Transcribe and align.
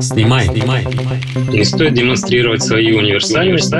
Снимай, 0.00 0.46
снимай. 0.46 0.86
Не 1.52 1.64
стоит 1.64 1.94
демонстрировать 1.94 2.62
свою 2.62 2.98
универсальность. 2.98 3.72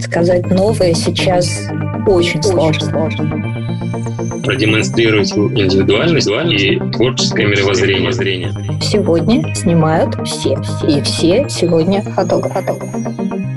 Сказать 0.00 0.46
новое 0.46 0.92
сейчас 0.92 1.68
очень 2.04 2.42
сложно. 2.42 2.90
Продемонстрировать 4.42 5.30
индивидуальность 5.30 6.28
и 6.28 6.80
творческое 6.92 7.46
мировоззрение. 7.46 8.12
Сегодня 8.82 9.54
снимают 9.54 10.16
все. 10.26 10.60
И 10.88 11.00
все 11.02 11.46
сегодня 11.48 12.02
фотографы. 12.02 12.72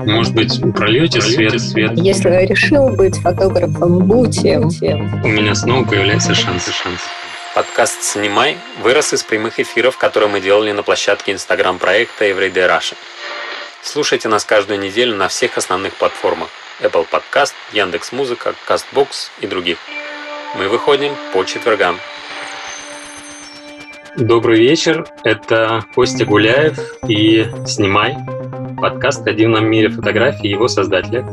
Может 0.06 0.32
быть, 0.32 0.60
прольете 0.76 1.20
свет, 1.20 1.60
свет. 1.60 1.90
Если 1.96 2.46
решил 2.46 2.90
быть 2.90 3.16
фотографом, 3.16 4.06
будьте. 4.06 4.58
У 4.60 5.28
меня 5.28 5.56
снова 5.56 5.84
появляется 5.84 6.34
шанс 6.36 6.68
и 6.68 6.70
шанс. 6.70 7.00
Подкаст 7.56 8.02
«Снимай» 8.02 8.58
вырос 8.82 9.14
из 9.14 9.22
прямых 9.22 9.58
эфиров, 9.58 9.96
которые 9.96 10.28
мы 10.28 10.42
делали 10.42 10.72
на 10.72 10.82
площадке 10.82 11.32
инстаграм-проекта 11.32 12.26
Everyday 12.26 12.68
Russia. 12.68 12.96
Слушайте 13.80 14.28
нас 14.28 14.44
каждую 14.44 14.78
неделю 14.78 15.16
на 15.16 15.28
всех 15.28 15.56
основных 15.56 15.94
платформах 15.94 16.50
Apple 16.80 17.06
Podcast, 17.10 17.54
Яндекс.Музыка, 17.72 18.54
CastBox 18.68 19.30
и 19.40 19.46
других. 19.46 19.78
Мы 20.58 20.68
выходим 20.68 21.16
по 21.32 21.44
четвергам. 21.44 21.98
Добрый 24.18 24.58
вечер, 24.58 25.06
это 25.24 25.82
Костя 25.94 26.26
Гуляев 26.26 26.78
и 27.08 27.48
«Снимай» 27.66 28.16
подкаст 28.76 29.26
о 29.26 29.32
дивном 29.32 29.64
мире 29.64 29.88
фотографии 29.88 30.48
и 30.48 30.50
его 30.50 30.68
создателя. 30.68 31.26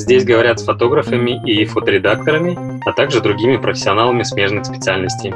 Здесь 0.00 0.24
говорят 0.24 0.58
с 0.58 0.64
фотографами 0.64 1.42
и 1.44 1.62
фоторедакторами, 1.66 2.56
а 2.86 2.92
также 2.92 3.20
другими 3.20 3.58
профессионалами 3.58 4.22
смежных 4.22 4.64
специальностей. 4.64 5.34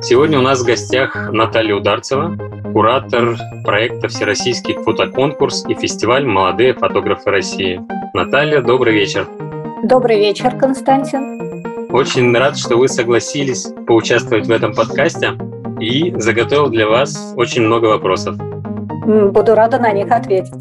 Сегодня 0.00 0.38
у 0.38 0.42
нас 0.42 0.62
в 0.62 0.66
гостях 0.66 1.30
Наталья 1.30 1.74
Ударцева, 1.74 2.34
куратор 2.72 3.36
проекта 3.64 4.08
«Всероссийский 4.08 4.76
фотоконкурс» 4.82 5.66
и 5.68 5.74
фестиваль 5.74 6.24
«Молодые 6.24 6.72
фотографы 6.72 7.30
России». 7.30 7.82
Наталья, 8.14 8.62
добрый 8.62 8.94
вечер. 8.94 9.28
Добрый 9.84 10.18
вечер, 10.18 10.56
Константин. 10.56 11.62
Очень 11.90 12.34
рад, 12.34 12.56
что 12.56 12.78
вы 12.78 12.88
согласились 12.88 13.68
поучаствовать 13.86 14.46
в 14.46 14.50
этом 14.50 14.74
подкасте 14.74 15.32
и 15.80 16.14
заготовил 16.16 16.70
для 16.70 16.88
вас 16.88 17.34
очень 17.36 17.60
много 17.60 17.86
вопросов. 17.86 18.36
Буду 19.04 19.54
рада 19.54 19.78
на 19.78 19.92
них 19.92 20.10
ответить. 20.10 20.54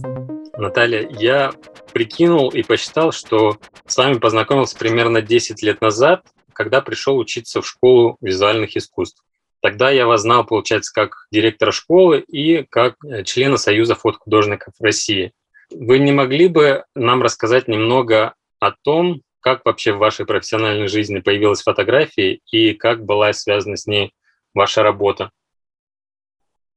Наталья, 0.58 1.08
я 1.12 1.54
прикинул 1.94 2.50
и 2.50 2.64
посчитал, 2.64 3.12
что 3.12 3.58
с 3.86 3.96
вами 3.96 4.18
познакомился 4.18 4.78
примерно 4.78 5.22
10 5.22 5.62
лет 5.62 5.82
назад, 5.82 6.24
когда 6.54 6.82
пришел 6.82 7.18
учиться 7.18 7.62
в 7.62 7.68
школу 7.68 8.18
визуальных 8.22 8.76
искусств. 8.76 9.24
Тогда 9.62 9.92
я 9.92 10.08
вас 10.08 10.22
знал, 10.22 10.46
получается, 10.46 10.92
как 10.94 11.28
директора 11.32 11.72
школы 11.72 12.20
и 12.20 12.64
как 12.64 12.96
э, 13.06 13.24
члена 13.24 13.58
Союза 13.58 13.96
фотохудожников 13.96 14.74
России. 14.80 15.32
Вы 15.72 16.00
не 16.00 16.12
могли 16.12 16.48
бы 16.48 16.86
нам 16.96 17.22
рассказать 17.22 17.68
немного 17.68 18.34
о 18.60 18.72
том, 18.72 19.22
как 19.40 19.64
вообще 19.66 19.94
в 19.94 19.98
вашей 19.98 20.26
профессиональной 20.26 20.88
жизни 20.88 21.20
появилась 21.20 21.62
фотография 21.62 22.40
и 22.52 22.74
как 22.74 23.04
была 23.04 23.34
связана 23.34 23.78
с 23.78 23.86
ней 23.86 24.12
ваша 24.54 24.84
работа? 24.84 25.32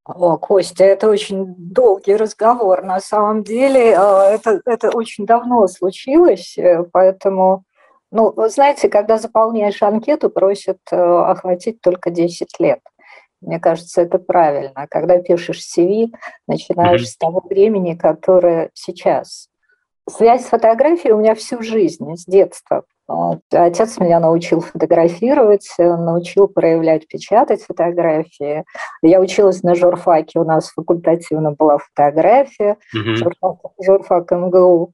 О, 0.04 0.38
Костя, 0.38 0.84
это 0.84 1.08
очень 1.08 1.54
долгий 1.56 2.16
разговор. 2.16 2.82
На 2.82 3.00
самом 3.00 3.44
деле 3.44 3.90
э, 3.90 4.34
это, 4.34 4.60
это 4.64 4.90
очень 4.90 5.26
давно 5.26 5.66
случилось, 5.68 6.56
э, 6.56 6.84
поэтому, 6.90 7.64
ну, 8.10 8.32
вы 8.32 8.48
знаете, 8.48 8.88
когда 8.88 9.18
заполняешь 9.18 9.82
анкету, 9.82 10.30
просят 10.30 10.78
э, 10.90 10.96
охватить 10.96 11.80
только 11.82 12.10
10 12.10 12.48
лет. 12.58 12.80
Мне 13.42 13.60
кажется, 13.60 14.02
это 14.02 14.18
правильно. 14.18 14.86
Когда 14.88 15.18
пишешь 15.18 15.60
CV, 15.60 16.08
начинаешь 16.46 17.02
mm-hmm. 17.02 17.06
с 17.06 17.16
того 17.16 17.42
времени, 17.48 17.94
которое 17.94 18.70
сейчас. 18.74 19.48
Связь 20.08 20.44
с 20.44 20.48
фотографией 20.48 21.12
у 21.12 21.18
меня 21.18 21.34
всю 21.34 21.62
жизнь, 21.62 22.16
с 22.16 22.24
детства. 22.24 22.84
Отец 23.52 23.98
меня 23.98 24.20
научил 24.20 24.60
фотографировать, 24.60 25.68
научил 25.78 26.46
проявлять, 26.46 27.08
печатать 27.08 27.64
фотографии. 27.64 28.64
Я 29.02 29.20
училась 29.20 29.62
на 29.62 29.74
журфаке, 29.74 30.38
у 30.38 30.44
нас 30.44 30.70
факультативно 30.70 31.52
была 31.52 31.78
фотография, 31.78 32.76
mm-hmm. 32.94 33.14
журфак, 33.14 33.56
журфак 33.82 34.30
МГУ. 34.30 34.92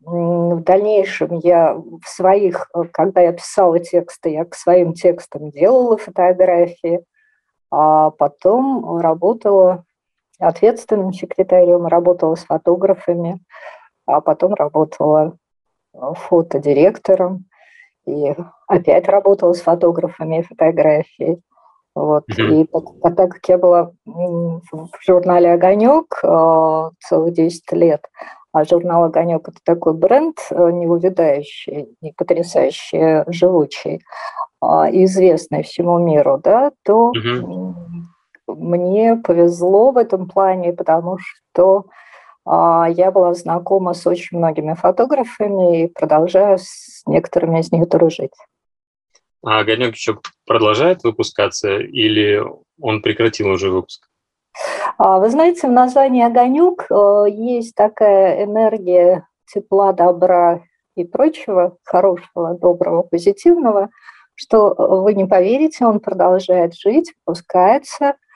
В 0.00 0.62
дальнейшем 0.62 1.40
я 1.42 1.74
в 1.74 2.08
своих, 2.08 2.70
когда 2.92 3.22
я 3.22 3.32
писала 3.32 3.80
тексты, 3.80 4.30
я 4.30 4.44
к 4.44 4.54
своим 4.54 4.92
текстам 4.92 5.50
делала 5.50 5.96
фотографии, 5.96 7.00
а 7.70 8.10
потом 8.10 9.00
работала 9.00 9.84
ответственным 10.38 11.12
секретарем, 11.12 11.86
работала 11.86 12.36
с 12.36 12.44
фотографами, 12.44 13.40
а 14.06 14.20
потом 14.20 14.54
работала 14.54 15.36
фотодиректором 16.14 17.44
и 18.06 18.34
опять 18.66 19.08
работала 19.08 19.52
с 19.52 19.60
фотографами 19.60 20.40
и 20.40 20.42
фотографией. 20.42 21.42
Вот. 21.94 22.24
Mm-hmm. 22.30 22.62
И 22.62 22.66
так, 22.66 23.16
так 23.16 23.30
как 23.32 23.48
я 23.48 23.58
была 23.58 23.90
в 24.04 24.90
журнале 25.04 25.52
«Огонек» 25.52 26.20
э, 26.22 26.90
целых 27.00 27.34
10 27.34 27.72
лет, 27.72 28.04
а 28.52 28.64
журнал 28.64 29.04
«Огонек»— 29.04 29.48
это 29.48 29.58
такой 29.64 29.94
бренд 29.94 30.38
э, 30.50 30.70
неувядающий 30.70 31.96
и 32.00 32.12
потрясающе 32.12 33.24
живучий, 33.26 34.00
а, 34.60 34.90
известный 34.90 35.62
всему 35.62 35.98
миру, 35.98 36.38
да, 36.42 36.70
то 36.84 37.12
mm-hmm. 37.12 37.74
мне 38.46 39.16
повезло 39.16 39.90
в 39.90 39.96
этом 39.96 40.28
плане, 40.28 40.72
потому 40.72 41.18
что 41.18 41.78
а, 41.78 41.84
я 42.50 43.10
была 43.10 43.34
знакома 43.34 43.92
с 43.92 44.06
очень 44.06 44.38
многими 44.38 44.74
фотографами 44.74 45.82
и 45.82 45.86
продолжаю 45.88 46.58
с 46.58 47.02
некоторыми 47.06 47.60
из 47.60 47.70
них 47.72 47.88
дружить. 47.88 48.32
А 49.44 49.60
«Огонек» 49.60 49.94
еще 49.94 50.18
продолжает 50.46 51.04
выпускаться 51.04 51.78
или 51.78 52.42
он 52.80 53.02
прекратил 53.02 53.48
уже 53.48 53.70
выпуск? 53.70 54.08
А, 54.96 55.18
вы 55.18 55.30
знаете, 55.30 55.68
в 55.68 55.72
названии 55.72 56.24
«Огонек» 56.24 56.86
э, 56.90 57.30
есть 57.30 57.74
такая 57.74 58.44
энергия 58.44 59.28
тепла, 59.46 59.92
добра 59.92 60.62
и 60.96 61.04
прочего, 61.04 61.76
хорошего, 61.84 62.54
доброго, 62.54 63.02
позитивного, 63.02 63.90
что 64.34 64.72
э, 64.72 64.74
вы 65.02 65.14
не 65.14 65.26
поверите, 65.26 65.84
он 65.84 66.00
продолжает 66.00 66.74
жить, 66.74 67.12
выпускается– 67.24 68.14
а, 68.24 68.27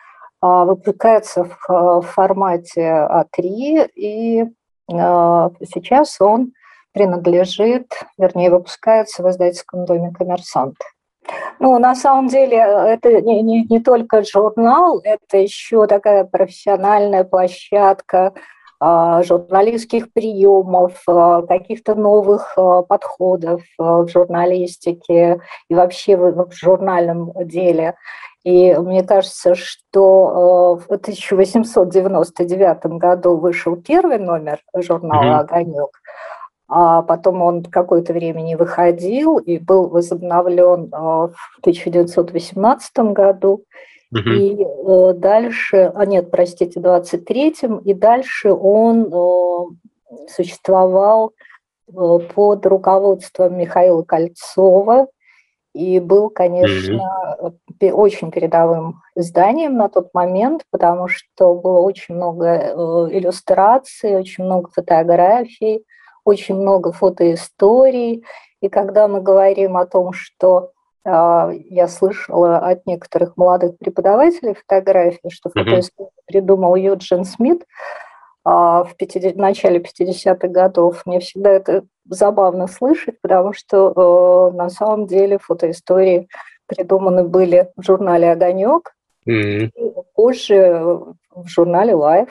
выпускается 0.42 1.48
в 1.68 2.02
формате 2.02 2.82
А3, 2.82 3.88
и 3.94 4.44
а, 4.92 5.50
сейчас 5.72 6.20
он 6.20 6.52
принадлежит, 6.92 7.86
вернее, 8.18 8.50
выпускается 8.50 9.22
в 9.22 9.30
издательском 9.30 9.84
доме 9.84 10.12
«Коммерсант». 10.12 10.76
Ну, 11.60 11.78
на 11.78 11.94
самом 11.94 12.26
деле, 12.26 12.56
это 12.56 13.22
не, 13.22 13.42
не, 13.42 13.64
не 13.64 13.80
только 13.80 14.24
журнал, 14.24 15.00
это 15.04 15.38
еще 15.38 15.86
такая 15.86 16.24
профессиональная 16.24 17.22
площадка 17.22 18.26
а, 18.26 18.32
журналистских 18.82 20.12
приемов, 20.12 21.04
каких-то 21.48 21.94
новых 21.94 22.56
подходов 22.88 23.62
в 23.78 24.08
журналистике 24.08 25.40
и 25.68 25.74
вообще 25.74 26.16
в, 26.16 26.48
в 26.48 26.52
журнальном 26.52 27.32
деле. 27.46 27.94
И 28.44 28.74
мне 28.74 29.04
кажется, 29.04 29.54
что 29.54 30.80
в 30.80 30.86
1899 30.92 32.86
году 32.98 33.36
вышел 33.36 33.76
первый 33.76 34.18
номер 34.18 34.58
журнала 34.74 35.38
«Огонек», 35.40 36.00
а 36.74 37.02
потом 37.02 37.42
он 37.42 37.62
какое-то 37.62 38.12
время 38.14 38.40
не 38.40 38.56
выходил 38.56 39.36
и 39.36 39.58
был 39.58 39.88
возобновлен 39.88 40.88
в 40.90 41.34
1918 41.60 42.98
году. 43.12 43.64
Uh-huh. 44.14 44.34
И 44.34 44.62
э, 44.62 45.14
дальше, 45.14 45.90
а 45.94 46.04
нет, 46.04 46.30
простите, 46.30 46.80
в 46.80 46.84
23-м, 46.84 47.78
и 47.78 47.94
дальше 47.94 48.52
он 48.52 49.78
существовал 50.28 51.32
под 51.86 52.66
руководством 52.66 53.58
Михаила 53.58 54.02
Кольцова, 54.02 55.08
и 55.74 56.00
был, 56.00 56.28
конечно, 56.28 57.54
mm-hmm. 57.80 57.90
очень 57.92 58.30
передовым 58.30 59.00
изданием 59.14 59.76
на 59.76 59.88
тот 59.88 60.12
момент, 60.12 60.64
потому 60.70 61.08
что 61.08 61.54
было 61.54 61.80
очень 61.80 62.14
много 62.14 62.46
э, 62.46 62.74
иллюстраций, 63.12 64.16
очень 64.16 64.44
много 64.44 64.68
фотографий, 64.70 65.84
очень 66.24 66.56
много 66.56 66.92
фотоисторий. 66.92 68.22
И 68.60 68.68
когда 68.68 69.08
мы 69.08 69.22
говорим 69.22 69.78
о 69.78 69.86
том, 69.86 70.12
что 70.12 70.68
э, 70.68 70.81
я 71.04 71.88
слышала 71.88 72.58
от 72.58 72.86
некоторых 72.86 73.36
молодых 73.36 73.76
преподавателей 73.78 74.54
фотографии, 74.54 75.28
что 75.30 75.48
mm-hmm. 75.48 75.64
фотоисторию 75.64 76.12
придумал 76.26 76.76
Юджин 76.76 77.24
Смит, 77.24 77.64
а, 78.44 78.84
в, 78.84 78.96
50, 78.96 79.34
в 79.34 79.38
начале 79.38 79.78
50-х 79.80 80.48
годов. 80.48 81.02
Мне 81.06 81.20
всегда 81.20 81.50
это 81.50 81.84
забавно 82.08 82.66
слышать, 82.66 83.20
потому 83.20 83.52
что 83.52 84.50
э, 84.52 84.56
на 84.56 84.68
самом 84.68 85.06
деле 85.06 85.38
фотоистории 85.38 86.28
придуманы 86.66 87.24
были 87.24 87.70
в 87.76 87.82
журнале 87.84 88.30
«Огонек», 88.30 88.94
Mm-hmm. 89.28 89.70
И 89.76 89.92
позже 90.14 90.80
в 91.30 91.46
журнале 91.46 91.92
Life. 91.92 92.30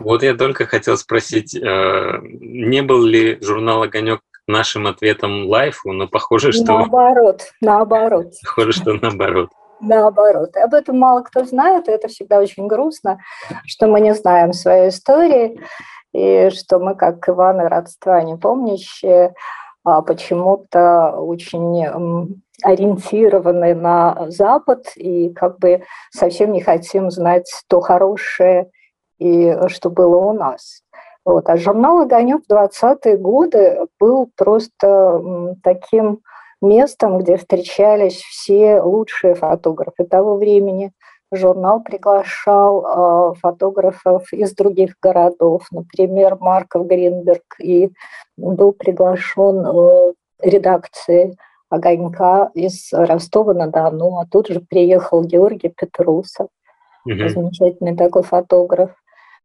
Вот 0.00 0.22
я 0.22 0.34
только 0.34 0.66
хотел 0.66 0.96
спросить, 0.96 1.54
э, 1.54 2.18
не 2.22 2.82
был 2.82 3.04
ли 3.04 3.38
журнал 3.40 3.82
«Огонек» 3.82 4.20
нашим 4.52 4.86
ответом 4.86 5.48
лайфу, 5.48 5.92
но 5.92 6.06
похоже, 6.06 6.52
что... 6.52 6.78
Наоборот, 6.78 7.52
наоборот. 7.60 8.26
Похоже, 8.44 8.72
что 8.72 8.92
наоборот. 8.92 9.50
Наоборот. 9.80 10.56
Об 10.56 10.74
этом 10.74 10.98
мало 10.98 11.22
кто 11.22 11.44
знает, 11.44 11.88
и 11.88 11.92
это 11.92 12.06
всегда 12.06 12.38
очень 12.38 12.68
грустно, 12.68 13.18
что 13.66 13.88
мы 13.88 14.00
не 14.00 14.14
знаем 14.14 14.52
своей 14.52 14.90
истории, 14.90 15.60
и 16.12 16.50
что 16.50 16.78
мы, 16.78 16.94
как 16.94 17.28
Иван 17.28 17.62
и 17.62 17.68
родства 17.68 18.22
не 18.22 18.36
помнящие, 18.36 19.34
а 19.84 20.02
почему-то 20.02 21.16
очень 21.16 22.42
ориентированы 22.62 23.74
на 23.74 24.30
Запад 24.30 24.92
и 24.94 25.30
как 25.30 25.58
бы 25.58 25.82
совсем 26.10 26.52
не 26.52 26.60
хотим 26.60 27.10
знать 27.10 27.50
то 27.68 27.80
хорошее, 27.80 28.70
и 29.18 29.56
что 29.66 29.90
было 29.90 30.16
у 30.16 30.32
нас. 30.32 30.82
Вот. 31.24 31.48
А 31.48 31.56
журнал 31.56 32.00
«Огонек» 32.00 32.42
в 32.46 32.52
20-е 32.52 33.16
годы 33.16 33.86
был 34.00 34.30
просто 34.36 35.54
таким 35.62 36.20
местом, 36.60 37.18
где 37.18 37.36
встречались 37.36 38.20
все 38.22 38.80
лучшие 38.80 39.34
фотографы 39.34 40.04
того 40.04 40.36
времени. 40.36 40.92
Журнал 41.32 41.82
приглашал 41.82 43.32
э, 43.32 43.34
фотографов 43.40 44.32
из 44.32 44.54
других 44.54 44.96
городов, 45.00 45.66
например, 45.70 46.36
Марков 46.38 46.86
Гринберг, 46.86 47.42
и 47.58 47.90
был 48.36 48.72
приглашен 48.72 49.64
э, 49.64 50.12
редакции 50.42 51.36
«Огонька» 51.70 52.50
из 52.54 52.92
Ростова-на-Дону, 52.92 54.18
а 54.18 54.26
тут 54.30 54.48
же 54.48 54.60
приехал 54.60 55.24
Георгий 55.24 55.70
Петрусов, 55.70 56.48
угу. 57.06 57.28
замечательный 57.28 57.96
такой 57.96 58.24
фотограф. 58.24 58.90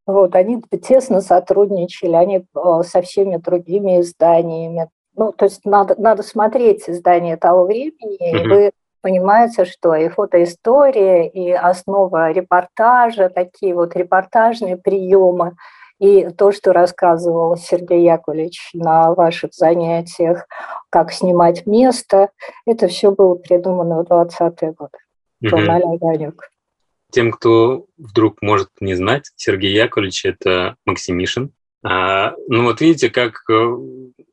Вот, 0.07 0.35
они 0.35 0.61
тесно 0.81 1.19
сотрудничали, 1.19 2.13
они 2.13 2.37
э, 2.37 2.83
со 2.83 3.01
всеми 3.01 3.35
другими 3.35 3.99
изданиями. 3.99 4.89
Ну, 5.15 5.33
то 5.33 5.45
есть 5.45 5.65
надо, 5.65 5.95
надо 5.97 6.23
смотреть 6.23 6.89
издания 6.89 7.35
того 7.35 7.65
времени, 7.65 8.41
и 8.41 8.47
вы 8.47 8.71
понимаете, 9.01 9.65
что 9.65 9.93
и 9.95 10.07
фотоистория, 10.07 11.23
и 11.23 11.51
основа 11.51 12.31
репортажа, 12.31 13.29
такие 13.29 13.75
вот 13.75 13.95
репортажные 13.97 14.77
приемы, 14.77 15.57
и 15.99 16.29
то, 16.29 16.51
что 16.51 16.71
рассказывал 16.71 17.57
Сергей 17.57 18.03
Яковлевич 18.03 18.69
на 18.73 19.13
ваших 19.13 19.53
занятиях, 19.53 20.47
как 20.89 21.11
снимать 21.11 21.65
место, 21.65 22.29
это 22.65 22.87
все 22.87 23.11
было 23.11 23.35
придумано 23.35 24.03
в 24.03 24.07
20-е 24.11 24.71
годы 24.71 24.97
в 25.41 25.47
журнале 25.47 25.85
«Огонек». 25.85 26.49
Тем, 27.11 27.31
кто 27.31 27.85
вдруг 27.97 28.41
может 28.41 28.69
не 28.79 28.93
знать, 28.93 29.31
Сергей 29.35 29.73
Яковлевич– 29.73 30.25
это 30.25 30.75
Максимишин. 30.85 31.51
А, 31.83 32.33
ну 32.47 32.63
вот 32.63 32.81
видите, 32.81 33.09
как 33.09 33.43
э, 33.49 33.77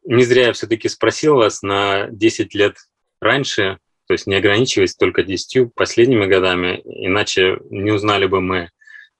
не 0.04 0.24
зря 0.24 0.46
я 0.46 0.52
все-таки 0.52 0.88
спросил 0.88 1.36
вас 1.36 1.62
на 1.62 2.08
10 2.08 2.54
лет 2.54 2.76
раньше, 3.20 3.78
то 4.06 4.12
есть 4.12 4.26
не 4.26 4.34
ограничиваясь 4.34 4.96
только 4.96 5.22
10 5.22 5.72
последними 5.74 6.26
годами, 6.26 6.80
иначе 6.84 7.58
не 7.70 7.92
узнали 7.92 8.26
бы 8.26 8.40
мы 8.40 8.70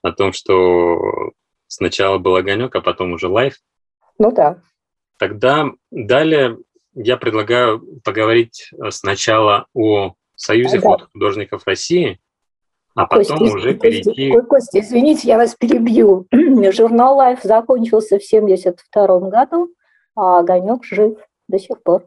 о 0.02 0.12
том, 0.12 0.32
что 0.32 1.32
сначала 1.68 2.18
был 2.18 2.34
огонек, 2.36 2.74
а 2.74 2.80
потом 2.80 3.12
уже 3.12 3.28
лайф. 3.28 3.54
Ну 4.18 4.32
да. 4.32 4.60
Тогда 5.18 5.70
далее 5.90 6.58
я 6.94 7.16
предлагаю 7.16 7.80
поговорить 8.02 8.70
сначала 8.90 9.66
о 9.74 10.14
Союзе 10.34 10.80
да. 10.80 10.90
фотохудожников 10.90 11.62
России, 11.66 12.20
а 12.94 13.06
потом 13.06 13.38
Костя, 13.38 13.56
уже 13.56 13.74
перейти... 13.74 14.30
Костя, 14.30 14.48
Костя, 14.48 14.80
извините, 14.80 15.28
я 15.28 15.36
вас 15.36 15.54
перебью. 15.54 16.26
Журнал 16.72 17.20
Life 17.20 17.40
закончился 17.42 18.18
в 18.18 18.24
1972 18.24 19.30
году, 19.30 19.68
а 20.16 20.38
«Огонек» 20.38 20.84
жив 20.84 21.18
до 21.48 21.58
сих 21.58 21.82
пор. 21.82 22.06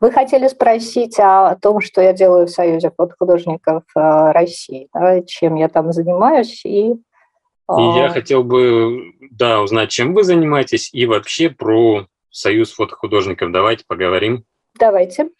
Вы 0.00 0.12
хотели 0.12 0.46
спросить 0.46 1.18
о 1.18 1.56
том, 1.56 1.80
что 1.80 2.00
я 2.00 2.12
делаю 2.12 2.46
в 2.46 2.50
Союзе 2.50 2.92
фотохудожников 2.96 3.82
э, 3.96 4.30
России, 4.30 4.88
да, 4.94 5.22
чем 5.22 5.56
я 5.56 5.68
там 5.68 5.92
занимаюсь. 5.92 6.64
И, 6.64 6.92
и 6.92 7.82
я 7.96 8.10
хотел 8.10 8.44
бы 8.44 9.12
да, 9.32 9.62
узнать, 9.62 9.90
чем 9.90 10.14
вы 10.14 10.22
занимаетесь, 10.22 10.90
и 10.92 11.06
вообще 11.06 11.50
про 11.50 12.06
Союз 12.30 12.72
фотохудожников. 12.72 13.50
Давайте 13.50 13.84
поговорим. 13.88 14.44
Давайте. 14.78 15.30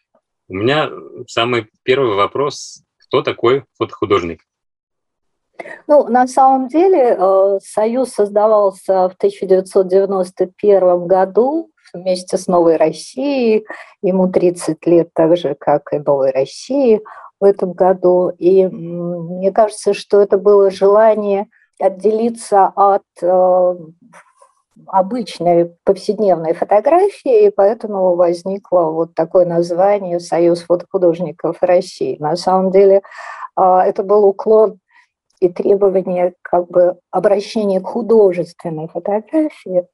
У 0.48 0.54
меня 0.54 0.90
самый 1.28 1.68
первый 1.84 2.16
вопрос 2.16 2.82
кто 3.08 3.22
такой 3.22 3.64
фотохудожник? 3.78 4.40
Ну, 5.86 6.06
на 6.08 6.26
самом 6.26 6.68
деле, 6.68 7.16
э, 7.18 7.58
Союз 7.62 8.10
создавался 8.10 9.08
в 9.08 9.14
1991 9.16 11.06
году 11.06 11.70
вместе 11.94 12.36
с 12.36 12.46
Новой 12.46 12.76
Россией. 12.76 13.66
Ему 14.02 14.28
30 14.28 14.86
лет, 14.86 15.08
так 15.14 15.36
же, 15.36 15.54
как 15.58 15.92
и 15.92 15.98
Новой 15.98 16.30
России 16.30 17.00
в 17.40 17.44
этом 17.44 17.72
году. 17.72 18.30
И 18.38 18.66
мне 18.66 19.52
кажется, 19.52 19.94
что 19.94 20.20
это 20.20 20.38
было 20.38 20.70
желание 20.70 21.46
отделиться 21.78 22.72
от 22.74 23.02
э, 23.22 23.76
обычной 24.86 25.76
повседневной 25.84 26.54
фотографии, 26.54 27.46
и 27.46 27.50
поэтому 27.50 28.14
возникло 28.14 28.90
вот 28.90 29.14
такое 29.14 29.46
название 29.46 30.20
«Союз 30.20 30.62
фотохудожников 30.62 31.58
России». 31.62 32.16
На 32.20 32.36
самом 32.36 32.70
деле 32.70 33.02
а, 33.54 33.84
это 33.84 34.02
был 34.02 34.24
уклон 34.24 34.78
и 35.40 35.48
требование 35.48 36.34
как 36.42 36.68
бы 36.68 36.98
обращения 37.10 37.80
к 37.80 37.86
художественной 37.86 38.88
фотографии, 38.88 39.86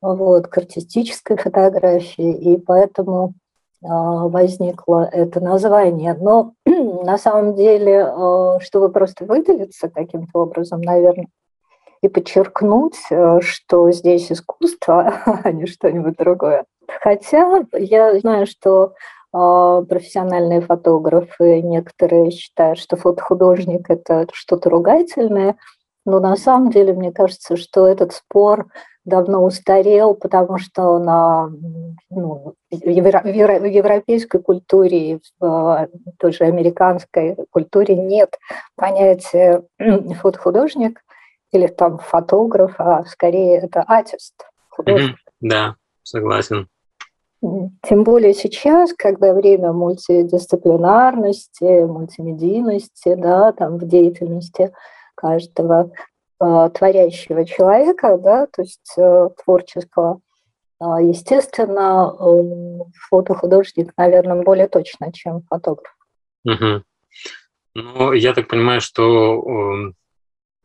вот, 0.00 0.48
к 0.48 0.58
артистической 0.58 1.36
фотографии, 1.36 2.32
и 2.32 2.56
поэтому 2.58 3.34
а, 3.82 4.28
возникло 4.28 5.08
это 5.10 5.40
название. 5.40 6.14
Но 6.14 6.52
на 6.66 7.18
самом 7.18 7.54
деле, 7.54 8.04
а, 8.04 8.60
чтобы 8.60 8.90
просто 8.90 9.24
выделиться 9.24 9.88
каким-то 9.88 10.40
образом, 10.40 10.80
наверное, 10.80 11.28
и 12.02 12.08
подчеркнуть, 12.08 12.98
э, 13.10 13.40
что 13.40 13.90
здесь 13.90 14.32
искусство, 14.32 15.22
а 15.44 15.52
не 15.52 15.66
что-нибудь 15.66 16.16
другое. 16.16 16.64
Хотя 17.02 17.64
я 17.72 18.18
знаю, 18.18 18.46
что 18.46 18.94
э, 19.32 19.84
профессиональные 19.88 20.60
фотографы 20.60 21.60
некоторые 21.60 22.30
считают, 22.30 22.78
что 22.78 22.96
фотохудожник– 22.96 23.86
это 23.88 24.26
что-то 24.32 24.70
ругательное, 24.70 25.56
но 26.06 26.18
на 26.20 26.36
самом 26.36 26.70
деле 26.70 26.94
мне 26.94 27.12
кажется, 27.12 27.56
что 27.56 27.86
этот 27.86 28.12
спор 28.12 28.66
давно 29.04 29.44
устарел, 29.44 30.14
потому 30.14 30.58
что 30.58 30.98
на 30.98 31.50
ну, 32.10 32.54
евро, 32.70 33.20
в 33.22 33.64
европейской 33.64 34.40
культуре 34.40 35.12
и 35.12 35.20
в 35.38 35.88
той 36.18 36.32
же 36.32 36.44
американской 36.44 37.36
культуре 37.50 37.96
нет 37.96 38.38
понятия 38.76 39.62
фотохудожник 40.20 41.00
или 41.52 41.66
там 41.66 41.98
фотограф, 41.98 42.74
а 42.78 43.04
скорее 43.04 43.58
это 43.58 43.82
артист, 43.82 44.34
художник. 44.68 45.16
Да, 45.40 45.76
согласен. 46.02 46.68
Тем 47.42 48.04
более 48.04 48.34
сейчас, 48.34 48.92
когда 48.92 49.32
время 49.32 49.72
мультидисциплинарности, 49.72 51.86
мультимедийности, 51.86 53.14
да, 53.14 53.52
там 53.52 53.78
в 53.78 53.88
деятельности 53.88 54.74
каждого 55.14 55.90
э, 56.38 56.70
творящего 56.74 57.46
человека, 57.46 58.18
да, 58.18 58.46
то 58.46 58.60
есть 58.60 58.92
э, 58.98 59.30
творческого, 59.42 60.20
э, 60.80 60.84
естественно, 61.00 62.14
э, 62.18 62.82
фотохудожник, 63.08 63.94
наверное, 63.96 64.42
более 64.42 64.68
точно, 64.68 65.10
чем 65.10 65.40
фотограф. 65.48 65.96
Угу. 66.44 66.82
Ну, 67.74 68.12
я 68.12 68.34
так 68.34 68.48
понимаю, 68.48 68.82
что 68.82 69.40
э, 69.40 69.92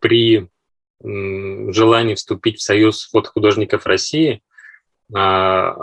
при 0.01 0.49
желании 1.71 2.15
вступить 2.15 2.59
в 2.59 2.63
Союз 2.63 3.09
фотохудожников 3.09 3.85
России, 3.85 4.41
а, 5.13 5.75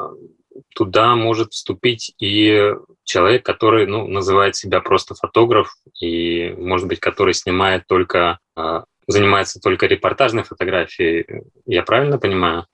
туда 0.74 1.14
может 1.16 1.52
вступить 1.52 2.14
и 2.18 2.74
человек, 3.04 3.44
который 3.44 3.86
ну, 3.86 4.06
называет 4.06 4.56
себя 4.56 4.80
просто 4.80 5.14
фотограф, 5.14 5.74
и, 6.00 6.54
может 6.56 6.88
быть, 6.88 7.00
который 7.00 7.34
снимает 7.34 7.86
только, 7.86 8.38
а, 8.56 8.84
занимается 9.06 9.60
только 9.60 9.86
репортажной 9.86 10.44
фотографией. 10.44 11.26
Я 11.66 11.82
правильно 11.82 12.18
понимаю? 12.18 12.66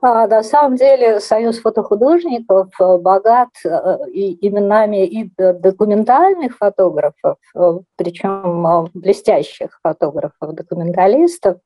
А, 0.00 0.26
на 0.26 0.42
самом 0.42 0.76
деле 0.76 1.20
Союз 1.20 1.58
фотохудожников 1.60 2.68
э, 2.80 2.98
богат 2.98 3.48
э, 3.64 3.98
и 4.12 4.46
именами 4.46 5.06
и 5.06 5.30
документальных 5.36 6.56
фотографов, 6.56 7.38
э, 7.54 7.78
причем 7.96 8.88
блестящих 8.94 9.78
фотографов, 9.82 10.54
документалистов, 10.54 11.58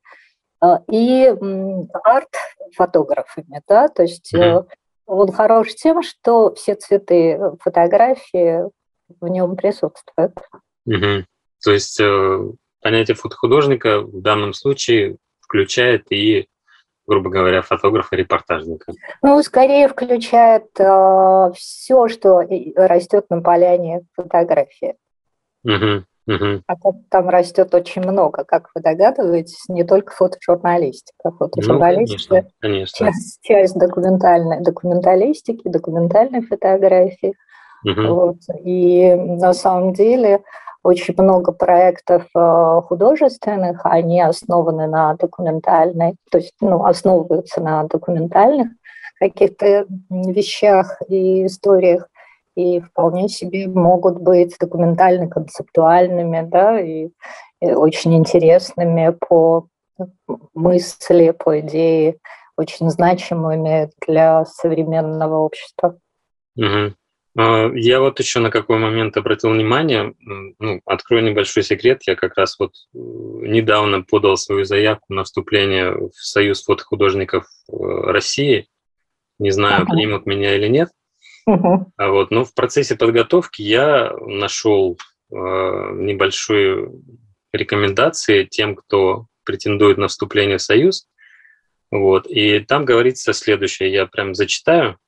и 0.88 1.26
арт-фотографами. 2.04 3.62
Да? 3.66 3.88
То 3.88 4.02
есть 4.02 4.32
mm-hmm. 4.32 4.64
он 5.06 5.32
хорош 5.32 5.75
тем, 5.75 6.04
что 6.04 6.54
все 6.54 6.76
цветы 6.76 7.40
фотографии 7.61 8.71
в 9.21 9.26
нем 9.26 9.56
присутствуют. 9.56 10.32
Mm-hmm. 10.88 11.25
То 11.64 11.71
есть 11.73 12.00
э, 12.00 12.38
понятие 12.80 13.14
фотохудожника 13.14 14.00
в 14.00 14.21
данном 14.21 14.52
случае 14.52 15.16
включает 15.40 16.11
и, 16.11 16.47
грубо 17.06 17.30
говоря, 17.30 17.62
фотографа-репортажника. 17.62 18.92
Ну, 19.23 19.42
скорее 19.42 19.88
включает 19.88 20.68
э, 20.78 21.52
все, 21.54 22.09
что 22.09 22.42
растет 22.76 23.26
на 23.30 23.42
поляне 23.42 24.02
фотографии. 24.14 24.97
Угу. 25.64 26.04
Угу. 26.25 26.62
А 26.68 26.75
там 27.11 27.28
растет 27.28 27.75
очень 27.75 28.02
много, 28.02 28.44
как 28.44 28.71
вы 28.75 28.80
догадываетесь, 28.80 29.68
не 29.68 29.82
только 29.82 30.12
фотожурналистика. 30.12 31.32
Фотожурналистика 31.32 32.35
ну, 32.35 32.40
конечно, 32.42 32.50
конечно. 32.61 33.06
Часть, 33.06 33.38
часть 33.42 33.75
документальной, 33.75 34.62
документалистики, 34.62 35.68
документальной 35.68 36.42
фотографии. 36.42 37.35
Угу. 37.85 38.14
Вот. 38.14 38.37
И 38.62 39.12
на 39.14 39.52
самом 39.52 39.94
деле 39.94 40.42
очень 40.82 41.14
много 41.16 41.52
проектов 41.52 42.26
э, 42.34 42.80
художественных, 42.86 43.80
они 43.84 44.20
основаны 44.20 44.86
на 44.86 45.14
документальной, 45.14 46.16
то 46.30 46.38
есть 46.38 46.54
ну, 46.60 46.84
основываются 46.84 47.60
на 47.60 47.84
документальных 47.84 48.68
каких-то 49.22 49.86
вещах 50.10 51.00
и 51.08 51.46
историях 51.46 52.08
и 52.56 52.80
вполне 52.80 53.28
себе 53.28 53.68
могут 53.68 54.20
быть 54.20 54.56
документально-концептуальными, 54.58 56.42
да, 56.50 56.80
и, 56.80 57.10
и 57.60 57.72
очень 57.72 58.14
интересными 58.14 59.16
по 59.26 59.68
мысли, 60.54 61.30
по 61.30 61.60
идее, 61.60 62.16
очень 62.56 62.90
значимыми 62.90 63.90
для 64.06 64.44
современного 64.44 65.38
общества. 65.38 65.98
Угу. 66.56 66.94
Я 67.34 68.00
вот 68.00 68.20
еще 68.20 68.40
на 68.40 68.50
какой 68.50 68.78
момент 68.78 69.16
обратил 69.16 69.50
внимание, 69.50 70.14
ну, 70.58 70.82
открою 70.84 71.24
небольшой 71.24 71.62
секрет, 71.62 72.02
я 72.06 72.14
как 72.14 72.36
раз 72.36 72.58
вот 72.58 72.72
э, 72.72 72.98
недавно 72.98 74.02
подал 74.02 74.36
свою 74.36 74.64
заявку 74.64 75.14
на 75.14 75.24
вступление 75.24 75.94
в 75.94 76.12
Союз 76.12 76.62
фотохудожников 76.62 77.46
э, 77.70 77.74
России, 77.78 78.68
не 79.38 79.50
знаю, 79.50 79.84
ага. 79.84 79.94
примут 79.94 80.26
меня 80.26 80.54
или 80.56 80.68
нет, 80.68 80.90
Uh-huh. 81.48 81.86
А 81.96 82.10
вот, 82.10 82.30
но 82.30 82.44
в 82.44 82.54
процессе 82.54 82.96
подготовки 82.96 83.62
я 83.62 84.12
нашел 84.20 84.96
э, 85.30 85.34
небольшие 85.34 86.90
рекомендации 87.52 88.44
тем, 88.44 88.76
кто 88.76 89.26
претендует 89.44 89.98
на 89.98 90.08
вступление 90.08 90.58
в 90.58 90.62
Союз. 90.62 91.08
Вот, 91.90 92.26
и 92.26 92.60
там 92.60 92.84
говорится 92.84 93.32
следующее, 93.32 93.92
я 93.92 94.06
прям 94.06 94.34
зачитаю. 94.34 94.98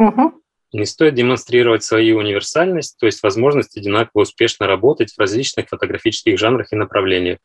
Uh-huh. 0.00 0.32
Не 0.72 0.86
стоит 0.86 1.14
демонстрировать 1.14 1.84
свою 1.84 2.18
универсальность, 2.18 2.96
то 2.98 3.06
есть 3.06 3.22
возможность 3.22 3.76
одинаково 3.76 4.22
успешно 4.22 4.66
работать 4.66 5.12
в 5.12 5.18
различных 5.18 5.68
фотографических 5.68 6.38
жанрах 6.38 6.72
и 6.72 6.76
направлениях. 6.76 7.38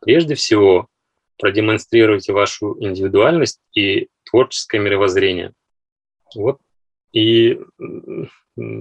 Прежде 0.00 0.34
всего, 0.34 0.86
продемонстрируйте 1.38 2.32
вашу 2.32 2.76
индивидуальность 2.80 3.60
и 3.74 4.08
творческое 4.24 4.78
мировоззрение. 4.80 5.52
Вот 6.34 6.60
и 7.12 7.58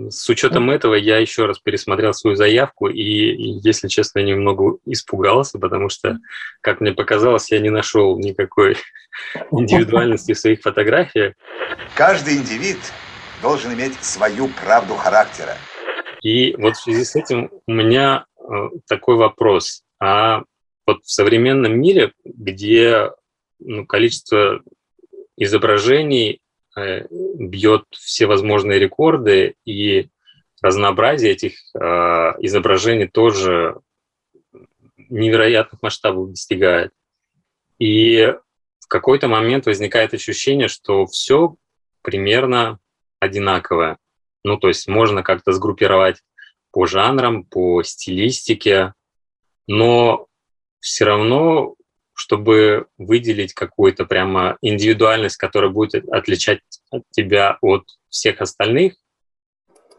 с 0.09 0.29
учетом 0.29 0.69
этого 0.69 0.95
я 0.95 1.17
еще 1.17 1.45
раз 1.45 1.59
пересмотрел 1.59 2.13
свою 2.13 2.35
заявку, 2.35 2.87
и, 2.87 3.01
если 3.63 3.87
честно, 3.87 4.19
немного 4.19 4.77
испугался, 4.85 5.59
потому 5.59 5.89
что, 5.89 6.17
как 6.61 6.81
мне 6.81 6.93
показалось, 6.93 7.51
я 7.51 7.59
не 7.59 7.69
нашел 7.69 8.17
никакой 8.19 8.75
индивидуальности 9.51 10.33
в 10.33 10.39
своих 10.39 10.61
фотографиях. 10.61 11.35
Каждый 11.95 12.37
индивид 12.37 12.79
должен 13.41 13.73
иметь 13.73 13.95
свою 14.03 14.47
правду 14.49 14.95
характера. 14.95 15.55
И 16.21 16.55
вот 16.57 16.75
в 16.75 16.81
связи 16.81 17.03
с 17.03 17.15
этим 17.15 17.49
у 17.67 17.71
меня 17.71 18.25
э, 18.39 18.43
такой 18.87 19.15
вопрос. 19.15 19.83
А 19.99 20.43
вот 20.85 21.03
в 21.03 21.11
современном 21.11 21.79
мире, 21.79 22.13
где 22.23 23.11
ну, 23.59 23.85
количество 23.85 24.61
изображений 25.35 26.41
Э, 26.77 27.07
бьет 27.09 27.85
все 27.91 28.27
возможные 28.27 28.77
рекорды, 28.77 29.55
и 29.65 30.09
разнообразие 30.61 31.31
этих 31.31 31.53
э, 31.73 31.79
изображений 32.39 33.07
тоже 33.07 33.79
невероятных 35.09 35.81
масштабов 35.81 36.29
достигает. 36.29 36.91
И 37.79 38.31
в 38.79 38.87
какой-то 38.87 39.27
момент 39.27 39.65
возникает 39.65 40.13
ощущение, 40.13 40.67
что 40.67 41.07
все 41.07 41.55
примерно 42.03 42.77
одинаковое. 43.19 43.97
Ну, 44.43 44.57
то 44.57 44.67
есть 44.67 44.87
можно 44.87 45.23
как-то 45.23 45.51
сгруппировать 45.51 46.21
по 46.71 46.85
жанрам, 46.85 47.43
по 47.43 47.83
стилистике, 47.83 48.93
но 49.67 50.27
все 50.79 51.05
равно 51.05 51.75
чтобы 52.17 52.87
выделить 52.97 53.53
какую-то 53.53 54.05
прямо 54.05 54.57
индивидуальность, 54.61 55.37
которая 55.37 55.69
будет 55.69 56.09
отличать 56.09 56.61
тебя 57.11 57.59
от 57.61 57.83
всех 58.09 58.41
остальных, 58.41 58.95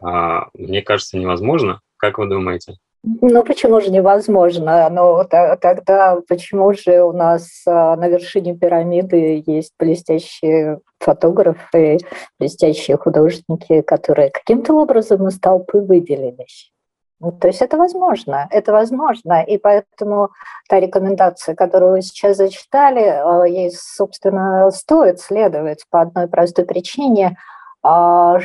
а, 0.01 0.49
мне 0.53 0.81
кажется, 0.81 1.17
невозможно. 1.17 1.79
Как 1.95 2.17
вы 2.17 2.27
думаете? 2.27 2.75
Ну, 3.03 3.43
почему 3.43 3.79
же 3.79 3.91
невозможно? 3.91 4.89
Ну, 4.89 5.23
тогда 5.29 6.17
почему 6.27 6.73
же 6.73 7.01
у 7.01 7.13
нас 7.13 7.63
а, 7.65 7.95
на 7.95 8.09
вершине 8.09 8.55
пирамиды 8.55 9.41
есть 9.45 9.73
блестящие 9.79 10.81
фотографы, 10.99 11.99
блестящие 12.39 12.97
художники, 12.97 13.81
которые 13.81 14.31
каким-то 14.31 14.73
образом 14.73 15.27
из 15.27 15.39
толпы 15.39 15.79
выделились? 15.79 16.73
Ну, 17.21 17.31
то 17.31 17.47
есть 17.47 17.61
это 17.61 17.77
возможно, 17.77 18.47
это 18.49 18.71
возможно, 18.71 19.43
и 19.43 19.57
поэтому 19.57 20.29
та 20.69 20.79
рекомендация, 20.79 21.53
которую 21.53 21.91
вы 21.93 22.01
сейчас 22.01 22.37
зачитали, 22.37 23.01
э, 23.01 23.49
ей, 23.49 23.71
собственно, 23.71 24.71
стоит 24.71 25.19
следовать 25.19 25.83
по 25.89 26.01
одной 26.01 26.27
простой 26.29 26.65
причине, 26.65 27.37
а, 27.83 28.39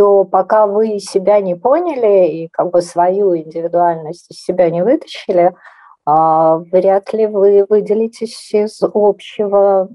что 0.00 0.24
пока 0.24 0.66
вы 0.66 0.98
себя 0.98 1.40
не 1.40 1.54
поняли 1.54 2.28
и 2.28 2.48
как 2.48 2.70
бы 2.70 2.80
свою 2.80 3.36
индивидуальность 3.36 4.30
из 4.30 4.42
себя 4.42 4.70
не 4.70 4.82
вытащили, 4.82 5.54
а, 6.06 6.56
вряд 6.56 7.12
ли 7.12 7.26
вы 7.26 7.66
выделитесь 7.68 8.54
из 8.54 8.80
общего, 8.82 9.90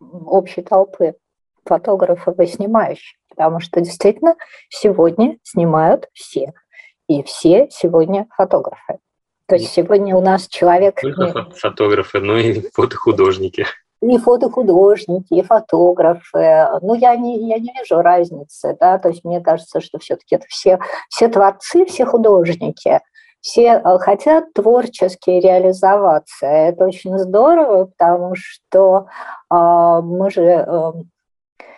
общей 0.00 0.62
толпы 0.62 1.16
фотографов 1.64 2.38
и 2.38 2.46
снимающих, 2.46 3.18
потому 3.28 3.58
что 3.58 3.80
действительно 3.80 4.36
сегодня 4.68 5.38
снимают 5.42 6.08
все– 6.12 6.52
и 7.08 7.22
все 7.22 7.68
сегодня 7.70 8.28
фотографы. 8.36 8.98
То 9.46 9.56
есть 9.56 9.72
сегодня 9.72 10.14
у 10.14 10.20
нас 10.20 10.46
человек... 10.46 11.02
Не 11.02 11.14
только 11.14 11.50
фотографы, 11.52 12.20
но 12.20 12.36
и 12.36 12.60
фотохудожники. 12.74 13.64
И 14.00 14.18
фотохудожники, 14.18 15.34
и 15.34 15.42
фотографы. 15.42 16.68
Ну, 16.82 16.94
я 16.94 17.16
не, 17.16 17.48
я 17.48 17.58
не 17.58 17.72
вижу 17.76 18.00
разницы, 18.00 18.76
да, 18.78 18.98
то 18.98 19.08
есть 19.08 19.24
мне 19.24 19.40
кажется, 19.40 19.80
что 19.80 19.98
все-таки 19.98 20.36
это 20.36 20.46
все, 20.48 20.78
все 21.08 21.28
творцы, 21.28 21.84
все 21.84 22.06
художники, 22.06 23.00
все 23.40 23.82
э, 23.84 23.98
хотят 23.98 24.52
творчески 24.52 25.30
реализоваться. 25.30 26.46
Это 26.46 26.86
очень 26.86 27.18
здорово, 27.18 27.86
потому 27.86 28.34
что 28.36 29.06
э, 29.52 30.00
мы 30.02 30.30
же 30.30 30.42
э, 30.42 30.92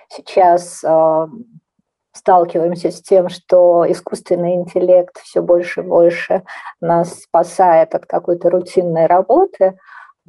сейчас 0.08 0.82
э, 0.84 1.26
сталкиваемся 2.12 2.90
с 2.90 3.00
тем, 3.02 3.28
что 3.28 3.90
искусственный 3.90 4.54
интеллект 4.54 5.18
все 5.18 5.42
больше 5.42 5.80
и 5.80 5.84
больше 5.84 6.42
нас 6.80 7.22
спасает 7.22 7.94
от 7.94 8.06
какой-то 8.06 8.50
рутинной 8.50 9.06
работы, 9.06 9.78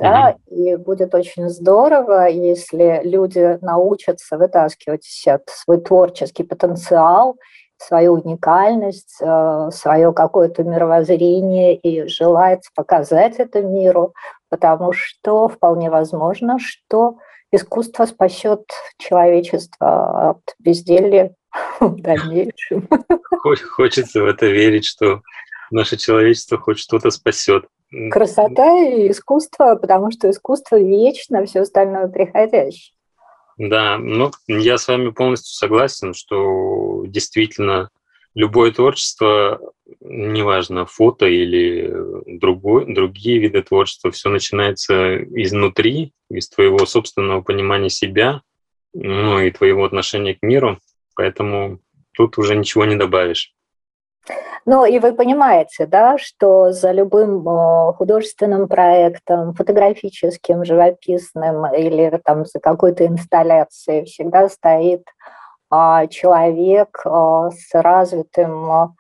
да, 0.02 0.36
и 0.48 0.76
будет 0.76 1.14
очень 1.14 1.48
здорово, 1.50 2.28
если 2.28 3.02
люди 3.04 3.58
научатся 3.62 4.38
вытаскивать 4.38 5.06
свой 5.48 5.80
творческий 5.80 6.44
потенциал, 6.44 7.38
свою 7.78 8.14
уникальность, 8.14 9.18
э, 9.22 9.70
свое 9.72 10.14
какое-то 10.14 10.64
мировоззрение 10.64 11.76
и 11.76 12.08
желает 12.08 12.62
показать 12.76 13.36
это 13.38 13.62
миру, 13.62 14.14
потому 14.50 14.94
что 14.94 15.48
вполне 15.48 15.90
возможно, 15.90 16.58
что 16.60 17.18
искусство 17.52 18.06
спасет 18.06 18.64
человечество 18.98 20.32
от 20.32 20.42
безделья 20.60 21.34
в 21.80 22.02
дальнейшем. 22.02 22.88
Хочется 23.76 24.22
в 24.22 24.26
это 24.26 24.46
верить, 24.46 24.86
что 24.86 25.22
наше 25.72 25.98
человечество 25.98 26.58
хоть 26.58 26.80
что-то 26.80 27.10
спасет. 27.10 27.66
Красота 28.10 28.80
и 28.84 29.12
искусство, 29.12 29.76
потому 29.76 30.12
что 30.12 30.30
искусство 30.30 30.80
вечно, 30.80 31.46
все 31.46 31.62
остальное 31.62 32.08
приходящее. 32.08 32.94
Да, 33.58 33.98
ну, 33.98 34.32
я 34.48 34.78
с 34.78 34.88
вами 34.88 35.10
полностью 35.10 35.54
согласен, 35.54 36.14
что 36.14 37.04
действительно 37.06 37.90
любое 38.34 38.72
творчество, 38.72 39.60
неважно, 40.00 40.86
фото 40.86 41.26
или 41.26 41.94
другой, 42.40 42.94
другие 42.94 43.40
виды 43.40 43.62
творчества, 43.62 44.12
все 44.12 44.30
начинается 44.30 45.18
изнутри, 45.24 46.14
из 46.30 46.50
твоего 46.50 46.86
собственного 46.86 47.42
понимания 47.42 47.90
себя, 47.90 48.42
ну 48.94 49.40
и 49.40 49.52
твоего 49.52 49.84
отношения 49.84 50.36
к 50.36 50.42
миру. 50.42 50.80
Поэтому 51.16 51.80
тут 52.14 52.38
уже 52.38 52.56
ничего 52.56 52.86
не 52.86 52.96
добавишь. 52.96 53.54
Ну 54.66 54.86
и 54.86 55.00
вы 55.00 55.14
понимаете, 55.14 55.86
да, 55.88 56.18
что 56.18 56.72
за 56.72 56.92
любым 56.92 57.48
э, 57.48 57.94
художественным 57.94 58.68
проектом, 58.68 59.54
фотографическим, 59.54 60.64
живописным 60.64 61.66
или 61.74 62.22
там 62.24 62.46
за 62.46 62.60
какой-то 62.60 63.08
инсталляцией 63.08 64.06
всегда 64.06 64.48
стоит 64.50 65.04
а, 65.72 66.06
человек 66.08 67.02
а, 67.06 67.50
с 67.50 67.74
развитым 67.74 68.94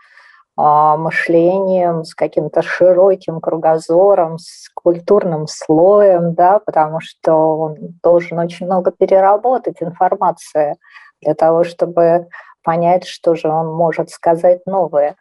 а, 0.58 0.98
мышлением, 0.98 2.06
с 2.06 2.16
каким-то 2.16 2.62
широким 2.62 3.42
кругозором, 3.42 4.38
с 4.38 4.70
культурным 4.74 5.48
слоем, 5.48 6.34
да, 6.34 6.60
потому 6.60 7.00
что 7.02 7.34
он 7.58 7.76
должен 8.02 8.40
очень 8.40 8.68
много 8.68 8.92
переработать 8.92 9.82
информации 9.82 10.78
для 11.22 11.36
того, 11.36 11.64
чтобы 11.64 12.28
понять, 12.64 13.06
что 13.06 13.36
же 13.36 13.48
он 13.48 13.68
может 13.68 14.10
сказать 14.10 14.66
новое. 14.66 15.16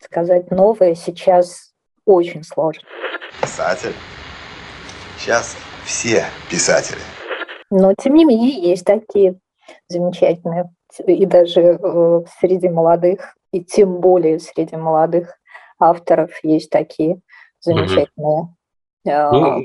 Сказать 0.00 0.50
новое 0.50 0.94
сейчас 0.94 1.72
очень 2.04 2.44
сложно. 2.44 2.82
Писатель. 3.40 3.94
Сейчас 5.18 5.56
все 5.84 6.24
писатели. 6.50 7.00
Но, 7.70 7.92
тем 7.94 8.14
не 8.14 8.24
менее, 8.24 8.70
есть 8.70 8.84
такие 8.84 9.38
замечательные. 9.88 10.70
И 11.06 11.26
даже 11.26 11.60
э, 11.60 12.20
среди 12.40 12.68
молодых, 12.68 13.36
и 13.52 13.62
тем 13.62 14.00
более 14.00 14.38
среди 14.38 14.76
молодых 14.76 15.38
авторов 15.78 16.30
есть 16.42 16.70
такие 16.70 17.20
замечательные. 17.60 18.34
Угу. 18.34 18.54
Ну, 19.04 19.62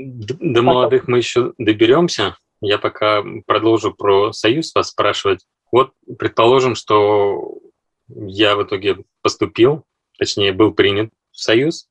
до 0.53 0.61
молодых 0.61 1.07
мы 1.07 1.17
еще 1.17 1.53
доберемся. 1.57 2.35
Я 2.61 2.77
пока 2.77 3.23
продолжу 3.45 3.93
про 3.93 4.31
Союз 4.31 4.73
вас 4.73 4.89
спрашивать. 4.89 5.45
Вот, 5.73 5.93
предположим, 6.19 6.75
что 6.75 7.57
я 8.07 8.55
в 8.55 8.61
итоге 8.61 8.97
поступил, 9.23 9.85
точнее, 10.19 10.53
был 10.53 10.71
принят 10.71 11.09
в 11.31 11.39
Союз. 11.39 11.89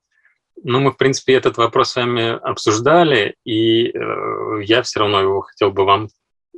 Ну, 0.63 0.79
мы, 0.79 0.93
в 0.93 0.97
принципе, 0.97 1.35
этот 1.35 1.57
вопрос 1.57 1.91
с 1.91 1.97
вами 1.97 2.31
обсуждали, 2.49 3.35
и 3.45 3.89
э, 3.89 4.63
я 4.63 4.83
все 4.83 5.01
равно 5.01 5.21
его 5.21 5.41
хотел 5.41 5.73
бы 5.73 5.85
вам 5.85 6.11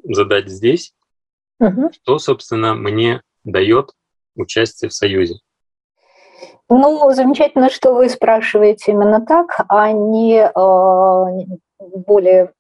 задать 0.02 0.50
здесь. 0.50 0.92
Угу. 1.60 1.92
Что, 1.94 2.18
собственно, 2.18 2.74
мне 2.74 3.22
дает 3.42 3.92
участие 4.36 4.90
в 4.90 4.92
Союзе? 4.92 5.36
Ну, 6.68 7.10
замечательно, 7.12 7.70
что 7.70 7.94
вы 7.94 8.10
спрашиваете 8.10 8.92
именно 8.92 9.24
так, 9.24 9.64
а 9.70 9.92
не 9.92 10.42
э, 10.42 11.46
более 12.06 12.52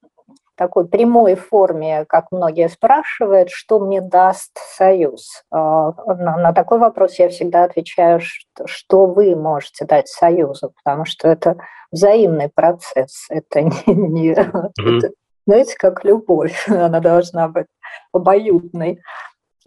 такой 0.56 0.86
прямой 0.86 1.34
форме, 1.34 2.04
как 2.08 2.30
многие 2.30 2.68
спрашивают, 2.68 3.50
что 3.50 3.80
мне 3.80 4.00
даст 4.00 4.56
Союз. 4.76 5.42
Э, 5.52 5.56
на, 5.56 6.52
такой 6.52 6.78
вопрос 6.78 7.18
я 7.18 7.28
всегда 7.28 7.64
отвечаю, 7.64 8.20
что, 8.20 8.66
что 8.66 9.06
вы 9.06 9.34
можете 9.36 9.84
дать 9.84 10.08
Союзу, 10.08 10.72
потому 10.82 11.04
что 11.04 11.28
это 11.28 11.56
взаимный 11.90 12.50
процесс, 12.54 13.26
это 13.30 13.62
не, 13.62 13.72
не 13.86 14.32
mm-hmm. 14.32 14.98
это, 14.98 15.10
знаете, 15.46 15.76
как 15.76 16.04
любовь, 16.04 16.64
она 16.68 17.00
должна 17.00 17.48
быть 17.48 17.66
обоюдной. 18.12 19.00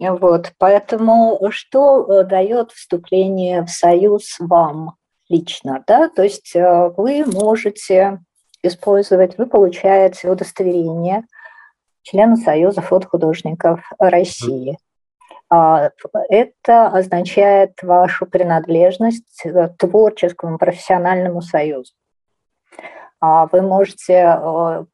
Вот, 0.00 0.52
поэтому 0.58 1.40
что 1.50 2.06
э, 2.06 2.24
дает 2.24 2.70
вступление 2.70 3.64
в 3.64 3.68
союз 3.68 4.36
вам 4.38 4.94
лично, 5.28 5.82
да? 5.86 6.08
То 6.08 6.22
есть 6.22 6.54
э, 6.54 6.90
вы 6.96 7.24
можете 7.26 8.20
использовать, 8.62 9.38
вы 9.38 9.46
получаете 9.46 10.30
удостоверение 10.30 11.24
члена 12.02 12.36
Союза 12.36 12.80
фотохудожников 12.80 13.80
России. 13.98 14.78
А, 15.50 15.90
это 16.28 16.88
означает 16.88 17.72
вашу 17.82 18.26
принадлежность 18.26 19.42
к 19.44 19.74
творческому 19.78 20.58
профессиональному 20.58 21.40
союзу. 21.40 21.92
А 23.20 23.46
вы 23.46 23.62
можете 23.62 24.38
э, 24.40 24.84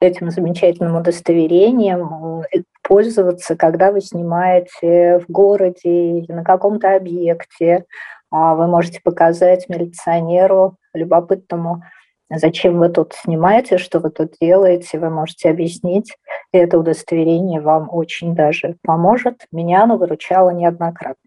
этим 0.00 0.30
замечательным 0.30 0.96
удостоверением 0.96 2.42
э, 2.42 2.62
пользоваться, 2.82 3.56
когда 3.56 3.92
вы 3.92 4.00
снимаете 4.00 5.18
в 5.18 5.30
городе 5.30 6.18
или 6.18 6.32
на 6.32 6.44
каком-то 6.44 6.94
объекте. 6.94 7.84
А 8.30 8.54
вы 8.54 8.66
можете 8.68 9.00
показать 9.02 9.68
милиционеру 9.68 10.76
любопытному, 10.94 11.82
зачем 12.30 12.78
вы 12.78 12.88
тут 12.88 13.14
снимаете, 13.14 13.78
что 13.78 14.00
вы 14.00 14.10
тут 14.10 14.34
делаете, 14.40 14.98
вы 14.98 15.10
можете 15.10 15.50
объяснить. 15.50 16.16
И 16.52 16.58
это 16.58 16.78
удостоверение 16.78 17.60
вам 17.60 17.88
очень 17.90 18.34
даже 18.34 18.76
поможет. 18.82 19.46
Меня 19.52 19.82
оно 19.82 19.96
выручало 19.96 20.50
неоднократно. 20.50 21.20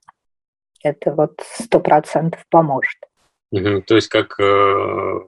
Это 0.84 1.14
вот 1.14 1.40
сто 1.42 1.80
процентов 1.80 2.44
поможет. 2.50 2.98
Угу, 3.52 3.82
то 3.82 3.96
есть 3.96 4.10
как 4.10 4.40
э, 4.40 5.20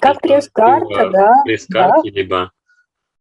как 0.00 0.20
пресс-карта, 0.20 1.10
да. 1.10 1.42
Пресс-карте, 1.44 2.10
да. 2.10 2.16
либо... 2.20 2.50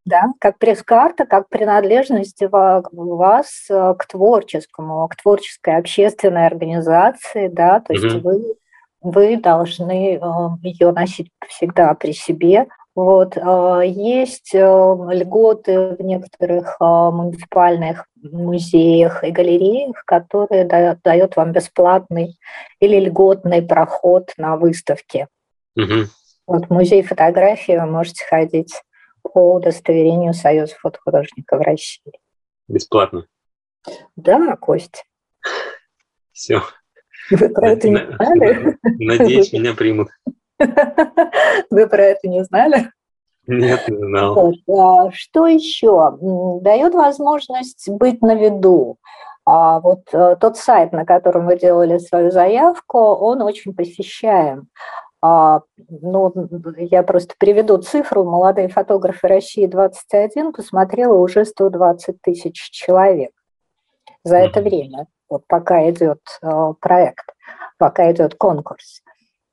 Да, 0.03 0.23
как 0.39 0.57
пресс-карта, 0.57 1.27
как 1.27 1.47
принадлежность 1.47 2.41
вас 2.41 3.67
э, 3.69 3.93
к 3.97 4.07
творческому, 4.07 5.07
к 5.07 5.15
творческой 5.15 5.77
общественной 5.77 6.47
организации, 6.47 7.49
да, 7.49 7.81
то 7.81 7.93
есть 7.93 8.15
угу. 8.15 8.29
вы, 8.29 8.55
вы 9.01 9.37
должны 9.37 10.15
э, 10.15 10.19
ее 10.61 10.91
носить 10.91 11.29
всегда 11.47 11.93
при 11.93 12.13
себе. 12.13 12.67
Вот. 12.95 13.35
Э, 13.37 13.81
есть 13.85 14.53
льготы 14.53 15.95
в 15.95 16.01
некоторых 16.01 16.77
муниципальных 16.79 18.05
музеях 18.15 19.23
и 19.23 19.31
галереях, 19.31 20.03
которые 20.05 20.65
дают 21.03 21.35
вам 21.35 21.51
бесплатный 21.51 22.37
или 22.79 22.99
льготный 22.99 23.61
проход 23.61 24.31
на 24.37 24.55
выставки. 24.57 25.27
Угу. 25.75 26.07
Вот 26.47 26.65
в 26.67 26.69
музей 26.69 27.01
фотографии 27.01 27.73
вы 27.73 27.85
можете 27.85 28.25
ходить 28.25 28.73
по 29.23 29.55
удостоверению 29.55 30.33
Союза 30.33 30.75
фотохудожников 30.79 31.61
России. 31.61 32.11
Бесплатно? 32.67 33.25
Да, 34.15 34.55
Кость. 34.57 35.05
Все. 36.31 36.61
Вы 37.31 37.49
про 37.49 37.69
это 37.69 37.89
не 37.89 37.97
знали? 37.97 38.77
Надеюсь, 38.99 39.53
меня 39.53 39.73
примут. 39.73 40.09
Вы 41.69 41.87
про 41.87 42.03
это 42.03 42.27
не 42.27 42.43
знали? 42.43 42.91
Нет, 43.47 43.87
не 43.87 43.97
знал. 43.97 44.53
А 44.69 45.11
что 45.11 45.47
еще? 45.47 46.17
Дает 46.61 46.93
возможность 46.93 47.89
быть 47.89 48.21
на 48.21 48.35
виду. 48.35 48.97
А 49.43 49.79
вот 49.79 50.01
э, 50.13 50.35
тот 50.39 50.57
сайт, 50.57 50.91
на 50.91 51.03
котором 51.03 51.47
вы 51.47 51.57
делали 51.57 51.97
свою 51.97 52.29
заявку, 52.29 52.99
он 52.99 53.41
очень 53.41 53.73
посещаем. 53.73 54.67
А, 55.19 55.61
ну, 55.77 56.31
я 56.77 57.03
просто 57.03 57.33
приведу 57.37 57.77
цифру. 57.77 58.23
Молодые 58.23 58.69
фотографы 58.69 59.27
России 59.27 59.65
21 59.65 60.53
посмотрело 60.53 61.15
уже 61.15 61.45
120 61.45 62.21
тысяч 62.21 62.69
человек 62.71 63.31
за 64.23 64.37
это 64.37 64.61
время, 64.61 65.07
вот 65.31 65.47
пока 65.47 65.89
идет 65.89 66.19
э, 66.43 66.73
проект, 66.79 67.33
пока 67.77 68.11
идет 68.11 68.35
конкурс. 68.35 69.01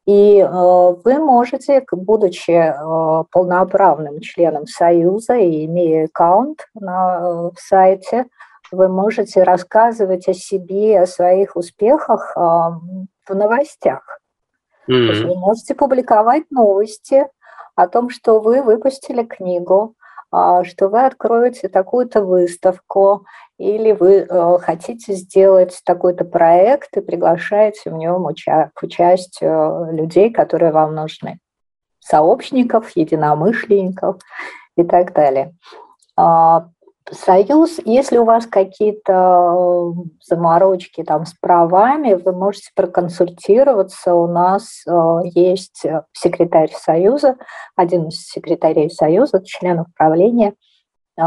И 0.06 0.38
э, 0.38 0.46
вы 0.48 1.18
можете, 1.18 1.84
будучи 1.92 2.50
э, 2.50 3.24
полноправным 3.30 4.20
членом 4.20 4.66
Союза 4.66 5.36
и 5.36 5.64
имея 5.66 6.06
аккаунт 6.06 6.66
на 6.74 7.50
сайте, 7.56 8.26
вы 8.70 8.88
можете 8.88 9.44
рассказывать 9.44 10.28
о 10.28 10.34
себе, 10.34 11.00
о 11.00 11.06
своих 11.06 11.56
успехах 11.56 12.34
в 12.36 13.30
новостях. 13.30 14.20
Mm-hmm. 14.90 15.26
Вы 15.26 15.36
можете 15.36 15.74
публиковать 15.74 16.50
новости 16.50 17.26
о 17.76 17.88
том, 17.88 18.10
что 18.10 18.40
вы 18.40 18.62
выпустили 18.62 19.22
книгу, 19.22 19.94
что 20.30 20.88
вы 20.88 21.06
откроете 21.06 21.68
такую-то 21.68 22.22
выставку, 22.22 23.24
или 23.58 23.92
вы 23.92 24.18
э, 24.18 24.58
хотите 24.60 25.14
сделать 25.14 25.80
такой-то 25.84 26.24
проект 26.24 26.96
и 26.96 27.00
приглашаете 27.00 27.90
в 27.90 27.94
нем 27.94 28.26
уча- 28.26 28.70
к 28.74 28.82
участию 28.82 29.92
людей, 29.92 30.30
которые 30.30 30.70
вам 30.70 30.94
нужны, 30.94 31.38
сообщников, 31.98 32.90
единомышленников 32.94 34.16
и 34.76 34.84
так 34.84 35.12
далее. 35.12 35.54
Союз, 37.10 37.78
если 37.84 38.18
у 38.18 38.24
вас 38.24 38.46
какие-то 38.46 39.12
э, 39.12 40.08
заморочки 40.22 41.02
там 41.02 41.24
с 41.24 41.32
правами, 41.40 42.14
вы 42.14 42.32
можете 42.32 42.70
проконсультироваться. 42.74 44.14
У 44.14 44.26
нас 44.26 44.82
э, 44.86 44.92
есть 45.24 45.84
секретарь 46.12 46.72
Союза, 46.72 47.36
один 47.76 48.08
из 48.08 48.26
секретарей 48.26 48.90
Союза, 48.90 49.42
членов 49.44 49.86
правления, 49.96 50.50
э, 50.50 51.22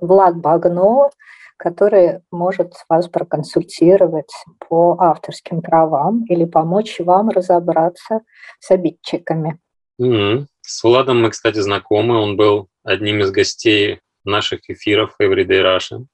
Влад 0.00 0.36
Багно, 0.36 1.10
который 1.56 2.20
может 2.30 2.74
вас 2.88 3.08
проконсультировать 3.08 4.32
по 4.68 4.96
авторским 4.98 5.62
правам 5.62 6.24
или 6.24 6.44
помочь 6.44 7.00
вам 7.00 7.30
разобраться 7.30 8.20
с 8.58 8.70
обидчиками. 8.70 9.58
Mm-hmm. 10.00 10.46
С 10.60 10.84
Владом 10.84 11.22
мы, 11.22 11.30
кстати, 11.30 11.58
знакомы. 11.58 12.20
Он 12.20 12.36
был 12.36 12.68
одним 12.82 13.20
из 13.20 13.30
гостей 13.30 14.00
наших 14.24 14.68
эфиров 14.68 15.14
Everyday 15.20 15.62
Russian. 15.62 16.06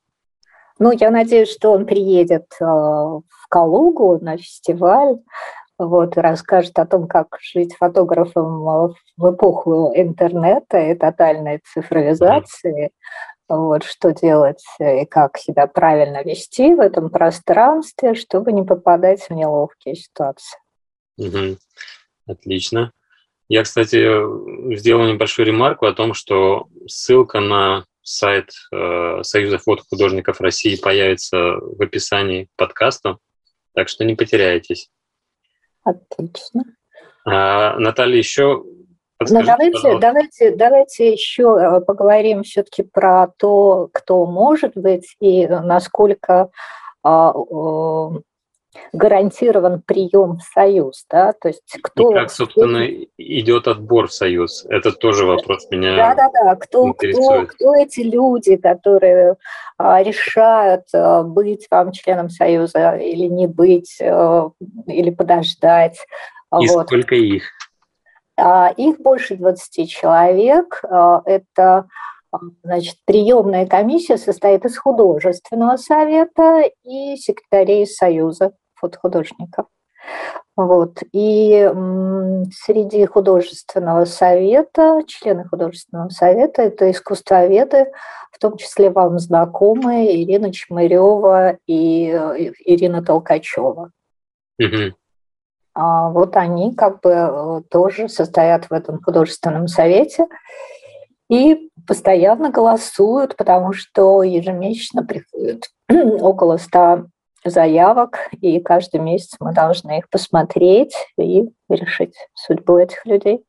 Ну, 0.79 0.93
я 0.93 1.11
надеюсь, 1.11 1.51
что 1.51 1.73
он 1.73 1.87
приедет 1.87 2.47
э, 2.61 2.65
в 2.65 3.49
Калугу 3.49 4.19
на 4.23 4.37
фестиваль, 4.37 5.19
вот, 5.77 6.17
и 6.17 6.21
расскажет 6.21 6.79
о 6.79 6.87
том, 6.87 7.07
как 7.09 7.37
жить 7.41 7.75
фотографом 7.75 8.69
э, 8.69 8.95
в 9.17 9.35
эпоху 9.35 9.93
интернета 9.95 10.79
и 10.79 10.95
тотальной 10.95 11.61
цифровизации, 11.73 12.91
вот, 13.49 13.83
что 13.85 14.13
делать 14.13 14.63
и 14.79 15.05
как 15.07 15.39
себя 15.39 15.67
правильно 15.67 16.23
вести 16.23 16.75
в 16.75 16.81
этом 16.81 17.11
пространстве, 17.11 18.15
чтобы 18.15 18.53
не 18.53 18.63
попадать 18.63 19.23
в 19.23 19.31
неловкие 19.31 19.97
ситуации. 19.97 20.59
Угу. 21.17 21.57
Отлично. 22.29 22.93
Я, 23.49 23.63
кстати, 23.63 24.77
сделал 24.77 25.07
небольшую 25.07 25.47
ремарку 25.47 25.87
о 25.87 25.95
том, 25.95 26.13
что 26.13 26.69
ссылка 26.87 27.41
на 27.41 27.87
сайт 28.09 28.51
э, 28.73 29.23
Союза 29.23 29.59
фотохудожников 29.59 30.41
России 30.41 30.77
появится 30.77 31.37
в 31.37 31.81
описании 31.83 32.45
к 32.45 32.49
подкасту, 32.57 33.19
так 33.75 33.89
что 33.89 34.05
не 34.05 34.15
потеряйтесь. 34.15 34.91
Отлично. 35.85 36.65
А, 37.25 37.79
Наталья, 37.79 38.17
еще 38.17 38.65
ну, 39.21 39.43
давайте, 39.43 39.99
давайте, 39.99 40.55
давайте 40.55 41.13
еще 41.13 41.59
э, 41.61 41.81
поговорим 41.81 42.45
все-таки 42.45 42.83
про 42.85 43.29
то, 43.37 43.89
кто 43.93 44.25
может 44.27 44.77
быть 44.77 45.17
и 45.21 45.47
насколько 45.47 46.51
а, 47.03 47.33
гарантирован 48.93 49.83
прием 49.83 50.39
в 50.39 50.43
Союз, 50.43 51.05
да, 51.11 51.33
то 51.33 51.49
есть 51.49 51.63
кто... 51.83 52.11
И 52.11 52.15
как, 52.15 52.31
собственно, 52.31 52.87
идет 53.17 53.69
отбор 53.69 54.09
в 54.09 54.13
Союз? 54.13 54.65
Это 54.69 54.93
тоже 54.93 55.25
вопрос 55.25 55.69
меня 55.71 55.97
Да-да-да, 55.97 56.57
кто, 56.57 56.93
кто, 56.95 57.47
кто 57.47 57.75
эти 57.75 58.01
люди, 58.01 58.57
которые 58.57 59.37
а, 59.77 60.03
решают 60.03 60.85
а, 60.93 61.23
быть 61.23 61.67
вам 61.71 61.93
членом 61.93 62.31
Союза 62.31 62.97
или 62.97 63.27
не 63.27 63.47
быть, 63.47 63.99
а, 64.01 64.51
или 64.87 65.11
подождать. 65.11 65.99
И 66.61 66.69
вот. 66.69 66.87
сколько 66.87 67.15
их? 67.15 67.45
А, 68.37 68.73
их 68.77 69.01
больше 69.01 69.37
20 69.37 69.91
человек. 69.91 70.81
А, 70.85 71.23
это 71.25 71.87
Значит, 72.63 72.97
приемная 73.07 73.67
комиссия 73.67 74.19
состоит 74.19 74.65
из 74.67 74.77
художественного 74.77 75.77
совета 75.77 76.63
и 76.85 77.17
секретарей 77.17 77.87
Союза 77.87 78.53
фотохудожников. 78.79 79.67
Вот. 80.57 80.99
И 81.13 81.71
среди 82.53 83.07
художественного 83.07 84.05
совета, 84.07 85.03
члены 85.07 85.45
художественного 85.45 86.09
совета, 86.09 86.63
это 86.63 86.91
искусствоведы, 86.91 87.93
в 88.33 88.39
том 88.39 88.57
числе 88.57 88.91
вам 88.91 89.19
знакомые 89.19 90.23
Ирина 90.23 90.53
Чмырева 90.53 91.59
и 91.67 92.09
Ирина 92.65 93.05
Толкачева. 93.05 93.91
Угу. 94.59 94.95
Вот 95.75 96.37
они 96.37 96.75
как 96.75 97.01
бы 97.03 97.11
э, 97.11 97.61
тоже 97.71 98.09
состоят 98.09 98.65
в 98.69 98.73
этом 98.73 99.01
художественном 99.01 99.69
совете 99.69 100.27
и 101.31 101.71
постоянно 101.87 102.51
голосуют, 102.51 103.37
потому 103.37 103.73
что 103.73 104.25
ежемесячно 104.25 105.05
приходит 105.05 105.69
около 106.21 106.57
100 106.57 107.07
заявок, 107.45 108.19
и 108.41 108.61
каждый 108.61 109.01
месяц 109.01 109.37
мы 109.41 109.53
должны 109.53 109.99
их 109.99 110.09
посмотреть 110.09 110.95
и 111.19 111.45
решить 111.69 112.15
судьбу 112.35 112.79
этих 112.79 113.05
людей. 113.07 113.45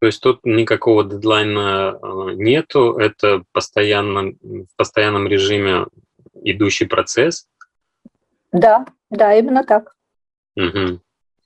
То 0.00 0.06
есть 0.06 0.20
тут 0.20 0.40
никакого 0.44 1.04
дедлайна 1.04 1.96
э, 2.02 2.34
нету, 2.34 2.96
это 2.98 3.44
постоянно, 3.52 4.32
в 4.42 4.76
постоянном 4.76 5.28
режиме 5.28 5.86
идущий 6.42 6.86
процесс? 6.86 7.46
Да, 8.50 8.84
да, 9.10 9.34
именно 9.34 9.64
так. 9.64 9.94
Угу. 10.56 11.00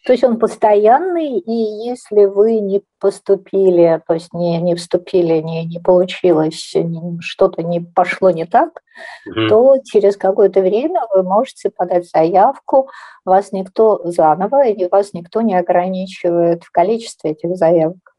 То 0.06 0.12
есть 0.12 0.22
он 0.22 0.38
постоянный, 0.38 1.36
и 1.40 1.52
если 1.52 2.26
вы 2.26 2.60
не 2.60 2.80
поступили, 3.00 4.00
то 4.06 4.14
есть 4.14 4.32
не, 4.32 4.62
не 4.62 4.76
вступили, 4.76 5.40
не, 5.40 5.64
не 5.64 5.80
получилось, 5.80 6.76
что-то 7.18 7.64
не 7.64 7.80
пошло 7.80 8.30
не 8.30 8.46
так, 8.46 8.82
mm 9.28 9.48
то 9.48 9.76
через 9.84 10.16
какое-то 10.16 10.60
время 10.60 11.00
вы 11.12 11.24
можете 11.24 11.70
подать 11.70 12.08
заявку, 12.08 12.88
вас 13.24 13.50
никто 13.50 14.00
заново, 14.04 14.68
и 14.68 14.88
вас 14.88 15.12
никто 15.12 15.40
не 15.40 15.58
ограничивает 15.58 16.62
в 16.62 16.70
количестве 16.70 17.32
этих 17.32 17.56
заявок. 17.56 18.14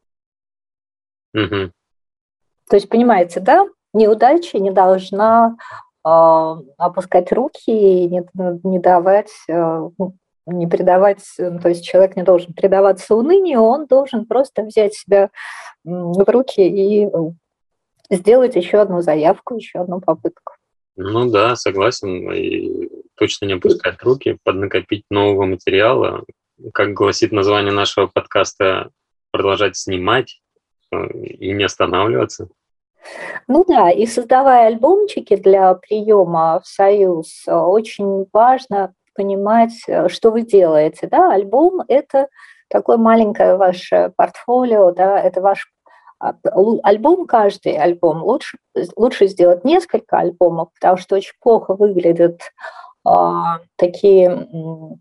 mm 1.34 1.70
То 2.68 2.76
есть, 2.76 2.90
понимаете, 2.90 3.40
да, 3.40 3.66
неудача 3.94 4.58
не 4.58 4.70
должна 4.72 5.56
э, 6.06 6.08
опускать 6.76 7.32
руки 7.32 7.70
и 7.70 8.08
не, 8.08 8.26
не 8.62 8.78
давать 8.78 9.32
э, 9.48 9.88
не 10.52 10.66
предавать, 10.66 11.22
э, 11.38 11.58
то 11.58 11.68
есть 11.68 11.84
человек 11.84 12.16
не 12.16 12.22
должен 12.22 12.52
предаваться 12.52 13.14
унынию, 13.14 13.60
он 13.60 13.86
должен 13.86 14.26
просто 14.26 14.62
взять 14.62 14.94
себя 14.94 15.30
в 15.84 16.24
руки 16.30 16.60
и 16.60 17.06
э, 17.06 17.10
сделать 18.10 18.56
еще 18.56 18.78
одну 18.78 19.00
заявку, 19.00 19.56
еще 19.56 19.80
одну 19.80 20.00
попытку. 20.00 20.54
Ну 20.96 21.30
да, 21.30 21.54
согласен. 21.56 22.32
И 22.32 22.88
точно 23.14 23.46
не 23.46 23.52
опускать 23.54 24.02
руки, 24.02 24.38
поднакопить 24.42 25.04
нового 25.10 25.46
материала. 25.46 26.24
Как 26.74 26.92
гласит 26.92 27.30
название 27.30 27.72
нашего 27.72 28.08
подкаста, 28.08 28.90
продолжать 29.30 29.76
снимать 29.76 30.40
э, 30.92 31.08
и 31.12 31.52
не 31.52 31.64
останавливаться. 31.64 32.48
Ну 33.46 33.64
да, 33.66 33.90
и 33.90 34.06
создавая 34.06 34.66
альбомчики 34.66 35.36
для 35.36 35.72
приема 35.74 36.60
в 36.60 36.66
Союз, 36.66 37.44
очень 37.46 38.26
важно 38.32 38.92
понимать, 39.18 39.82
э, 39.88 40.08
что 40.08 40.30
вы 40.30 40.42
делаете. 40.42 41.08
Да? 41.08 41.32
Альбом– 41.32 41.82
это 41.88 42.28
такое 42.68 42.96
маленькое 42.98 43.56
ваше 43.56 44.12
портфолио, 44.16 44.92
да, 44.92 45.18
это 45.18 45.40
ваш 45.40 45.66
а, 46.20 46.34
альбом, 46.82 47.26
каждый 47.26 47.76
альбом, 47.76 48.22
лучше, 48.22 48.58
лучше 48.96 49.26
сделать 49.26 49.64
несколько 49.64 50.18
альбомов, 50.18 50.68
потому 50.74 50.96
что 50.96 51.16
очень 51.16 51.34
плохо 51.40 51.74
выглядят 51.74 52.40
а, 53.04 53.60
такие, 53.76 54.46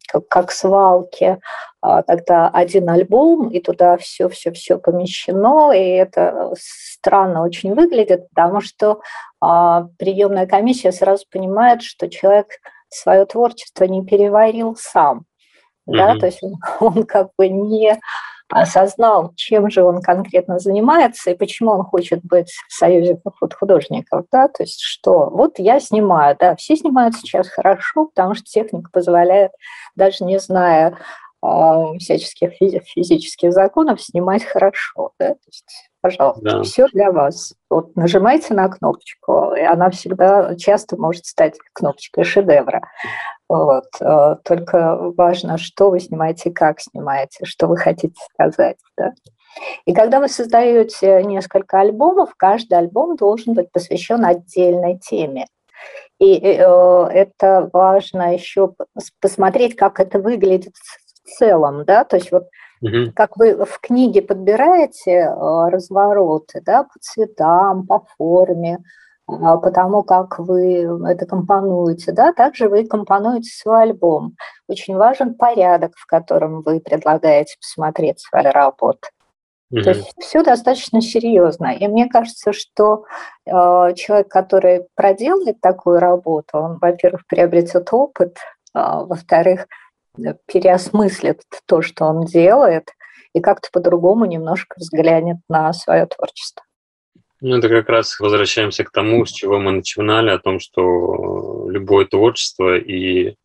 как, 0.07 0.27
как 0.27 0.51
свалки, 0.51 1.39
а, 1.81 2.03
тогда 2.03 2.47
один 2.47 2.89
альбом, 2.89 3.49
и 3.49 3.59
туда 3.59 3.97
все-все-все 3.97 4.79
помещено, 4.79 5.71
и 5.71 5.79
это 5.79 6.53
странно 6.57 7.43
очень 7.43 7.75
выглядит, 7.75 8.29
потому 8.29 8.61
что 8.61 9.01
приемная 9.39 10.47
комиссия 10.47 10.91
сразу 10.91 11.25
понимает, 11.31 11.83
что 11.83 12.09
человек– 12.09 12.47
свое 12.89 13.25
творчество 13.25 13.85
не 13.85 14.05
переварил 14.05 14.75
сам. 14.75 15.25
Mm-hmm. 15.89 15.95
Да, 15.97 16.17
то 16.17 16.25
есть 16.25 16.43
он, 16.43 16.55
он 16.79 17.03
как 17.05 17.29
бы 17.37 17.47
не 17.47 17.99
осознал, 18.49 19.33
чем 19.35 19.69
же 19.69 19.83
он 19.83 20.01
конкретно 20.01 20.59
занимается 20.59 21.31
и 21.31 21.35
почему 21.35 21.71
он 21.71 21.83
хочет 21.83 22.23
быть 22.23 22.51
в 22.69 22.73
союзе 22.73 23.19
художников, 23.59 24.25
да, 24.31 24.47
то 24.47 24.63
есть 24.63 24.79
что, 24.79 25.29
вот 25.29 25.59
я 25.59 25.79
снимаю, 25.79 26.35
да, 26.39 26.55
все 26.55 26.75
снимают 26.77 27.15
сейчас 27.15 27.49
хорошо, 27.49 28.05
потому 28.05 28.35
что 28.35 28.45
техника 28.45 28.89
позволяет, 28.91 29.51
даже 29.95 30.23
не 30.23 30.39
зная 30.39 30.97
э, 31.43 31.47
всяческих 31.99 32.53
физических 32.85 33.51
законов, 33.51 34.01
снимать 34.01 34.45
хорошо, 34.45 35.11
да, 35.19 35.29
то 35.29 35.47
есть 35.47 35.89
пожалуйста, 36.09 36.41
да. 36.43 36.63
все 36.63 36.87
для 36.87 37.11
вас. 37.11 37.53
Вот 37.69 37.95
нажимайте 37.95 38.53
на 38.53 38.67
кнопочку, 38.69 39.53
и 39.53 39.61
она 39.61 39.89
всегда 39.89 40.55
часто 40.55 40.97
может 40.97 41.25
стать 41.25 41.55
кнопочкой 41.73 42.23
шедевра. 42.23 42.81
Вот. 43.49 43.85
Э, 44.01 44.35
только 44.43 44.97
важно, 45.17 45.57
что 45.57 45.89
вы 45.89 45.99
снимаете, 45.99 46.51
как 46.51 46.79
снимаете, 46.79 47.45
что 47.45 47.67
вы 47.67 47.77
хотите 47.77 48.19
сказать. 48.33 48.77
Да? 48.97 49.13
И 49.85 49.93
когда 49.93 50.19
вы 50.19 50.27
создаете 50.27 51.23
несколько 51.23 51.79
альбомов, 51.79 52.35
каждый 52.35 52.77
альбом 52.77 53.15
должен 53.15 53.53
быть 53.53 53.71
посвящен 53.71 54.25
отдельной 54.25 54.99
теме. 54.99 55.47
И 56.19 56.39
э, 56.39 57.07
это 57.11 57.69
важно 57.71 58.33
еще 58.33 58.73
посмотреть, 59.21 59.75
как 59.75 59.99
это 59.99 60.19
выглядит 60.19 60.73
в 61.23 61.29
целом, 61.37 61.85
да, 61.85 62.03
то 62.03 62.15
есть 62.15 62.31
вот 62.31 62.47
Угу. 62.81 63.13
Как 63.15 63.37
вы 63.37 63.65
в 63.65 63.79
книге 63.79 64.21
подбираете 64.21 65.11
э, 65.11 65.69
развороты 65.69 66.61
да, 66.61 66.83
по 66.83 66.99
цветам, 66.99 67.87
по 67.87 68.05
форме, 68.17 68.79
а, 69.27 69.57
по 69.57 69.71
тому, 69.71 70.03
как 70.03 70.39
вы 70.39 70.87
это 71.09 71.25
компонуете, 71.25 72.13
да, 72.13 72.31
также 72.31 72.69
вы 72.69 72.85
компонуете 72.85 73.49
свой 73.49 73.83
альбом. 73.83 74.35
Очень 74.67 74.95
важен 74.95 75.35
порядок, 75.35 75.93
в 75.95 76.05
котором 76.05 76.61
вы 76.61 76.79
предлагаете 76.79 77.57
посмотреть 77.59 78.21
свою 78.21 78.51
работу. 78.51 79.07
Mm-hmm. 79.73 79.81
То 79.81 79.89
есть 79.89 80.13
все 80.19 80.43
достаточно 80.43 81.01
серьезно. 81.01 81.75
И 81.75 81.85
мне 81.87 82.07
кажется, 82.07 82.53
что 82.53 83.03
э, 83.45 83.51
человек, 83.51 84.29
который 84.29 84.87
проделает 84.95 85.59
такую 85.59 85.99
работу, 85.99 86.57
он, 86.57 86.77
во-первых, 86.79 87.27
приобретет 87.27 87.89
опыт, 87.91 88.37
э, 88.73 88.79
во-вторых, 88.79 89.67
переосмыслит 90.45 91.41
то, 91.65 91.81
что 91.81 92.05
он 92.05 92.25
делает, 92.25 92.91
и 93.33 93.41
как-то 93.41 93.69
по-другому 93.71 94.25
немножко 94.25 94.75
взглянет 94.77 95.37
на 95.47 95.71
свое 95.73 96.05
творчество. 96.05 96.63
Ну, 97.39 97.57
это 97.57 97.69
как 97.69 97.87
раз 97.89 98.19
возвращаемся 98.19 98.83
к 98.83 98.91
тому, 98.91 99.25
с 99.25 99.31
чего 99.31 99.59
мы 99.59 99.71
начинали, 99.71 100.31
о 100.31 100.39
том, 100.39 100.59
что 100.59 101.69
любое 101.69 102.05
творчество 102.05 102.77
и 102.77 103.35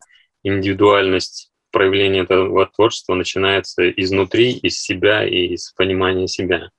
индивидуальность 0.42 1.50
проявления 1.70 2.20
этого 2.20 2.66
творчества 2.66 3.14
начинается 3.14 3.90
изнутри, 3.90 4.52
из 4.52 4.80
себя 4.80 5.26
и 5.26 5.48
из 5.48 5.72
понимания 5.72 6.26
себя. 6.26 6.70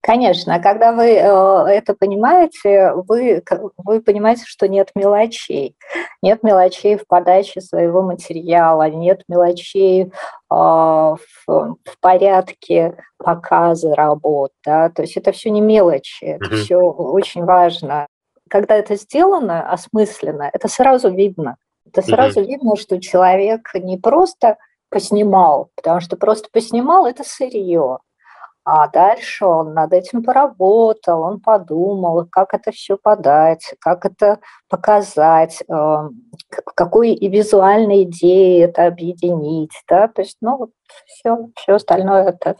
Конечно, 0.00 0.60
когда 0.60 0.92
вы 0.92 1.10
э, 1.10 1.64
это 1.70 1.94
понимаете, 1.94 2.92
вы, 2.94 3.42
вы 3.76 4.00
понимаете, 4.00 4.44
что 4.46 4.68
нет 4.68 4.90
мелочей. 4.94 5.76
Нет 6.22 6.42
мелочей 6.42 6.96
в 6.96 7.06
подаче 7.06 7.60
своего 7.60 8.02
материала, 8.02 8.88
нет 8.88 9.22
мелочей 9.28 10.04
э, 10.04 10.10
в, 10.50 11.18
в 11.46 11.76
порядке 12.00 12.96
показа 13.18 13.94
работ. 13.94 14.52
Да? 14.64 14.88
То 14.90 15.02
есть 15.02 15.16
это 15.16 15.32
все 15.32 15.50
не 15.50 15.60
мелочи, 15.60 16.24
это 16.24 16.44
mm-hmm. 16.44 16.56
все 16.56 16.76
очень 16.76 17.44
важно. 17.44 18.06
Когда 18.48 18.76
это 18.76 18.94
сделано 18.94 19.70
осмысленно, 19.70 20.48
это 20.52 20.68
сразу 20.68 21.10
видно. 21.10 21.56
Это 21.84 22.02
сразу 22.02 22.40
mm-hmm. 22.40 22.46
видно, 22.46 22.76
что 22.76 23.00
человек 23.00 23.74
не 23.74 23.98
просто 23.98 24.58
поснимал, 24.90 25.70
потому 25.74 26.00
что 26.00 26.16
просто 26.16 26.48
поснимал– 26.52 27.06
это 27.06 27.24
сырье. 27.24 27.98
А 28.70 28.86
дальше 28.86 29.46
он 29.46 29.72
над 29.72 29.94
этим 29.94 30.22
поработал, 30.22 31.22
он 31.22 31.40
подумал, 31.40 32.26
как 32.30 32.52
это 32.52 32.70
все 32.70 32.98
подать, 32.98 33.74
как 33.80 34.04
это 34.04 34.40
показать, 34.68 35.62
эм, 35.70 36.10
какой 36.74 37.14
и 37.14 37.30
визуальной 37.30 38.02
идеи 38.02 38.62
это 38.62 38.84
объединить. 38.84 39.72
Да? 39.88 40.08
То 40.08 40.20
есть, 40.20 40.36
ну, 40.42 40.58
вот 40.58 40.70
все, 41.06 41.48
все 41.56 41.76
остальное– 41.76 42.24
это 42.28 42.56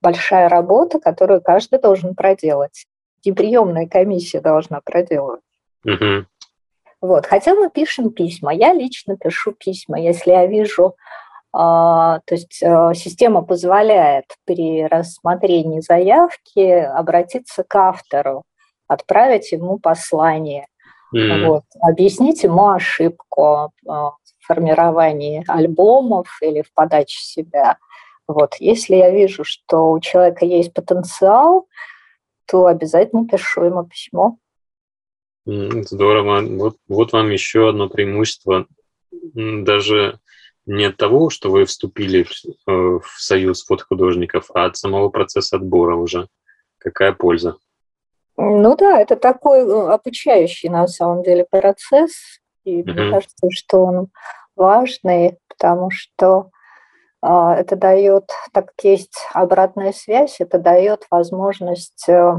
большая 0.00 0.48
работа, 0.48 0.98
которую 0.98 1.42
каждый 1.42 1.78
должен 1.78 2.14
проделать. 2.14 2.86
И 3.22 3.30
приемная 3.30 3.86
комиссия 3.86 4.40
должна 4.40 4.80
проделывать. 4.82 5.42
Угу. 5.84 6.24
Вот. 7.02 7.26
Хотя 7.26 7.54
мы 7.54 7.68
пишем 7.68 8.12
письма. 8.12 8.54
Я 8.54 8.72
лично 8.72 9.18
пишу 9.18 9.52
письма. 9.52 10.00
Если 10.00 10.30
я 10.30 10.46
вижу 10.46 10.94
то 11.52 12.22
есть 12.30 12.62
э, 12.62 12.92
система 12.94 13.42
позволяет 13.42 14.26
при 14.44 14.86
рассмотрении 14.86 15.80
заявки 15.80 16.60
обратиться 16.60 17.64
к 17.64 17.74
автору, 17.74 18.44
отправить 18.86 19.50
ему 19.50 19.78
послание, 19.78 20.66
mm-hmm. 21.14 21.46
вот, 21.46 21.64
объяснить 21.80 22.44
ему 22.44 22.70
ошибку 22.70 23.72
э, 23.84 23.88
в 23.88 24.14
формировании 24.46 25.44
альбомов 25.48 26.28
или 26.40 26.62
в 26.62 26.72
подаче 26.72 27.18
себя. 27.20 27.78
Вот. 28.28 28.54
Если 28.60 28.94
я 28.94 29.10
вижу, 29.10 29.42
что 29.42 29.90
у 29.90 29.98
человека 29.98 30.44
есть 30.44 30.72
потенциал, 30.72 31.66
то 32.46 32.66
обязательно 32.66 33.26
пишу 33.26 33.64
ему 33.64 33.84
письмо. 33.84 34.36
Здорово. 35.46 36.42
Вот, 36.42 36.76
вот 36.88 37.12
вам 37.12 37.30
еще 37.30 37.70
одно 37.70 37.88
преимущество. 37.88 38.66
Даже 39.10 40.20
не 40.70 40.84
от 40.84 40.96
того, 40.96 41.30
что 41.30 41.50
вы 41.50 41.64
вступили 41.64 42.22
в, 42.22 42.70
э, 42.70 43.00
союз 43.16 43.64
фотохудожников, 43.64 44.50
а 44.54 44.66
от 44.66 44.76
самого 44.76 45.08
процесса 45.08 45.56
отбора 45.56 45.96
уже. 45.96 46.28
Какая 46.78 47.12
польза? 47.12 47.56
Ну 48.36 48.76
да, 48.76 49.00
это 49.00 49.16
такой 49.16 49.60
э, 49.60 49.92
обучающий 49.92 50.68
на 50.68 50.86
самом 50.86 51.24
деле 51.24 51.44
процесс. 51.50 52.12
И 52.64 52.82
mm-hmm. 52.82 52.92
мне 52.92 53.10
кажется, 53.10 53.48
что 53.50 53.84
он 53.84 54.08
важный, 54.54 55.38
потому 55.48 55.90
что 55.90 56.50
э, 57.20 57.28
это 57.28 57.74
дает, 57.74 58.30
так 58.52 58.66
как 58.66 58.84
есть 58.84 59.18
обратная 59.34 59.92
связь, 59.92 60.40
это 60.40 60.60
дает 60.60 61.04
возможность 61.10 62.08
э, 62.08 62.32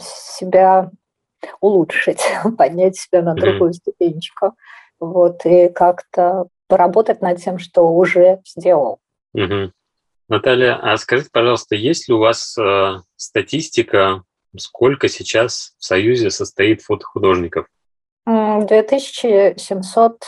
себя 0.00 0.90
улучшить, 1.60 2.24
поднять 2.58 2.96
себя 2.96 3.22
на 3.22 3.34
другую 3.34 3.70
mm-hmm. 3.70 3.74
ступенечку. 3.74 4.56
Вот, 4.98 5.46
и 5.46 5.68
как-то 5.68 6.46
поработать 6.72 7.20
над 7.20 7.36
тем, 7.36 7.58
что 7.58 7.82
уже 7.82 8.40
сделал. 8.46 8.98
Угу. 9.34 9.72
Наталья, 10.28 10.76
а 10.76 10.96
скажите, 10.96 11.28
пожалуйста, 11.30 11.76
есть 11.76 12.08
ли 12.08 12.14
у 12.14 12.18
вас 12.18 12.56
э, 12.56 12.94
статистика, 13.16 14.22
сколько 14.56 15.10
сейчас 15.10 15.74
в 15.78 15.84
Союзе 15.84 16.30
состоит 16.30 16.80
фотохудожников? 16.80 17.66
2700 18.24 20.24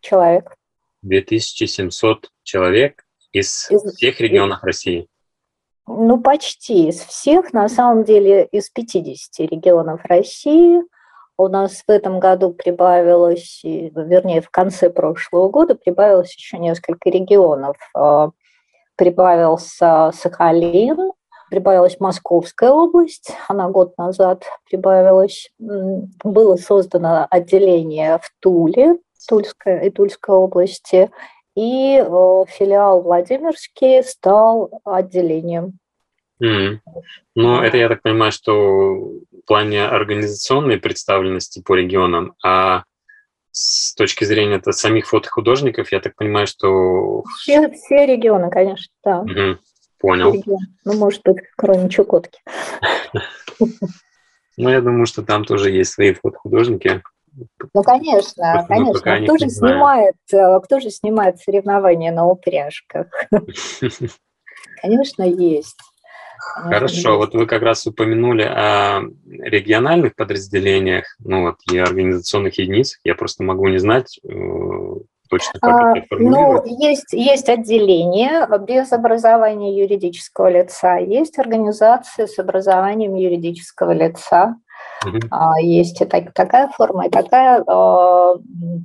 человек. 0.00 0.54
2700 1.00 2.28
человек 2.42 3.06
из, 3.32 3.70
из 3.70 3.94
всех 3.94 4.20
регионов 4.20 4.58
из, 4.58 4.64
России? 4.64 5.08
Ну, 5.86 6.20
почти 6.20 6.90
из 6.90 7.00
всех. 7.00 7.54
На 7.54 7.70
самом 7.70 8.04
деле 8.04 8.46
из 8.52 8.68
50 8.68 9.50
регионов 9.50 10.04
России– 10.04 10.82
у 11.38 11.46
нас 11.46 11.84
в 11.86 11.90
этом 11.90 12.18
году 12.18 12.50
прибавилось, 12.50 13.60
вернее, 13.62 14.42
в 14.42 14.50
конце 14.50 14.90
прошлого 14.90 15.48
года 15.48 15.76
прибавилось 15.76 16.34
еще 16.34 16.58
несколько 16.58 17.08
регионов. 17.10 17.76
А, 17.94 18.30
прибавился 18.96 20.10
Сахалин, 20.12 21.12
прибавилась 21.48 22.00
Московская 22.00 22.70
область, 22.70 23.30
она 23.46 23.68
год 23.70 23.96
назад 23.96 24.42
прибавилась. 24.68 25.50
Было 25.58 26.56
создано 26.56 27.28
отделение 27.30 28.18
в 28.18 28.30
Туле, 28.40 28.98
Тульской 29.28 29.86
и 29.86 29.90
Тульской 29.90 30.34
области, 30.34 31.10
и 31.54 32.04
филиал 32.48 33.02
Владимирский 33.02 34.02
стал 34.02 34.70
отделением 34.84 35.78
Mm. 36.42 36.78
Ну, 37.34 37.60
это 37.60 37.76
я 37.76 37.88
так 37.88 38.02
понимаю, 38.02 38.32
что 38.32 38.54
в 38.54 39.20
плане 39.46 39.84
организационной 39.84 40.78
представленности 40.78 41.62
по 41.62 41.74
регионам, 41.74 42.34
а 42.44 42.84
с 43.50 43.94
точки 43.94 44.24
зрения 44.24 44.56
это 44.56 44.72
самих 44.72 45.08
фотохудожников, 45.08 45.90
я 45.90 46.00
так 46.00 46.14
понимаю, 46.14 46.46
что... 46.46 47.24
Все, 47.38 47.68
все 47.70 48.06
регионы, 48.06 48.50
конечно, 48.50 48.92
да. 49.04 49.20
Угу. 49.20 49.58
Понял. 49.98 50.34
Ну, 50.84 50.92
может 50.96 51.22
быть, 51.24 51.38
кроме 51.56 51.88
Чукотки. 51.88 52.40
Ну, 54.60 54.70
я 54.70 54.80
думаю, 54.80 55.06
что 55.06 55.22
там 55.22 55.44
тоже 55.44 55.70
есть 55.70 55.92
свои 55.92 56.14
фотохудожники. 56.14 57.00
Ну, 57.72 57.82
конечно, 57.84 58.66
конечно. 58.66 59.24
Кто 59.24 59.38
же, 59.38 59.48
снимает, 59.50 60.16
э, 60.32 60.60
кто 60.64 60.80
же 60.80 60.90
снимает 60.90 61.38
соревнования 61.38 62.10
на 62.10 62.26
упряжках? 62.26 63.06
Конечно, 64.82 65.22
есть. 65.22 65.78
Хорошо, 66.38 67.16
вот 67.18 67.34
вы 67.34 67.46
как 67.46 67.62
раз 67.62 67.86
упомянули 67.86 68.42
о 68.42 69.02
региональных 69.26 70.14
подразделениях, 70.14 71.04
ну 71.18 71.42
вот, 71.42 71.56
и 71.70 71.78
организационных 71.78 72.58
единицах. 72.58 73.00
Я 73.04 73.14
просто 73.14 73.42
могу 73.42 73.68
не 73.68 73.78
знать 73.78 74.18
э, 74.24 74.28
точно, 75.28 75.60
как 75.60 75.74
а, 75.74 75.98
это 75.98 76.16
Ну, 76.18 76.62
есть, 76.64 77.12
есть 77.12 77.48
отделение 77.48 78.46
без 78.66 78.92
образования 78.92 79.80
юридического 79.80 80.48
лица, 80.48 80.96
есть 80.96 81.38
организации 81.38 82.26
с 82.26 82.38
образованием 82.38 83.14
юридического 83.14 83.92
лица, 83.92 84.56
угу. 85.06 85.18
а, 85.30 85.60
есть 85.60 86.00
и 86.00 86.04
так, 86.04 86.32
такая 86.32 86.68
форма, 86.68 87.06
и 87.06 87.10
такая, 87.10 87.62
а, 87.66 88.34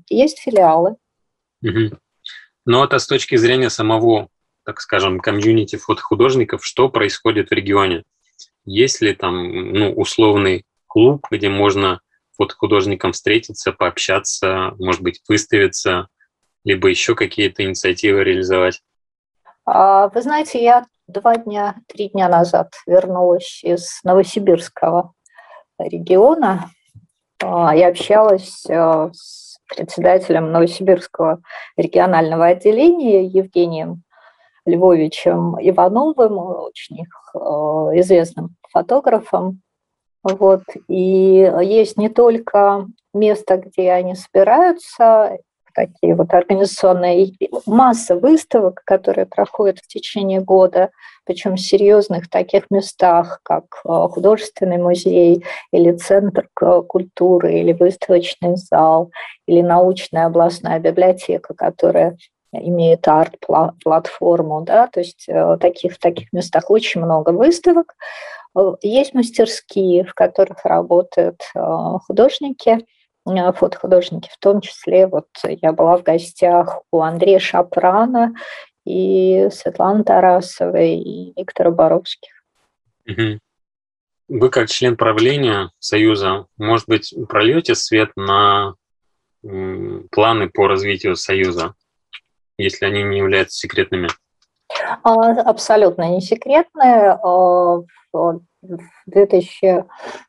есть 0.10 0.40
филиалы. 0.40 0.96
Угу. 1.64 1.98
Но 2.66 2.84
это 2.86 3.00
с 3.00 3.08
точки 3.08 3.36
зрения 3.36 3.70
самого 3.70 4.28
так 4.66 4.80
скажем, 4.82 5.20
комьюнити 5.20 5.76
фотохудожников, 5.76 6.66
что 6.66 6.90
происходит 6.90 7.50
в 7.50 7.54
регионе. 7.54 8.04
Есть 8.66 9.02
ли 9.02 9.14
там 9.14 9.74
ну, 9.74 9.92
условный 9.94 10.66
клуб, 10.88 11.26
где 11.30 11.50
можно 11.50 12.00
фотохудожникам 12.38 13.12
встретиться, 13.12 13.74
пообщаться, 13.74 14.74
может 14.80 15.02
быть, 15.02 15.22
выставиться, 15.28 16.08
либо 16.64 16.88
еще 16.88 17.16
какие-то 17.16 17.64
инициативы 17.64 18.24
реализовать? 18.24 18.82
А, 19.66 20.10
вы 20.10 20.22
знаете, 20.22 20.64
я 20.64 20.86
два 21.08 21.36
дня, 21.36 21.76
три 21.88 22.10
дня 22.10 22.30
назад 22.30 22.74
вернулась 22.86 23.64
из 23.64 24.00
Новосибирского 24.04 25.14
региона. 25.78 26.70
А, 27.42 27.76
я 27.76 27.90
общалась 27.90 28.66
э, 28.68 29.10
с 29.14 29.60
председателем 29.68 30.52
Новосибирского 30.52 31.42
регионального 31.78 32.48
отделения 32.48 33.26
Евгением 33.26 34.04
Львовичем 34.66 35.58
Ивановым, 35.60 36.38
очень 36.38 37.06
э, 37.34 37.40
известным 38.00 38.56
фотографом. 38.70 39.62
Вот. 40.24 40.64
И 40.88 41.52
есть 41.62 41.98
не 41.98 42.10
только 42.10 42.88
место, 43.14 43.58
где 43.58 43.92
они 43.92 44.16
собираются, 44.16 45.38
такие 45.74 46.16
вот 46.16 46.34
организационные, 46.34 47.34
масса 47.66 48.16
выставок, 48.16 48.82
которые 48.86 49.26
проходят 49.26 49.80
в 49.80 49.88
течение 49.88 50.40
года, 50.40 50.92
причем 51.26 51.56
в 51.56 51.60
серьезных 51.60 52.30
таких 52.30 52.70
местах, 52.70 53.40
как 53.44 53.64
э, 53.86 53.90
художественный 54.12 54.78
музей 54.78 55.44
или 55.72 55.92
центр 55.94 56.48
культуры, 56.54 57.60
или 57.60 57.74
выставочный 57.74 58.56
зал, 58.56 59.12
или 59.48 59.62
научная 59.62 60.28
областная 60.28 60.80
библиотека, 60.80 61.54
которая 61.54 62.18
имеет 62.54 63.08
арт-платформу, 63.08 64.62
да, 64.62 64.88
то 64.88 65.00
есть 65.00 65.26
э, 65.28 65.58
таких, 65.60 65.96
в 65.96 66.00
таких 66.00 66.32
местах 66.32 66.70
очень 66.70 67.02
много 67.02 67.32
выставок. 67.32 67.96
Есть 68.82 69.16
мастерские, 69.16 70.04
в 70.06 70.14
которых 70.14 70.64
работают 70.64 71.42
художники, 72.06 72.86
фотохудожники, 73.26 74.30
в 74.32 74.38
том 74.38 74.62
числе 74.62 75.08
вот 75.08 75.28
я 75.44 75.72
была 75.72 75.98
в 75.98 76.04
гостях 76.04 76.82
у 76.92 77.02
Андрея 77.02 77.40
Шапрана 77.40 78.36
и 78.86 79.48
Светланы 79.52 80.04
Тарасовой 80.04 80.98
и 80.98 81.34
Виктора 81.36 81.72
Боровских. 81.72 82.44
Вы 84.28 84.50
как 84.50 84.70
член 84.70 84.98
правления 84.98 85.72
Союза, 85.80 86.46
может 86.58 86.88
быть, 86.88 87.14
прольете 87.28 87.74
свет 87.74 88.12
на 88.16 88.76
планы 89.42 90.50
по 90.50 90.68
развитию 90.68 91.16
Союза, 91.16 91.74
если 92.58 92.86
они 92.86 93.04
не 93.04 93.18
являются 93.18 93.58
секретными? 93.58 94.10
А, 95.04 95.32
абсолютно 95.42 96.10
не 96.10 96.22
секретные. 96.22 97.18
А, 97.24 97.82
в 98.14 98.42
2000, 99.08 99.86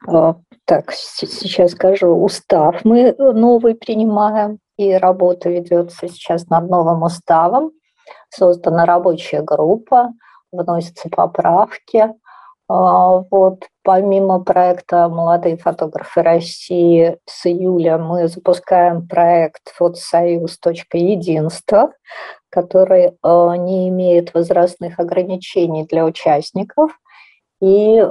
а, 0.09 0.37
так, 0.65 0.93
сейчас 0.93 1.73
скажу, 1.73 2.09
устав 2.09 2.85
мы 2.85 3.15
новый 3.19 3.75
принимаем, 3.75 4.59
и 4.77 4.93
работа 4.95 5.51
ведется 5.51 6.09
сейчас 6.09 6.49
над 6.49 6.69
новым 6.69 7.03
уставом. 7.03 7.73
Создана 8.29 8.85
рабочая 8.87 9.43
группа, 9.43 10.13
вносятся 10.51 11.09
поправки. 11.09 12.13
Вот 12.67 13.67
помимо 13.83 14.43
проекта 14.43 15.11
«Молодые 15.11 15.59
фотографы 15.59 16.23
России» 16.23 17.19
с 17.27 17.45
июля 17.47 17.99
мы 17.99 18.27
запускаем 18.29 19.07
проект 19.07 19.69
«Фотосоюз.единство», 19.75 21.93
который 22.49 23.19
не 23.23 23.91
имеет 23.91 24.33
возрастных 24.33 24.99
ограничений 24.99 25.85
для 25.85 26.07
участников. 26.07 26.99
И 27.61 28.03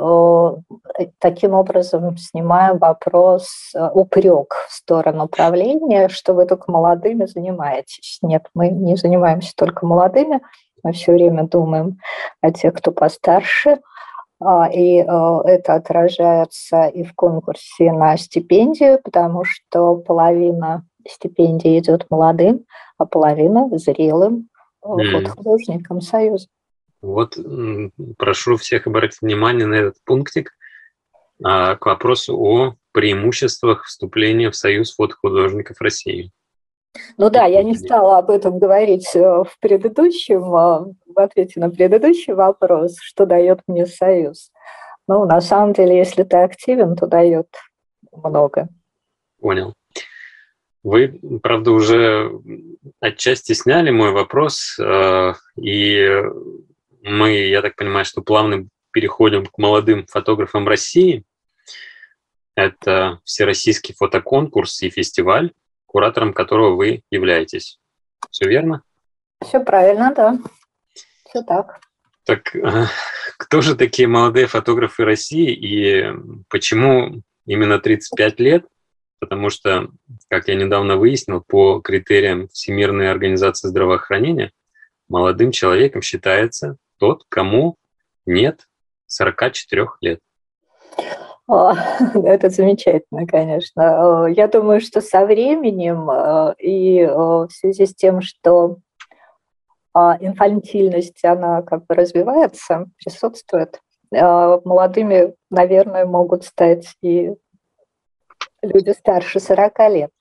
таким 1.19 1.53
образом 1.53 2.15
снимаем 2.17 2.77
вопрос, 2.77 3.73
упрек 3.93 4.53
в 4.69 4.73
сторону 4.73 5.27
правления, 5.27 6.09
что 6.09 6.33
вы 6.33 6.45
только 6.45 6.71
молодыми 6.71 7.25
занимаетесь. 7.25 8.19
Нет, 8.21 8.45
мы 8.53 8.69
не 8.69 8.97
занимаемся 8.97 9.53
только 9.55 9.87
молодыми, 9.87 10.41
мы 10.83 10.91
все 10.91 11.13
время 11.13 11.47
думаем 11.47 11.97
о 12.41 12.51
тех, 12.51 12.75
кто 12.75 12.91
постарше– 12.91 13.79
а, 13.87 13.89
и 14.71 14.99
э, 14.99 15.03
это 15.45 15.75
отражается 15.75 16.85
и 16.85 17.03
в 17.03 17.13
конкурсе 17.13 17.91
на 17.91 18.17
стипендию, 18.17 18.99
потому 19.03 19.43
что 19.43 19.95
половина 19.97 20.85
стипендии 21.07 21.79
идет 21.79 22.05
молодым, 22.09 22.65
а 22.97 23.05
половина 23.05 23.69
зрелым 23.77 24.49
mm. 24.85 25.27
художникам 25.27 26.01
Союза. 26.01 26.47
Вот 27.01 27.37
прошу 28.17 28.55
всех 28.55 28.87
обратить 28.87 29.21
внимание 29.21 29.65
на 29.65 29.75
этот 29.75 29.95
пунктик 30.05 30.51
а, 31.43 31.75
к 31.75 31.85
вопросу 31.85 32.37
о 32.37 32.75
преимуществах 32.93 33.83
вступления 33.83 34.49
в 34.49 34.55
Союз 34.55 34.95
фотохудожников 34.95 35.81
России. 35.81 36.31
Ну 37.17 37.29
да, 37.29 37.45
я 37.45 37.63
не 37.63 37.75
стала 37.75 38.19
об 38.19 38.29
этом 38.29 38.59
говорить 38.59 39.15
э, 39.15 39.19
в 39.19 39.57
предыдущем, 39.59 40.43
а, 40.55 40.85
в 41.07 41.19
ответе 41.19 41.59
на 41.59 41.69
предыдущий 41.69 42.33
вопрос, 42.33 42.97
что 43.01 43.25
дает 43.25 43.61
мне 43.67 43.85
Союз. 43.85 44.51
Ну, 45.07 45.25
на 45.25 45.41
самом 45.41 45.73
деле, 45.73 45.97
если 45.97 46.23
ты 46.23 46.37
активен, 46.37 46.95
то 46.95 47.07
дает 47.07 47.47
много. 48.11 48.69
Понял. 49.39 49.73
Вы, 50.83 51.19
правда, 51.41 51.71
уже 51.71 52.31
отчасти 52.99 53.53
сняли 53.53 53.89
мой 53.89 54.11
вопрос, 54.11 54.77
э, 54.79 55.33
и 55.59 56.23
мы, 57.01 57.31
я 57.31 57.61
так 57.61 57.75
понимаю, 57.75 58.05
что 58.05 58.21
плавно 58.21 58.67
переходим 58.91 59.45
к 59.45 59.57
молодым 59.57 60.05
фотографам 60.05 60.67
России. 60.67 61.23
Это 62.55 63.19
Всероссийский 63.23 63.95
фотоконкурс 63.95 64.83
и 64.83 64.89
фестиваль 64.91 65.51
куратором 65.93 66.33
которого 66.33 66.75
вы 66.75 67.03
являетесь. 67.11 67.79
Все 68.31 68.49
верно? 68.49 68.81
Все 69.41 69.59
правильно, 69.59 70.11
да. 70.13 70.39
Все 71.29 71.43
так. 71.43 71.79
Так 72.25 72.55
кто 73.37 73.61
же 73.61 73.75
такие 73.75 74.07
молодые 74.07 74.47
фотографы 74.47 75.05
России 75.05 75.53
и 75.53 76.11
почему 76.49 77.21
именно 77.45 77.79
35 77.79 78.39
лет? 78.39 78.65
Потому 79.19 79.49
что, 79.49 79.89
как 80.29 80.47
я 80.49 80.55
недавно 80.55 80.97
выяснил, 80.97 81.41
по 81.41 81.79
критериям 81.79 82.49
Всемирной 82.49 83.09
организации 83.09 83.69
здравоохранения, 83.69 84.51
молодым 85.07 85.51
человеком 85.51 86.01
считается 86.01 86.77
тот, 86.97 87.23
кому 87.29 87.77
нет 88.25 88.67
44 89.07 89.87
лет. 90.01 90.19
Это 91.47 92.49
замечательно, 92.49 93.27
конечно. 93.27 94.27
Я 94.29 94.47
думаю, 94.47 94.79
что 94.79 95.01
со 95.01 95.25
временем 95.25 96.09
э, 96.09 96.55
и 96.59 96.99
э, 96.99 97.07
в 97.13 97.49
связи 97.51 97.85
с 97.85 97.93
тем, 97.93 98.21
что 98.21 98.77
а, 99.93 100.17
инфантильность, 100.19 101.23
она 101.23 101.61
как 101.61 101.85
бы 101.85 101.95
развивается, 101.95 102.85
присутствует, 102.97 103.81
э, 104.11 104.59
молодыми, 104.63 105.35
наверное, 105.49 106.05
могут 106.05 106.45
стать 106.45 106.95
и 107.01 107.33
люди 108.61 108.91
старше 108.91 109.39
40 109.39 109.79
лет. 109.89 110.11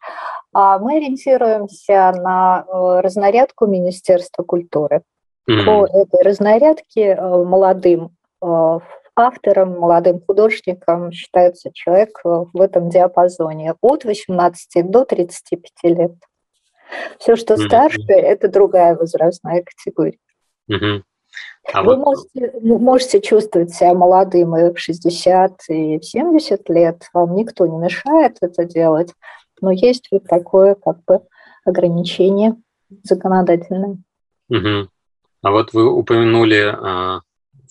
А 0.52 0.78
мы 0.78 0.96
ориентируемся 0.96 2.12
на 2.16 2.66
разнарядку 3.00 3.66
Министерства 3.66 4.42
культуры. 4.42 5.02
Mm-hmm. 5.48 5.64
По 5.64 5.86
этой 5.86 6.22
разнарядке 6.22 7.16
молодым 7.16 8.10
автором, 9.14 9.78
молодым 9.78 10.20
художником 10.20 11.12
считается 11.12 11.70
человек 11.72 12.20
э, 12.24 12.28
в 12.52 12.60
этом 12.60 12.88
диапазоне 12.88 13.74
от 13.80 14.04
18 14.04 14.90
до 14.90 15.04
35 15.04 15.96
лет. 15.96 16.12
Все, 17.18 17.36
что 17.36 17.54
mm-hmm. 17.54 17.66
старше, 17.66 18.12
это 18.12 18.48
другая 18.48 18.94
возрастная 18.96 19.62
категория. 19.62 20.18
Mm-hmm. 20.70 21.02
А 21.72 21.82
Вы 21.82 21.96
вот... 21.96 22.04
можете, 22.04 22.52
можете 22.60 23.20
чувствовать 23.20 23.74
себя 23.74 23.94
молодым 23.94 24.56
и 24.56 24.72
в 24.72 24.78
60, 24.78 25.52
и 25.68 25.98
в 25.98 26.04
70 26.04 26.68
лет. 26.70 27.04
Вам 27.12 27.34
никто 27.34 27.66
не 27.66 27.78
мешает 27.78 28.36
это 28.40 28.64
делать. 28.64 29.12
Но 29.60 29.70
есть 29.70 30.08
вот 30.10 30.24
такое 30.24 30.74
как 30.74 31.04
бы 31.04 31.20
ограничение 31.64 32.56
законодательное. 33.04 33.98
Угу. 34.50 34.88
А 35.42 35.50
вот 35.50 35.72
вы 35.72 35.90
упомянули 35.90 36.74
а, 36.74 37.20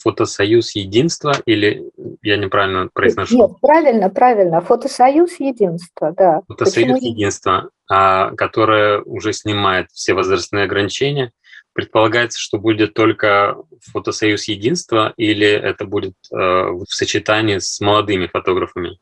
Фотосоюз 0.02 0.76
Единства 0.76 1.34
или 1.46 1.84
я 2.22 2.38
неправильно 2.38 2.90
произношу? 2.92 3.38
Нет, 3.38 3.52
правильно, 3.62 4.10
правильно. 4.10 4.62
Фотосоюз 4.62 5.40
Единства, 5.40 6.12
да. 6.12 6.42
Фотосоюз 6.48 6.94
Почему? 6.94 7.12
Единства, 7.12 7.70
а, 7.90 8.32
которое 8.36 9.02
уже 9.02 9.34
снимает 9.34 9.90
все 9.92 10.14
возрастные 10.14 10.66
ограничения. 10.66 11.32
Предполагается, 11.74 12.40
что 12.40 12.58
будет 12.58 12.94
только 12.94 13.56
фотосоюз 13.94 14.50
единства 14.50 15.14
или 15.16 15.48
это 15.48 15.86
будет 15.86 16.16
э, 16.30 16.36
в 16.36 16.86
сочетании 16.88 17.60
с 17.60 17.80
молодыми 17.80 18.28
фотографами? 18.28 19.00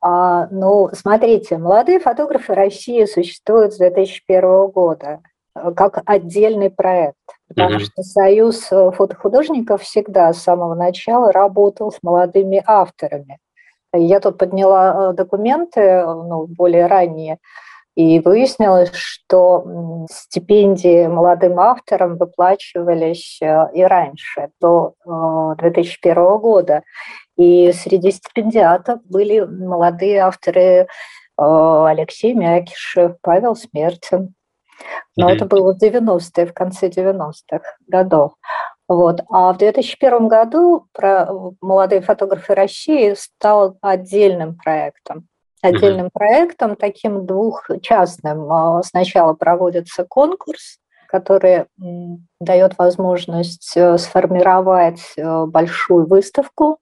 А, 0.00 0.48
ну, 0.50 0.90
смотрите, 0.92 1.58
молодые 1.58 2.00
фотографы 2.00 2.54
России 2.54 3.04
существуют 3.04 3.72
с 3.72 3.78
2001 3.78 4.66
года. 4.66 5.20
Э, 5.54 5.72
как 5.72 6.02
отдельный 6.06 6.70
проект, 6.70 7.16
потому 7.48 7.76
mm-hmm. 7.76 7.80
что 7.80 8.02
Союз 8.02 8.72
э, 8.72 8.90
фотохудожников 8.92 9.82
всегда 9.82 10.32
с 10.32 10.42
самого 10.42 10.74
начала 10.74 11.32
работал 11.32 11.92
с 11.92 11.98
молодыми 12.02 12.62
авторами. 12.66 13.38
Я 13.94 14.20
тут 14.20 14.38
подняла 14.38 15.10
э, 15.10 15.14
документы, 15.14 16.04
ну, 16.06 16.46
более 16.46 16.86
ранние, 16.86 17.38
и 17.94 18.20
выяснилось, 18.20 18.90
что 18.94 20.06
стипендии 20.10 21.06
молодым 21.08 21.60
авторам 21.60 22.16
выплачивались 22.16 23.38
и 23.42 23.82
раньше, 23.82 24.48
до 24.62 24.94
2001 25.04 26.38
года. 26.38 26.84
И 27.36 27.70
среди 27.72 28.10
стипендиатов 28.12 29.00
были 29.04 29.40
молодые 29.40 30.20
авторы 30.20 30.88
Алексей 31.36 32.32
Мякишев, 32.32 33.16
Павел 33.20 33.54
Смертин, 33.56 34.34
но 35.16 35.30
mm-hmm. 35.30 35.34
это 35.34 35.46
было 35.46 35.74
в 35.74 35.82
90-е, 35.82 36.46
в 36.46 36.54
конце 36.54 36.88
90-х 36.88 37.62
годов. 37.86 38.32
Вот. 38.88 39.20
А 39.30 39.52
в 39.52 39.58
2001 39.58 40.28
году 40.28 40.86
про 40.92 41.28
молодые 41.60 42.00
фотографы 42.02 42.54
России 42.54 43.14
стал 43.14 43.78
отдельным 43.80 44.56
проектом. 44.56 45.28
Отдельным 45.62 46.06
mm-hmm. 46.06 46.12
проектом, 46.12 46.76
таким 46.76 47.24
двухчастным. 47.24 48.50
А, 48.50 48.82
сначала 48.82 49.34
проводится 49.34 50.04
конкурс, 50.04 50.78
который 51.06 51.66
дает 52.40 52.78
возможность 52.78 53.76
э, 53.76 53.98
сформировать 53.98 55.12
э, 55.16 55.44
большую 55.46 56.06
выставку 56.06 56.78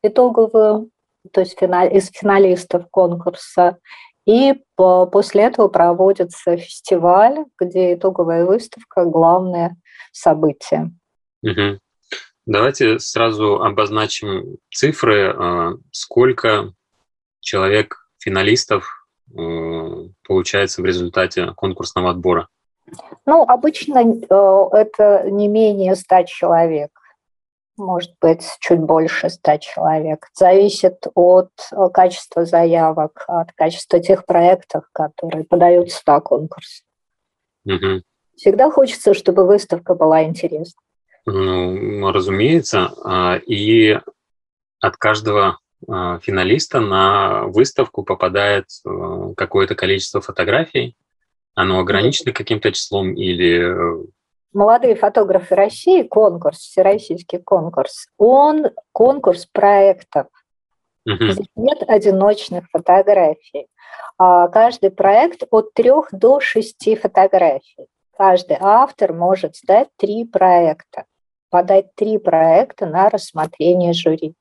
итоговую, 0.00 0.90
то 1.32 1.40
есть 1.40 1.60
из 1.60 2.10
финалистов 2.10 2.84
конкурса, 2.90 3.78
и 4.26 4.54
после 4.76 5.44
этого 5.44 5.68
проводится 5.68 6.56
фестиваль, 6.56 7.44
где 7.58 7.94
итоговая 7.94 8.44
выставка– 8.44 9.04
главное 9.06 9.76
событие. 10.12 10.92
Угу. 11.42 11.78
Давайте 12.46 12.98
сразу 12.98 13.62
обозначим 13.62 14.58
цифры, 14.70 15.34
э, 15.34 15.72
сколько 15.92 16.72
человек 17.40 18.08
финалистов 18.18 18.88
э, 19.30 20.08
получается 20.26 20.82
в 20.82 20.84
результате 20.84 21.52
конкурсного 21.52 22.10
отбора. 22.10 22.48
Ну, 23.26 23.42
обычно 23.42 23.98
это 24.74 25.30
не 25.30 25.48
менее 25.48 25.96
100 25.96 26.24
человек 26.24 26.90
может 27.76 28.12
быть, 28.20 28.44
чуть 28.60 28.80
больше 28.80 29.28
100 29.28 29.58
человек. 29.58 30.28
Зависит 30.34 31.06
от 31.14 31.50
э, 31.72 31.76
качества 31.92 32.44
заявок, 32.44 33.24
от 33.26 33.52
качества 33.52 34.00
тех 34.00 34.26
проектов, 34.26 34.84
которые 34.92 35.44
подаются 35.44 36.00
на 36.06 36.20
конкурс. 36.20 36.82
Угу. 37.64 38.02
Всегда 38.36 38.70
хочется, 38.70 39.14
чтобы 39.14 39.46
выставка 39.46 39.94
была 39.94 40.24
интересна. 40.24 40.80
Ну, 41.26 42.12
разумеется. 42.12 42.92
А, 43.04 43.36
и 43.36 43.98
от 44.80 44.96
каждого 44.96 45.58
а, 45.88 46.18
финалиста 46.18 46.80
на 46.80 47.44
выставку 47.46 48.04
попадает 48.04 48.66
э, 48.86 49.34
какое-то 49.36 49.74
количество 49.74 50.20
фотографий. 50.20 50.96
Оно 51.54 51.78
ограничено 51.78 52.32
каким-то 52.32 52.72
числом 52.72 53.14
или 53.14 54.02
э, 54.02 54.04
молодые 54.54 54.94
фотографы 54.94 55.54
России, 55.54 56.02
конкурс, 56.02 56.58
всероссийский 56.58 57.38
конкурс, 57.38 58.06
он 58.16 58.70
конкурс 58.92 59.46
проектов. 59.46 60.28
Здесь 61.06 61.46
нет 61.54 61.82
одиночных 61.86 62.66
фотографий. 62.70 63.66
А 64.16 64.48
каждый 64.48 64.90
проект 64.90 65.42
от 65.50 65.74
трех 65.74 66.08
до 66.12 66.40
шести 66.40 66.96
фотографий. 66.96 67.88
Каждый 68.16 68.56
автор 68.60 69.12
может 69.12 69.56
сдать 69.56 69.88
три 69.96 70.24
проекта, 70.24 71.04
подать 71.50 71.94
три 71.94 72.18
проекта 72.18 72.86
на 72.86 73.10
рассмотрение 73.10 73.92
жюри. 73.92 74.34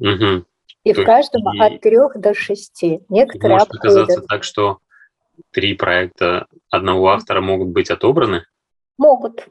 Угу. 0.00 0.44
И 0.84 0.92
То 0.92 1.02
в 1.02 1.04
каждом 1.04 1.42
и... 1.54 1.60
от 1.60 1.80
трех 1.80 2.18
до 2.18 2.34
шести. 2.34 3.02
Некоторые 3.08 3.58
Может 3.58 3.74
оказаться 3.74 4.22
так, 4.22 4.42
что 4.42 4.78
три 5.52 5.74
проекта 5.74 6.46
одного 6.70 7.10
автора 7.10 7.40
могут 7.40 7.68
быть 7.68 7.90
отобраны? 7.90 8.44
Могут. 8.98 9.48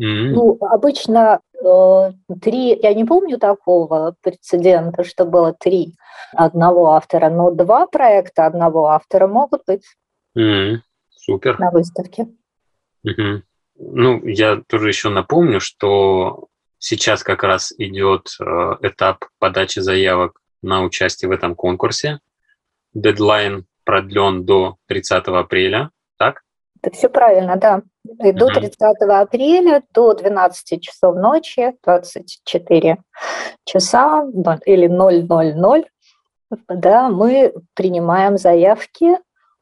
Mm-hmm. 0.00 0.30
Ну, 0.34 0.58
обычно 0.60 1.40
э, 1.54 2.12
три, 2.42 2.78
я 2.82 2.92
не 2.92 3.04
помню 3.04 3.38
такого 3.38 4.14
прецедента, 4.20 5.04
что 5.04 5.24
было 5.24 5.54
три 5.54 5.94
одного 6.32 6.92
автора, 6.92 7.30
но 7.30 7.50
два 7.50 7.86
проекта 7.86 8.46
одного 8.46 8.88
автора 8.88 9.26
могут 9.26 9.62
быть 9.66 9.84
mm-hmm. 10.38 10.80
Супер. 11.10 11.58
на 11.58 11.70
выставке. 11.70 12.28
Mm-hmm. 13.06 13.42
Ну, 13.78 14.26
я 14.26 14.62
тоже 14.66 14.88
еще 14.88 15.08
напомню, 15.08 15.60
что 15.60 16.48
сейчас 16.78 17.22
как 17.22 17.42
раз 17.42 17.72
идет 17.78 18.36
э, 18.38 18.44
этап 18.82 19.24
подачи 19.38 19.80
заявок 19.80 20.40
на 20.62 20.82
участие 20.82 21.28
в 21.28 21.32
этом 21.32 21.54
конкурсе. 21.54 22.20
Дедлайн 22.92 23.66
продлен 23.84 24.44
до 24.44 24.76
30 24.88 25.26
апреля, 25.28 25.90
так? 26.18 26.42
Это 26.82 26.94
все 26.94 27.08
правильно, 27.08 27.56
да. 27.56 27.82
И 28.24 28.32
до 28.32 28.48
30 28.48 28.76
апреля 29.08 29.82
до 29.92 30.14
12 30.14 30.82
часов 30.82 31.16
ночи, 31.16 31.74
24 31.84 32.98
часа 33.64 34.26
или 34.64 34.86
000, 34.86 35.84
да, 36.68 37.08
мы 37.08 37.52
принимаем 37.74 38.38
заявки 38.38 39.18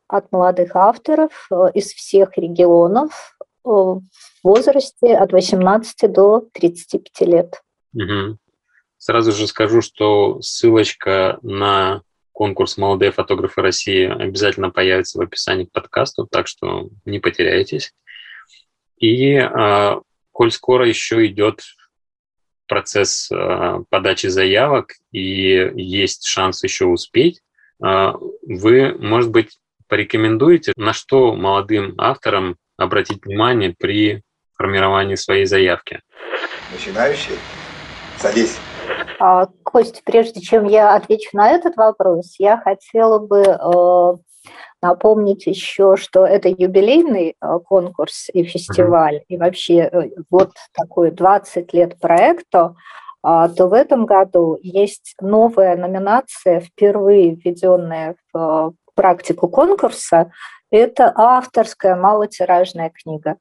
от 0.08 0.30
молодых 0.32 0.76
авторов 0.76 1.46
э, 1.50 1.70
из 1.74 1.92
всех 1.92 2.36
регионов 2.36 3.36
э, 3.64 3.68
в 3.68 4.02
возрасте 4.42 5.16
от 5.16 5.32
18 5.32 6.12
до 6.12 6.46
35 6.52 7.28
лет. 7.28 7.62
Угу. 7.94 8.36
Сразу 8.98 9.32
же 9.32 9.46
скажу, 9.46 9.80
что 9.80 10.40
ссылочка 10.42 11.38
на 11.42 12.02
конкурс 12.32 12.76
«Молодые 12.76 13.12
фотографы 13.12 13.62
России» 13.62 14.06
обязательно 14.06 14.70
появится 14.70 15.18
в 15.18 15.22
описании 15.22 15.64
к 15.64 15.72
подкасту, 15.72 16.26
так 16.26 16.46
что 16.46 16.88
не 17.04 17.18
потеряйтесь. 17.18 17.92
И 18.98 19.34
э, 19.34 20.00
коль 20.32 20.50
скоро 20.50 20.86
еще 20.86 21.26
идет 21.26 21.62
процесс 22.66 23.30
э, 23.30 23.80
подачи 23.90 24.28
заявок 24.28 24.92
и 25.12 25.72
есть 25.74 26.26
шанс 26.26 26.62
еще 26.64 26.86
успеть, 26.86 27.40
э, 27.84 28.12
вы, 28.42 28.94
может 28.98 29.30
быть, 29.30 29.58
порекомендуете, 29.88 30.72
на 30.76 30.92
что 30.92 31.34
молодым 31.34 31.94
авторам 31.98 32.56
обратить 32.76 33.24
внимание 33.24 33.74
при 33.78 34.22
формировании 34.54 35.14
своей 35.14 35.46
заявки? 35.46 36.00
Начинающий? 36.72 37.34
Садись. 38.18 38.58
Кость, 39.62 40.02
прежде 40.04 40.40
чем 40.40 40.66
я 40.66 40.94
отвечу 40.94 41.30
на 41.32 41.50
этот 41.50 41.76
вопрос, 41.76 42.36
я 42.38 42.58
хотела 42.58 43.18
бы 43.18 43.42
напомнить 44.84 45.46
еще, 45.46 45.96
что 45.96 46.26
это 46.26 46.48
юбилейный 46.48 47.36
э, 47.40 47.58
конкурс 47.66 48.28
и 48.32 48.44
фестиваль, 48.44 49.22
и 49.28 49.38
вообще 49.38 49.78
э, 49.78 50.10
вот 50.30 50.50
такой 50.74 51.10
20 51.10 51.72
лет 51.72 51.98
проекту, 51.98 52.76
а, 53.22 53.48
то 53.48 53.68
в 53.68 53.72
этом 53.72 54.04
году 54.04 54.58
есть 54.62 55.14
новая 55.20 55.76
номинация, 55.76 56.60
впервые 56.60 57.34
введенная 57.34 58.16
в 58.34 58.74
практику 58.94 59.48
конкурса, 59.48 60.30
это 60.70 61.10
авторская 61.16 61.96
малотиражная 61.96 62.90
книга. 62.90 63.36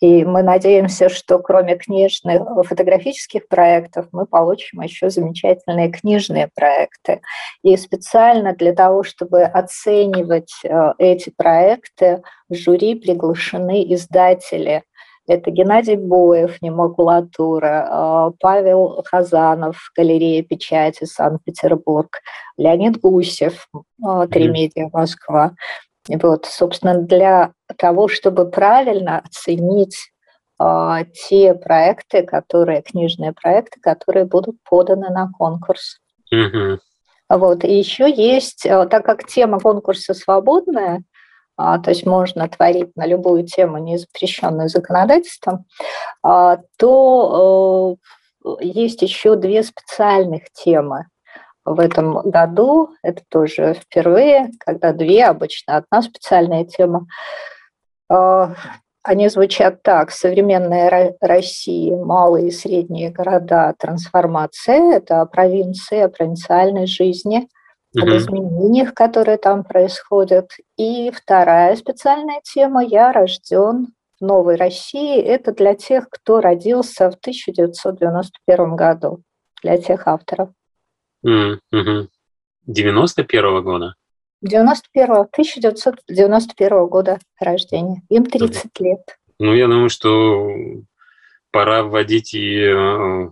И 0.00 0.24
мы 0.24 0.42
надеемся, 0.42 1.08
что 1.08 1.38
кроме 1.38 1.76
книжных 1.76 2.42
фотографических 2.66 3.46
проектов 3.48 4.06
мы 4.12 4.26
получим 4.26 4.80
еще 4.80 5.10
замечательные 5.10 5.90
книжные 5.90 6.48
проекты. 6.54 7.20
И 7.62 7.76
специально 7.76 8.54
для 8.54 8.72
того, 8.72 9.02
чтобы 9.02 9.42
оценивать 9.42 10.52
э, 10.64 10.92
эти 10.98 11.30
проекты, 11.30 12.22
в 12.48 12.54
жюри 12.54 12.94
приглашены 12.94 13.84
издатели 13.94 14.82
это 15.28 15.50
Геннадий 15.50 15.96
Боев, 15.96 16.60
«Немакулатура», 16.62 17.88
э, 17.88 18.32
Павел 18.40 19.02
Хазанов, 19.06 19.76
галерея 19.96 20.42
печати 20.42 21.04
Санкт-Петербург, 21.04 22.10
Леонид 22.56 23.00
Гусев, 23.00 23.68
э, 23.74 24.26
«Три 24.30 24.48
медиа 24.48 24.88
Москва». 24.92 25.54
Вот, 26.08 26.46
собственно, 26.46 27.00
для 27.00 27.52
того, 27.78 28.08
чтобы 28.08 28.50
правильно 28.50 29.20
оценить 29.20 29.96
э, 30.60 31.04
те 31.28 31.54
проекты, 31.54 32.22
которые, 32.24 32.82
книжные 32.82 33.32
проекты, 33.32 33.80
которые 33.80 34.24
будут 34.24 34.56
поданы 34.68 35.10
на 35.10 35.30
конкурс. 35.30 35.98
Mm-hmm. 36.34 36.78
Вот, 37.28 37.64
и 37.64 37.78
еще 37.78 38.10
есть, 38.10 38.66
э, 38.66 38.86
так 38.86 39.04
как 39.04 39.26
тема 39.26 39.60
конкурса 39.60 40.12
свободная, 40.12 41.04
а, 41.56 41.78
то 41.78 41.90
есть 41.90 42.06
можно 42.06 42.48
творить 42.48 42.96
на 42.96 43.06
любую 43.06 43.46
тему, 43.46 43.78
не 43.78 43.98
запрещенную 43.98 44.68
законодательством, 44.68 45.66
а, 46.22 46.58
то 46.78 47.96
э, 48.44 48.50
есть 48.60 49.02
еще 49.02 49.36
две 49.36 49.62
специальных 49.62 50.50
темы 50.52 51.06
в 51.64 51.78
этом 51.80 52.20
году. 52.22 52.90
Это 53.02 53.22
тоже 53.28 53.74
впервые, 53.74 54.50
когда 54.60 54.92
две, 54.92 55.24
обычно 55.26 55.76
одна 55.76 56.02
специальная 56.02 56.64
тема. 56.64 57.06
А, 58.08 58.54
они 59.02 59.28
звучат 59.28 59.82
так. 59.82 60.10
Современная 60.10 61.16
Россия, 61.20 61.96
малые 61.96 62.48
и 62.48 62.52
средние 62.52 63.10
города, 63.10 63.74
трансформация. 63.78 64.96
Это 64.96 65.24
провинции, 65.26 66.00
о 66.00 66.08
провинциальной 66.08 66.86
жизни, 66.86 67.48
об 68.00 68.08
изменениях, 68.08 68.94
которые 68.94 69.38
там 69.38 69.64
происходят. 69.64 70.50
И 70.76 71.10
вторая 71.10 71.74
специальная 71.76 72.40
тема 72.42 72.84
«Я 72.84 73.12
рожден 73.12 73.88
в 74.20 74.24
новой 74.24 74.56
России». 74.56 75.20
Это 75.20 75.52
для 75.52 75.74
тех, 75.74 76.08
кто 76.08 76.40
родился 76.40 77.10
в 77.10 77.14
1991 77.14 78.76
году, 78.76 79.22
для 79.62 79.78
тех 79.78 80.06
авторов. 80.06 80.50
Mm-hmm. 81.24 82.08
91 82.66 83.62
года? 83.62 83.94
91 84.42 85.10
1991 85.10 86.86
года 86.86 87.18
рождения. 87.40 88.02
Им 88.08 88.26
30 88.26 88.80
лет. 88.80 89.18
Ну, 89.38 89.54
я 89.54 89.66
думаю, 89.66 89.88
что 89.88 90.48
пора 91.50 91.84
вводить 91.84 92.34
и 92.34 92.58
э, 92.58 93.30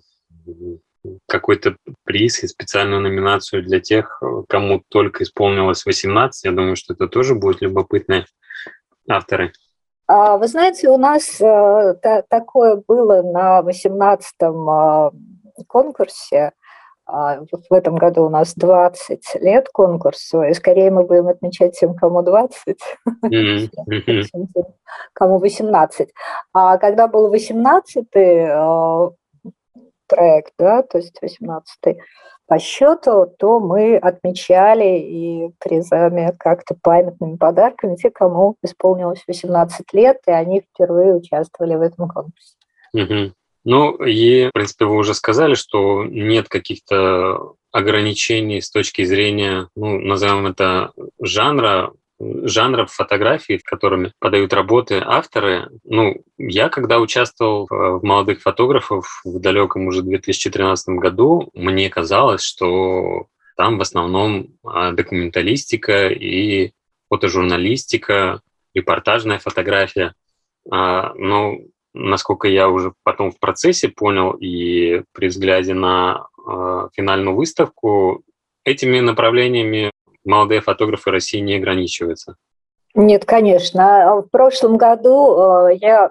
какой-то 1.26 1.76
приз 2.05 2.43
и 2.43 2.49
специальную 2.49 3.01
номинацию 3.01 3.62
для 3.62 3.80
тех, 3.80 4.22
кому 4.49 4.82
только 4.88 5.24
исполнилось 5.24 5.84
18. 5.84 6.45
Я 6.45 6.53
думаю, 6.53 6.76
что 6.76 6.95
это 6.95 7.09
тоже 7.09 7.34
будет 7.34 7.62
любопытные 7.62 8.26
авторы. 9.09 9.53
А, 10.07 10.36
вы 10.36 10.49
знаете, 10.49 10.88
у 10.88 10.99
нас 10.99 11.41
э, 11.41 11.95
такое 12.28 12.82
было 12.86 13.22
на 13.22 13.61
18-м 13.62 14.68
э, 14.68 15.64
конкурсе 15.66 16.53
в 17.11 17.72
этом 17.72 17.96
году 17.96 18.24
у 18.24 18.28
нас 18.28 18.54
20 18.54 19.36
лет 19.40 19.68
конкурсу, 19.72 20.42
и 20.42 20.54
скорее 20.54 20.90
мы 20.90 21.04
будем 21.04 21.28
отмечать 21.28 21.78
тем, 21.78 21.94
кому 21.94 22.22
20, 22.22 22.78
кому 25.12 25.38
18. 25.38 26.08
А 26.52 26.78
когда 26.78 27.08
был 27.08 27.30
18 27.30 28.06
э, 28.14 29.11
проект, 30.08 30.52
да, 30.58 30.82
то 30.82 30.98
есть 30.98 31.18
18-й 31.22 31.98
по 32.50 32.58
счету, 32.58 33.32
то 33.38 33.61
мы 33.61 33.96
отмечали 33.96 34.98
и 34.98 35.52
призами 35.61 36.34
как-то 36.36 36.74
памятными 36.82 37.36
подарками 37.36 37.94
те, 37.94 38.11
кому 38.11 38.56
исполнилось 38.61 39.22
18 39.28 39.92
лет, 39.92 40.18
и 40.26 40.32
они 40.32 40.62
впервые 40.62 41.14
участвовали 41.14 41.76
в 41.76 41.80
этом 41.80 42.08
конкурсе. 42.08 42.56
Ну, 43.64 43.94
и, 43.96 44.48
в 44.48 44.52
принципе, 44.52 44.86
вы 44.86 44.96
уже 44.96 45.14
сказали, 45.14 45.54
что 45.54 46.04
нет 46.04 46.48
каких-то 46.48 47.54
ограничений 47.72 48.61
с 48.61 48.70
точки 48.70 49.04
зрения, 49.04 49.68
ну, 49.76 50.00
назовем 50.00 50.46
это 50.46 50.92
жанра, 51.20 51.92
жанров 52.18 52.92
фотографий, 52.92 53.58
которыми 53.58 54.12
подают 54.18 54.52
работы 54.52 55.02
авторы. 55.04 55.68
Ну, 55.84 56.22
я, 56.38 56.68
когда 56.68 56.98
участвовал 56.98 57.66
в 57.70 58.00
«Молодых 58.02 58.42
фотографов» 58.42 59.20
в 59.24 59.38
далеком 59.38 59.86
уже 59.86 60.02
2013 60.02 60.96
году, 60.96 61.50
мне 61.54 61.88
казалось, 61.88 62.42
что 62.42 63.26
там 63.56 63.78
в 63.78 63.82
основном 63.82 64.48
а, 64.64 64.92
документалистика 64.92 66.08
и 66.08 66.72
фотожурналистика, 67.08 68.40
репортажная 68.74 69.38
фотография. 69.38 70.14
А, 70.70 71.12
но, 71.14 71.58
насколько 71.93 72.49
я 72.49 72.68
уже 72.68 72.93
потом 73.03 73.30
в 73.30 73.38
процессе 73.38 73.88
понял 73.88 74.32
и 74.32 75.03
при 75.12 75.28
взгляде 75.28 75.74
на 75.74 76.28
а, 76.47 76.88
финальную 76.93 77.36
выставку, 77.36 78.22
этими 78.64 79.01
направлениями 79.01 79.91
молодые 80.24 80.61
фотографы 80.61 81.11
России 81.11 81.38
не 81.38 81.57
ограничиваются? 81.57 82.36
Нет, 82.95 83.24
конечно. 83.24 84.22
В 84.22 84.30
прошлом 84.30 84.76
году 84.76 85.68
э, 85.68 85.76
я 85.76 86.11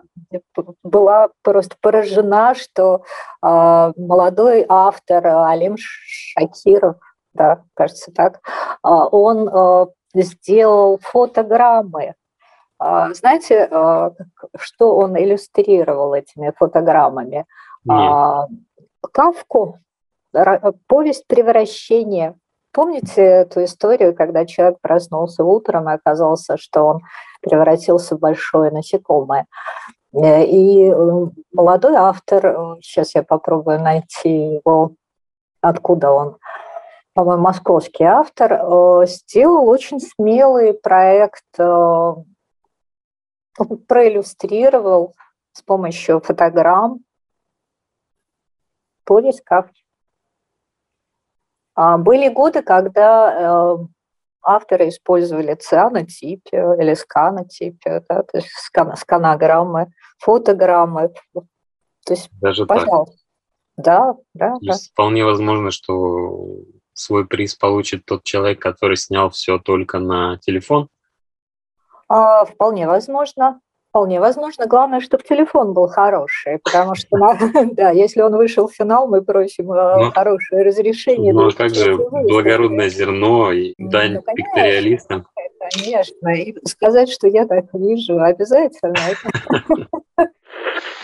была 0.82 1.30
просто 1.43 1.75
поражена, 1.82 2.55
что 2.55 3.03
э, 3.43 3.91
молодой 3.97 4.65
автор 4.67 5.27
Алим 5.27 5.75
Шакиров, 5.77 6.95
да, 7.34 7.63
кажется 7.73 8.13
так, 8.13 8.38
э, 8.38 8.39
он 8.84 9.91
сделал 10.13 10.99
фотограммы. 11.01 12.15
Знаете, 12.80 13.67
что 14.57 14.95
он 14.95 15.17
иллюстрировал 15.17 16.13
этими 16.13 16.53
фотограммами? 16.57 17.45
Нет. 17.84 18.49
Кавку, 19.11 19.80
повесть 20.88 21.27
превращения 21.27 22.36
Помните 22.71 23.21
эту 23.21 23.63
историю, 23.63 24.15
когда 24.15 24.45
человек 24.45 24.77
проснулся 24.82 25.43
утром 25.43 25.89
и 25.89 25.93
оказался, 25.93 26.57
что 26.57 26.84
он 26.84 26.99
превратился 27.41 28.15
в 28.15 28.19
большое 28.19 28.69
насекомое? 28.71 29.47
Э, 30.13 30.43
и 30.43 30.88
э, 30.88 31.25
молодой 31.51 31.95
автор, 31.95 32.45
э, 32.45 32.75
сейчас 32.82 33.15
я 33.15 33.23
попробую 33.23 33.82
найти 33.82 34.61
его, 34.63 34.91
откуда 35.61 36.11
он, 36.11 36.38
по-моему, 37.15 37.41
московский 37.41 38.03
автор, 38.03 39.07
сделал 39.07 39.67
очень 39.67 39.99
смелый 39.99 40.73
проект, 40.73 41.43
проиллюстрировал 43.87 45.15
с 45.51 45.61
помощью 45.61 46.21
фотограмм 46.21 46.99
Кавки. 49.43 49.83
А, 51.73 51.97
были 51.97 52.29
годы, 52.29 52.61
когда 52.61 53.33
э, 53.33 53.77
авторы 54.41 54.89
использовали 54.89 55.55
цианотипе 55.55 56.57
или 56.79 56.93
сканотипе, 56.93 58.03
да, 58.07 58.23
то 58.23 58.37
есть 58.37 58.49
скан, 58.51 58.95
сканограммы, 58.95 59.91
фотограммы. 60.19 61.09
То 61.33 62.13
есть, 62.13 62.29
Даже 62.39 62.65
пожалуйста. 62.65 63.15
так? 63.15 63.25
Да, 63.77 64.15
да. 64.33 64.57
да. 64.61 64.73
Вполне 64.91 65.23
возможно, 65.23 65.71
что 65.71 66.63
свой 66.93 67.25
приз 67.25 67.55
получит 67.55 68.05
тот 68.05 68.23
человек, 68.23 68.61
который 68.61 68.97
снял 68.97 69.29
все 69.29 69.57
только 69.57 69.99
на 69.99 70.37
телефон. 70.39 70.89
А, 72.10 72.45
вполне 72.45 72.88
возможно. 72.88 73.62
Вполне 73.89 74.20
возможно. 74.20 74.68
Главное, 74.68 74.99
чтобы 74.99 75.24
телефон 75.24 75.74
был 75.74 75.88
хороший, 75.88 76.60
потому 76.64 76.95
что, 76.95 77.18
да, 77.72 77.91
если 77.91 78.22
он 78.22 78.36
вышел 78.36 78.68
в 78.68 78.74
финал, 78.74 79.07
мы 79.07 79.22
просим 79.22 79.72
э, 79.72 80.05
ну, 80.05 80.12
хорошее 80.12 80.64
разрешение. 80.64 81.34
Ну, 81.34 81.47
а 81.47 81.51
как 81.51 81.74
же 81.74 81.97
благородное 81.97 82.89
зерно 82.89 83.51
и 83.51 83.74
дань 83.78 84.16
ну, 84.16 84.34
пикториалистам? 84.36 85.26
Конечно, 85.74 86.30
и 86.30 86.55
сказать, 86.65 87.11
что 87.11 87.28
я 87.28 87.45
так 87.45 87.65
вижу, 87.74 88.20
обязательно. 88.20 88.95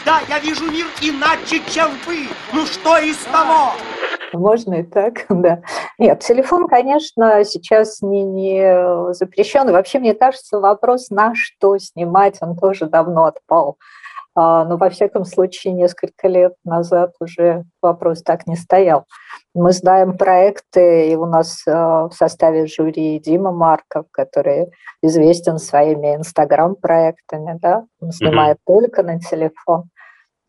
Да, 0.05 0.21
я 0.29 0.39
вижу 0.39 0.69
мир 0.71 0.85
иначе, 1.01 1.61
чем 1.67 1.89
вы. 2.05 2.27
Ну 2.53 2.65
что 2.65 2.97
из 2.99 3.17
того? 3.25 3.71
Можно 4.33 4.75
и 4.75 4.83
так, 4.83 5.25
да. 5.29 5.61
Нет, 5.97 6.19
телефон, 6.19 6.67
конечно, 6.67 7.43
сейчас 7.43 8.01
не, 8.01 8.23
не 8.23 9.13
запрещен. 9.13 9.67
И 9.69 9.71
вообще, 9.71 9.99
мне 9.99 10.13
кажется, 10.13 10.59
вопрос, 10.59 11.09
на 11.09 11.33
что 11.33 11.77
снимать, 11.79 12.37
он 12.41 12.55
тоже 12.55 12.85
давно 12.85 13.25
отпал. 13.25 13.77
А, 14.35 14.65
но, 14.65 14.75
во 14.75 14.89
всяком 14.89 15.23
случае, 15.23 15.73
несколько 15.73 16.27
лет 16.27 16.53
назад 16.65 17.13
уже 17.21 17.63
вопрос 17.81 18.21
так 18.21 18.45
не 18.47 18.57
стоял. 18.57 19.05
Мы 19.53 19.71
знаем 19.71 20.17
проекты, 20.17 21.09
и 21.09 21.15
у 21.15 21.25
нас 21.25 21.63
а, 21.65 22.09
в 22.09 22.13
составе 22.13 22.67
жюри 22.67 23.19
Дима 23.19 23.53
Марков, 23.53 24.07
который 24.11 24.71
известен 25.01 25.57
своими 25.57 26.15
инстаграм-проектами, 26.15 27.57
да, 27.61 27.85
он 28.01 28.11
снимает 28.11 28.57
mm-hmm. 28.57 28.73
только 28.75 29.03
на 29.03 29.19
телефон 29.19 29.85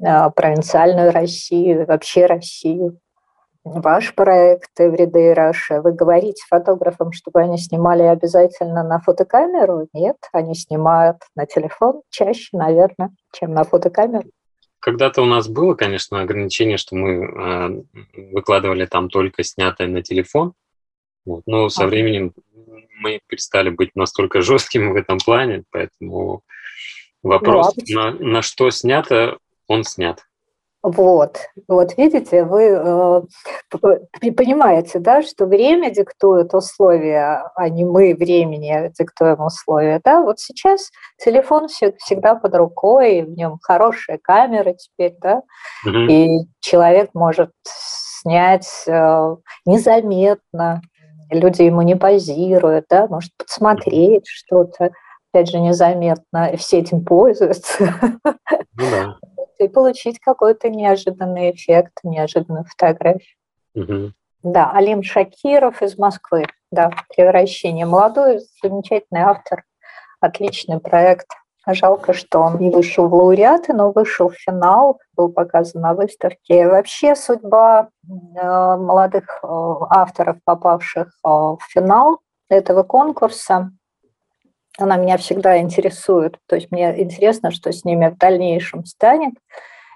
а, 0.05 0.31
провинциальную 0.31 1.13
Россию, 1.13 1.87
вообще 1.87 2.27
Россию 2.27 2.99
ваш 3.67 4.15
проект 4.15 4.71
Everyday 4.79 5.35
Russia, 5.35 5.81
вы 5.83 5.93
говорите 5.93 6.45
фотографам, 6.49 7.13
чтобы 7.13 7.41
они 7.41 7.59
снимали 7.59 8.03
обязательно 8.03 8.85
на 8.85 9.01
фотокамеру? 9.01 9.89
Нет, 9.93 10.17
они 10.33 10.55
снимают 10.55 11.17
на 11.35 11.47
телефон 11.47 12.03
чаще, 12.11 12.57
наверное, 12.57 13.11
чем 13.33 13.53
на 13.53 13.65
фотокамеру. 13.65 14.31
Когда-то 14.79 15.23
у 15.23 15.25
нас 15.25 15.49
было, 15.49 15.75
конечно, 15.75 16.21
ограничение, 16.21 16.77
что 16.77 16.95
мы 16.95 17.25
э, 17.25 17.83
выкладывали 18.33 18.87
там 18.87 19.09
только 19.09 19.43
снятое 19.43 19.89
на 19.89 20.01
телефон, 20.01 20.53
вот. 21.25 21.43
но 21.47 21.69
со 21.69 21.87
временем 21.87 22.35
мы 23.01 23.19
перестали 23.27 23.71
быть 23.71 23.97
настолько 23.97 24.43
жесткими 24.43 24.93
в 24.93 24.97
этом 24.97 25.19
плане, 25.19 25.65
поэтому 25.73 26.43
вопрос, 27.23 27.75
ну, 27.89 28.01
а 28.01 28.13
на, 28.13 28.19
на 28.19 28.43
что 28.43 28.71
снято, 28.71 29.39
он 29.67 29.83
снят. 29.83 30.23
Вот, 30.87 31.39
вот 31.67 31.97
видите, 31.97 32.45
вы 32.45 32.63
э, 32.63 33.23
понимаете, 34.31 35.01
да, 35.01 35.21
что 35.21 35.47
время 35.47 35.91
диктует 35.91 36.55
условия, 36.55 37.51
а 37.57 37.69
не 37.69 37.85
мы 37.85 38.15
времени 38.15 38.93
диктуем 38.97 39.41
условия, 39.41 40.01
да. 40.05 40.23
Вот 40.23 40.39
сейчас 40.39 40.93
телефон 41.19 41.67
всегда 41.67 42.37
под 42.37 42.55
рукой, 42.55 43.23
в 43.23 43.31
нем 43.31 43.59
хорошая 43.61 44.21
камера 44.23 44.75
теперь, 44.75 45.17
да, 45.21 45.43
угу. 45.85 45.99
и 46.09 46.47
человек 46.61 47.11
может 47.15 47.51
снять 47.65 48.85
э, 48.87 49.37
незаметно, 49.65 50.83
люди 51.33 51.63
ему 51.63 51.83
не 51.83 51.97
позируют, 51.97 52.85
да, 52.89 53.09
может 53.09 53.33
подсмотреть 53.37 54.29
что-то, 54.29 54.93
опять 55.33 55.51
же, 55.51 55.59
незаметно, 55.59 56.51
и 56.53 56.57
все 56.57 56.79
этим 56.79 57.05
пользуются. 57.05 57.93
Ну, 58.79 58.91
да 58.91 59.17
и 59.59 59.69
получить 59.69 60.19
какой-то 60.21 60.69
неожиданный 60.69 61.51
эффект, 61.53 62.01
неожиданную 62.03 62.65
фотографию. 62.65 63.37
Угу. 63.75 64.13
Да, 64.43 64.71
Алим 64.73 65.03
Шакиров 65.03 65.83
из 65.83 65.99
Москвы. 65.99 66.47
Да, 66.71 66.91
«Превращение». 67.15 67.87
Молодой, 67.87 68.41
замечательный 68.63 69.23
автор, 69.23 69.65
отличный 70.21 70.79
проект. 70.79 71.27
Жалко, 71.69 72.13
что 72.13 72.41
он 72.41 72.59
не 72.59 72.71
вышел 72.71 73.09
в 73.09 73.15
лауреаты, 73.15 73.73
но 73.73 73.91
вышел 73.91 74.29
в 74.29 74.37
финал, 74.37 75.01
был 75.17 75.33
показан 75.33 75.83
на 75.83 75.95
выставке. 75.95 76.69
Вообще 76.69 77.17
судьба 77.17 77.89
э, 78.09 78.77
молодых 78.77 79.41
э, 79.43 79.47
авторов, 79.91 80.37
попавших 80.45 81.09
э, 81.09 81.29
в 81.29 81.59
финал 81.69 82.21
этого 82.49 82.85
конкурса, 82.85 83.73
она 84.79 84.97
меня 84.97 85.17
всегда 85.17 85.59
интересует. 85.59 86.39
То 86.47 86.57
есть 86.57 86.71
мне 86.71 87.03
интересно, 87.03 87.51
что 87.51 87.73
с 87.73 87.85
ними 87.85 88.09
в 88.09 88.19
дальнейшем 88.19 88.85
станет. 88.85 89.35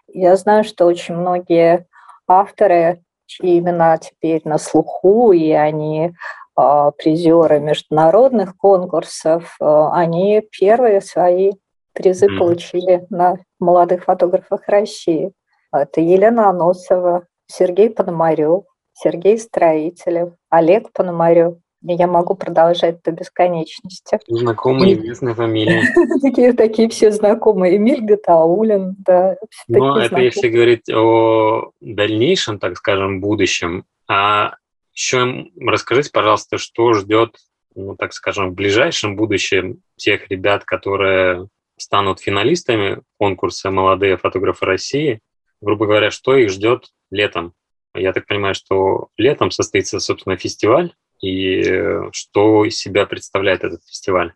Я 0.09 0.37
знаю, 0.37 0.65
что 0.65 0.87
очень 0.87 1.15
многие 1.15 1.87
авторы, 2.27 3.03
чьи 3.27 3.59
имена 3.59 3.99
теперь 3.99 4.43
на 4.45 4.59
слуху, 4.59 5.33
и 5.33 5.53
они 5.53 6.13
э, 6.59 6.91
призеры 6.97 7.61
международных 7.61 8.57
конкурсов, 8.57 9.57
э, 9.61 9.65
они 9.93 10.43
первые 10.51 11.01
свои 11.01 11.53
призы 11.93 12.27
mm-hmm. 12.27 12.39
получили 12.39 13.07
на 13.11 13.37
молодых 13.59 14.05
фотографах 14.05 14.63
России. 14.67 15.33
Это 15.73 16.01
Елена 16.01 16.49
Аносова, 16.49 17.27
Сергей 17.47 17.91
Пономарев, 17.91 18.65
Сергей 18.93 19.39
Строителев, 19.39 20.33
Олег 20.49 20.93
Пономарев, 20.93 21.57
я 21.83 22.07
могу 22.07 22.35
продолжать 22.35 23.03
до 23.03 23.13
бесконечности. 23.13 24.19
Знакомые 24.29 24.95
известные 24.95 25.35
фамилии. 25.35 25.83
Такие, 26.21 26.53
такие 26.53 26.89
все 26.89 27.11
знакомые. 27.11 27.77
Эмиль 27.77 28.03
Гатаулин, 28.03 28.97
да. 28.99 29.37
Но 29.69 29.99
это 29.99 30.09
знакомые. 30.09 30.27
если 30.27 30.49
говорить 30.49 30.91
о 30.91 31.73
дальнейшем, 31.81 32.59
так 32.59 32.77
скажем, 32.77 33.21
будущем. 33.21 33.85
А 34.09 34.55
еще 34.93 35.47
расскажите, 35.59 36.11
пожалуйста, 36.13 36.59
что 36.59 36.93
ждет, 36.93 37.37
ну, 37.75 37.97
так 37.97 38.13
скажем, 38.13 38.51
в 38.51 38.55
ближайшем 38.55 39.17
будущем 39.17 39.83
тех 39.97 40.29
ребят, 40.29 40.65
которые 40.65 41.49
станут 41.79 42.21
финалистами 42.21 43.01
конкурса 43.19 43.71
«Молодые 43.71 44.19
фотографы 44.19 44.67
России». 44.67 45.21
Грубо 45.63 45.87
говоря, 45.87 46.11
что 46.11 46.37
их 46.37 46.51
ждет 46.51 46.89
летом? 47.11 47.55
Я 47.95 48.13
так 48.13 48.27
понимаю, 48.27 48.55
что 48.55 49.09
летом 49.17 49.51
состоится, 49.51 49.99
собственно, 50.01 50.37
фестиваль 50.37 50.93
и 51.21 51.63
э, 51.63 52.03
что 52.13 52.65
из 52.65 52.79
себя 52.79 53.07
представляет 53.07 53.65
этот 53.65 53.85
фестиваль? 53.85 54.33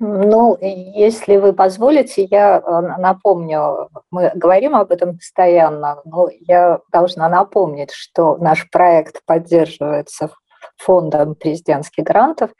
Ну, 0.00 0.56
если 0.60 1.38
вы 1.38 1.52
позволите, 1.52 2.24
я 2.24 2.58
э, 2.58 2.80
напомню, 3.00 3.88
мы 4.12 4.30
говорим 4.34 4.76
об 4.76 4.92
этом 4.92 5.16
постоянно, 5.16 6.00
но 6.04 6.28
я 6.40 6.78
должна 6.92 7.28
напомнить, 7.28 7.90
что 7.90 8.36
наш 8.36 8.70
проект 8.70 9.20
поддерживается 9.26 10.30
фондом 10.76 11.34
президентских 11.34 12.04
грантов, 12.04 12.50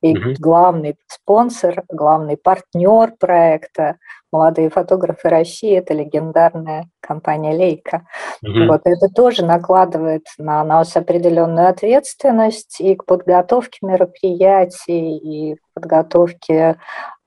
и 0.00 0.16
угу. 0.16 0.34
главный 0.38 0.96
спонсор, 1.06 1.84
главный 1.88 2.36
партнер 2.36 3.12
проекта 3.18 3.96
«Молодые 4.30 4.68
фотографы 4.68 5.28
России»– 5.28 5.76
это 5.78 5.94
легендарная 5.94 6.88
компания 7.00 7.56
«Лейка». 7.56 8.06
Угу. 8.42 8.66
Вот, 8.68 8.82
это 8.84 9.08
тоже 9.14 9.44
накладывает 9.44 10.26
на 10.36 10.62
нас 10.64 10.96
определенную 10.96 11.68
ответственность 11.68 12.80
и 12.80 12.94
к 12.94 13.04
подготовке 13.04 13.78
мероприятий, 13.82 15.16
и 15.16 15.54
к 15.54 15.60
подготовке 15.74 16.76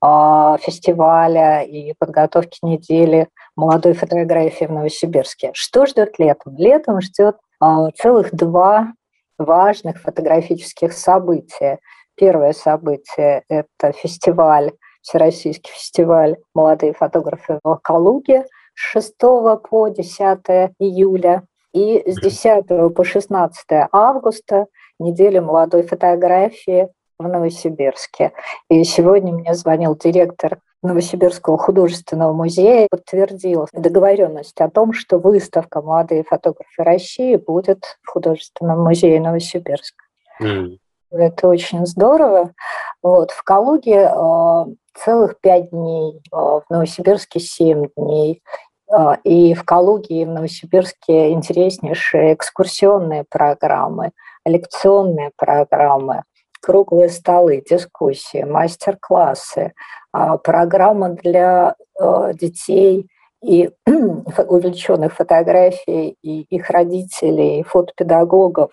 э, 0.04 0.56
фестиваля, 0.62 1.62
и 1.62 1.94
подготовке 1.98 2.60
недели 2.62 3.28
молодой 3.56 3.94
фотографии 3.94 4.66
в 4.66 4.72
Новосибирске. 4.72 5.52
Что 5.54 5.86
ждет 5.86 6.20
летом? 6.20 6.56
Летом 6.58 7.02
ждет 7.02 7.38
э, 7.64 7.66
целых 7.96 8.34
два 8.34 8.94
важных 9.38 10.02
фотографических 10.02 10.94
событий. 10.94 11.80
Первое 12.16 12.54
событие– 12.54 13.44
это 13.50 13.92
фестиваль, 13.94 14.72
Всероссийский 15.02 15.72
фестиваль 15.74 16.38
«Молодые 16.54 16.94
фотографы 16.94 17.60
в 17.64 17.80
Калуге» 17.84 18.46
с 18.76 18.92
6 18.92 19.18
по 19.18 19.90
10 19.90 20.74
июля. 20.80 21.44
И 21.74 22.04
с 22.06 22.20
10 22.20 22.94
по 22.94 23.04
16 23.04 23.66
августа 23.94 24.68
неделя 25.00 25.42
молодой 25.42 25.84
фотографии 25.84 26.90
в 27.18 27.28
Новосибирске. 27.28 28.34
И 28.70 28.84
сегодня 28.84 29.34
мне 29.34 29.54
звонил 29.54 29.96
директор 29.96 30.60
Новосибирского 30.84 31.58
художественного 31.58 32.34
музея 32.34 32.88
подтвердил 32.90 33.68
договоренность 33.72 34.60
о 34.60 34.70
том, 34.70 34.94
что 34.94 35.20
выставка 35.20 35.82
«Молодые 35.82 36.24
фотографы 36.24 36.84
России» 36.84 37.36
будет 37.36 38.00
в 38.02 38.10
художественном 38.10 38.84
музее 38.84 39.22
Новосибирска. 39.22 40.04
Mm. 40.42 40.78
Это 41.12 41.50
очень 41.50 41.86
здорово. 41.86 42.54
Вот, 43.04 43.32
в 43.32 43.44
Калуге 43.44 44.10
э, 44.10 44.66
целых 44.96 45.40
пять 45.42 45.70
дней, 45.72 46.22
э, 46.32 46.36
в 46.36 46.64
Новосибирске 46.70 47.40
семь 47.42 47.88
дней. 47.98 48.42
Э, 48.90 49.16
и 49.26 49.54
в 49.54 49.66
Калуге 49.66 50.22
и 50.22 50.26
в 50.26 50.30
Новосибирске 50.30 51.32
интереснейшие 51.32 52.34
экскурсионные 52.34 53.26
программы, 53.30 54.12
лекционные 54.46 55.32
программы 55.36 56.24
круглые 56.62 57.10
столы, 57.10 57.64
дискуссии, 57.68 58.44
мастер-классы, 58.44 59.74
программа 60.12 61.10
для 61.10 61.76
детей 62.34 63.10
и 63.44 63.72
увлеченных 63.88 65.14
фотографий, 65.14 66.18
и 66.22 66.42
их 66.56 66.70
родителей, 66.70 67.62
и 67.62 67.64
фотопедагогов. 67.64 68.72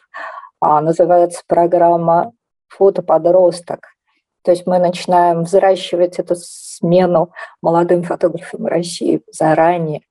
А, 0.60 0.80
называется 0.80 1.42
программа 1.46 2.32
«Фотоподросток». 2.68 3.88
То 4.42 4.52
есть 4.52 4.66
мы 4.66 4.78
начинаем 4.78 5.42
взращивать 5.42 6.18
эту 6.18 6.34
смену 6.36 7.32
молодым 7.60 8.02
фотографам 8.02 8.66
России 8.66 9.22
заранее, 9.30 10.02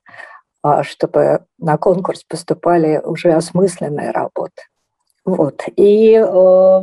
а, 0.62 0.84
чтобы 0.84 1.46
на 1.58 1.78
конкурс 1.78 2.24
поступали 2.24 3.02
уже 3.04 3.32
осмысленные 3.34 4.12
работы. 4.12 4.64
Вот. 5.28 5.64
И 5.76 6.14
э, 6.14 6.82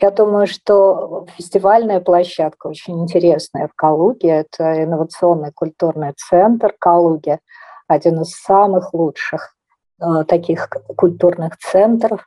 я 0.00 0.10
думаю, 0.10 0.46
что 0.46 1.26
фестивальная 1.36 2.00
площадка 2.00 2.68
очень 2.68 3.02
интересная 3.02 3.68
в 3.68 3.74
Калуге. 3.74 4.28
Это 4.30 4.82
инновационный 4.82 5.52
культурный 5.52 6.14
центр 6.16 6.74
Калуги, 6.78 7.38
один 7.86 8.22
из 8.22 8.30
самых 8.30 8.94
лучших 8.94 9.54
э, 10.00 10.24
таких 10.26 10.70
культурных 10.96 11.58
центров. 11.58 12.26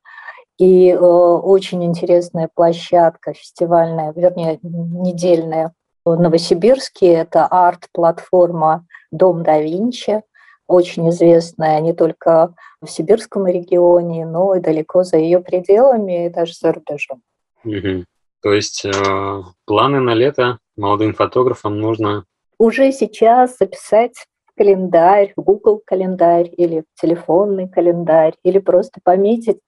И 0.58 0.90
э, 0.90 0.98
очень 0.98 1.84
интересная 1.84 2.50
площадка 2.54 3.34
фестивальная, 3.34 4.12
вернее, 4.16 4.60
недельная 4.64 5.74
в 6.04 6.16
Новосибирске. 6.16 7.14
Это 7.14 7.46
арт-платформа 7.46 8.86
«Дом 9.12 9.44
да 9.44 9.60
Винчи», 9.60 10.24
очень 10.68 11.10
известная 11.10 11.80
не 11.80 11.94
только 11.94 12.54
в 12.82 12.88
сибирском 12.88 13.48
регионе, 13.48 14.26
но 14.26 14.56
и 14.56 14.60
далеко 14.60 15.04
за 15.04 15.18
ее 15.18 15.40
пределами, 15.40 16.26
и 16.26 16.30
даже 16.30 16.54
за 16.54 16.74
рубежом. 16.74 17.22
Угу. 17.64 18.06
То 18.42 18.52
есть 18.52 18.86
э, 18.86 18.92
планы 19.66 20.00
на 20.00 20.14
лето 20.14 20.60
молодым 20.76 21.14
фотографам 21.14 21.80
нужно... 21.80 22.26
Уже 22.60 22.92
сейчас 22.92 23.58
записать 23.58 24.26
календарь, 24.56 25.34
Google 25.36 25.82
календарь 25.86 26.50
или 26.58 26.84
телефонный 27.00 27.70
календарь, 27.70 28.34
или 28.44 28.60
просто 28.60 29.00
пометить 29.04 29.60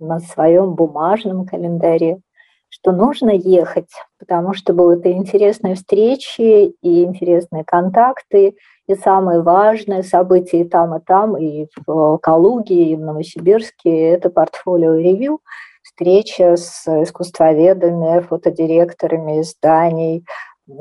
на 0.00 0.18
своем 0.18 0.74
бумажном 0.74 1.46
календаре, 1.46 2.20
что 2.68 2.92
нужно 2.92 3.30
ехать, 3.30 3.90
потому 4.18 4.54
что 4.54 4.72
будут 4.72 5.04
и 5.04 5.12
интересные 5.12 5.74
встречи, 5.74 6.72
и 6.82 7.04
интересные 7.04 7.64
контакты, 7.64 8.56
и 8.86 8.94
самые 8.94 9.42
важные 9.42 10.02
события 10.02 10.62
и 10.62 10.68
там, 10.68 10.96
и 10.96 11.00
там, 11.00 11.36
и 11.36 11.66
в 11.86 12.18
Калуге, 12.18 12.92
и 12.92 12.96
в 12.96 13.00
Новосибирске, 13.00 14.10
это 14.10 14.30
портфолио 14.30 14.94
ревью, 14.94 15.40
встреча 15.82 16.56
с 16.56 16.86
искусствоведами, 16.86 18.20
фотодиректорами 18.20 19.40
изданий, 19.40 20.24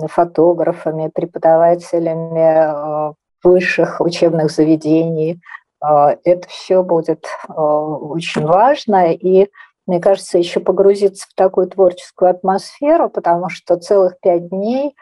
фотографами, 0.07 1.09
преподавателями 1.13 3.09
э, 3.09 3.13
высших 3.43 4.01
учебных 4.01 4.51
заведений. 4.51 5.39
Э, 5.85 6.17
это 6.23 6.47
все 6.47 6.83
будет 6.83 7.25
э, 7.47 7.53
очень 7.53 8.45
важно. 8.45 9.13
И 9.13 9.49
мне 9.87 9.99
кажется, 9.99 10.37
еще 10.37 10.59
погрузиться 10.59 11.27
в 11.29 11.33
такую 11.35 11.67
творческую 11.67 12.31
атмосферу, 12.31 13.09
потому 13.09 13.49
что 13.49 13.77
целых 13.77 14.19
пять 14.19 14.49
дней 14.49 14.95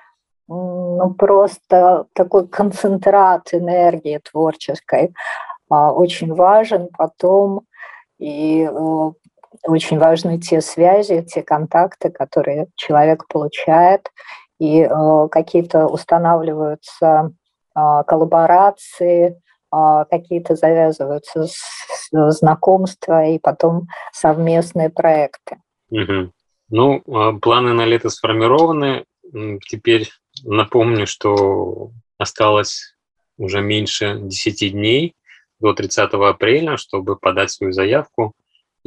ну, 0.47 1.13
просто 1.17 2.05
такой 2.13 2.47
концентрат 2.47 3.53
энергии 3.53 4.17
творческой 4.19 5.13
очень 5.67 6.34
важен 6.34 6.88
потом 6.97 7.63
и 8.17 8.65
очень 9.65 9.99
важны 9.99 10.39
те 10.39 10.61
связи, 10.61 11.21
те 11.23 11.43
контакты, 11.43 12.09
которые 12.09 12.67
человек 12.75 13.28
получает, 13.28 14.09
и 14.57 14.89
какие-то 15.30 15.88
устанавливаются 15.88 17.34
коллаборации, 17.73 19.41
какие-то 19.72 20.55
завязываются 20.55 21.47
знакомства 22.11 23.26
и 23.26 23.39
потом 23.39 23.88
совместные 24.13 24.89
проекты. 24.89 25.57
Угу. 25.89 26.32
Ну, 26.70 27.03
а 27.07 27.34
планы 27.34 27.74
на 27.74 27.86
лето 27.86 28.09
сформированы. 28.09 29.05
Теперь 29.68 30.09
напомню, 30.43 31.07
что 31.07 31.91
осталось 32.18 32.95
уже 33.38 33.61
меньше 33.61 34.20
10 34.22 34.72
дней 34.72 35.15
до 35.59 35.74
30 35.74 36.13
апреля, 36.13 36.78
чтобы 36.78 37.18
подать 37.18 37.51
свою 37.51 37.74
заявку 37.74 38.34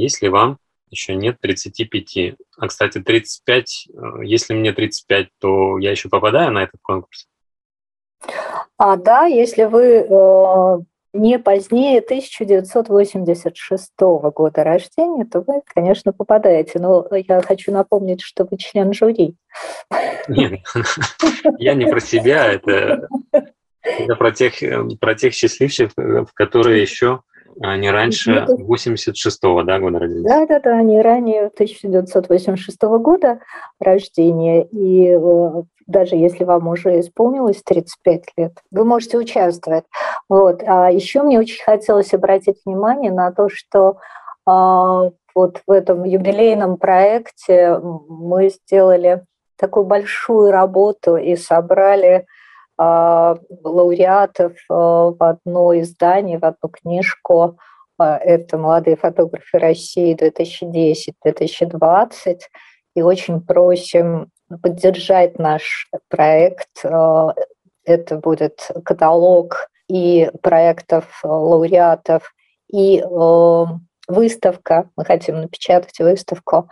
если 0.00 0.28
вам 0.28 0.58
еще 0.90 1.14
нет 1.14 1.38
35. 1.40 2.36
А, 2.58 2.66
кстати, 2.66 3.00
35, 3.00 3.88
э, 3.88 4.24
если 4.24 4.54
мне 4.54 4.72
35, 4.72 5.28
то 5.38 5.78
я 5.78 5.90
еще 5.90 6.08
попадаю 6.08 6.52
на 6.52 6.62
этот 6.64 6.80
конкурс? 6.82 7.28
А, 8.76 8.96
да, 8.96 9.26
если 9.26 9.64
вы 9.64 10.06
э, 10.08 10.78
не 11.12 11.38
позднее 11.38 12.00
1986 12.00 13.90
года 13.98 14.64
рождения, 14.64 15.24
то 15.24 15.40
вы, 15.40 15.62
конечно, 15.66 16.12
попадаете. 16.12 16.78
Но 16.78 17.06
я 17.12 17.42
хочу 17.42 17.72
напомнить, 17.72 18.22
что 18.22 18.46
вы 18.50 18.56
член 18.56 18.92
жюри. 18.92 19.36
Нет, 20.28 20.60
я 21.58 21.74
не 21.74 21.86
про 21.86 22.00
себя, 22.00 22.46
это, 22.52 23.08
про, 24.18 24.30
тех, 24.32 24.54
про 25.00 25.14
тех 25.14 25.34
счастливчиков, 25.34 26.32
которые 26.34 26.82
еще 26.82 27.22
Они 27.62 27.90
раньше 27.90 28.46
86-го 28.48 29.62
да, 29.64 29.78
года 29.78 29.98
родились? 29.98 30.24
Да, 30.24 30.46
да, 30.46 30.60
да, 30.60 30.78
они 30.78 31.00
ранее 31.00 31.46
1986 31.48 32.80
года 32.82 33.40
рождения. 33.78 34.64
И 34.64 35.08
э, 35.10 35.62
даже 35.86 36.16
если 36.16 36.44
вам 36.44 36.68
уже 36.68 37.00
исполнилось 37.00 37.62
35 37.62 38.22
лет, 38.38 38.52
вы 38.70 38.84
можете 38.84 39.18
участвовать. 39.18 39.84
Вот. 40.28 40.62
А 40.66 40.90
еще 40.90 41.22
мне 41.22 41.38
очень 41.38 41.62
хотелось 41.62 42.14
обратить 42.14 42.56
внимание 42.64 43.12
на 43.12 43.30
то, 43.30 43.48
что 43.50 43.98
а, 44.46 45.10
вот 45.34 45.60
в 45.66 45.70
этом 45.70 46.04
юбилейном 46.04 46.78
проекте 46.78 47.78
мы 47.78 48.48
сделали 48.48 49.24
такую 49.56 49.84
большую 49.84 50.50
работу 50.50 51.16
и 51.16 51.36
собрали 51.36 52.24
а, 52.24 52.39
лауреатов 52.80 54.54
а, 54.70 55.10
в 55.10 55.22
одно 55.22 55.78
издание, 55.78 56.38
в 56.38 56.44
одну 56.44 56.70
книжку. 56.70 57.58
А, 57.98 58.16
это 58.16 58.56
«Молодые 58.56 58.96
фотографы 58.96 59.58
России 59.58 60.16
2010-2020». 60.16 62.38
И 62.96 63.02
очень 63.02 63.42
просим 63.42 64.30
поддержать 64.62 65.38
наш 65.38 65.88
проект. 66.08 66.82
Это 66.82 68.16
будет 68.16 68.68
каталог 68.84 69.68
и 69.88 70.28
проектов 70.42 71.20
лауреатов, 71.22 72.34
и 72.68 73.00
выставка. 74.08 74.90
Мы 74.96 75.04
хотим 75.04 75.40
напечатать 75.40 76.00
выставку 76.00 76.68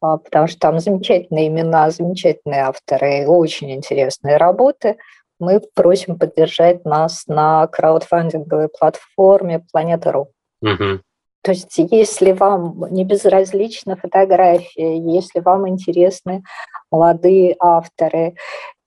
потому 0.00 0.48
что 0.48 0.58
там 0.58 0.80
замечательные 0.80 1.46
имена, 1.46 1.90
замечательные 1.90 2.62
авторы, 2.62 3.24
очень 3.28 3.70
интересные 3.70 4.36
работы 4.36 4.96
мы 5.42 5.60
просим 5.74 6.18
поддержать 6.18 6.84
нас 6.84 7.24
на 7.26 7.66
краудфандинговой 7.66 8.68
платформе 8.68 9.64
Планета.ру. 9.72 10.28
Угу. 10.62 11.00
То 11.42 11.50
есть, 11.50 11.74
если 11.76 12.30
вам 12.30 12.86
не 12.90 13.04
безразлична 13.04 13.96
фотография, 13.96 14.96
если 14.98 15.40
вам 15.40 15.68
интересны 15.68 16.44
молодые 16.92 17.56
авторы, 17.58 18.36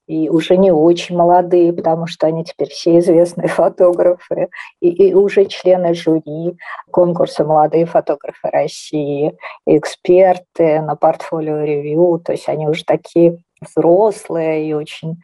и 0.08 0.30
уже 0.30 0.56
не 0.56 0.72
очень 0.72 1.18
молодые, 1.18 1.74
потому 1.74 2.08
что 2.08 2.28
они 2.28 2.45
теперь 2.45 2.70
все 2.70 2.99
известные 2.99 3.47
фотографы, 3.49 4.49
и, 4.80 4.89
и 4.89 5.14
уже 5.14 5.45
члены 5.45 5.93
жюри 5.93 6.58
конкурса 6.91 7.43
«Молодые 7.43 7.86
фотографы 7.86 8.49
России», 8.49 9.36
эксперты 9.66 10.80
на 10.82 10.95
портфолио 10.95 11.64
ревью, 11.64 12.22
то 12.24 12.32
есть 12.32 12.47
они 12.47 12.68
уже 12.68 12.86
такие 12.86 13.39
взрослые 13.60 14.70
и 14.70 14.74
очень 14.74 15.18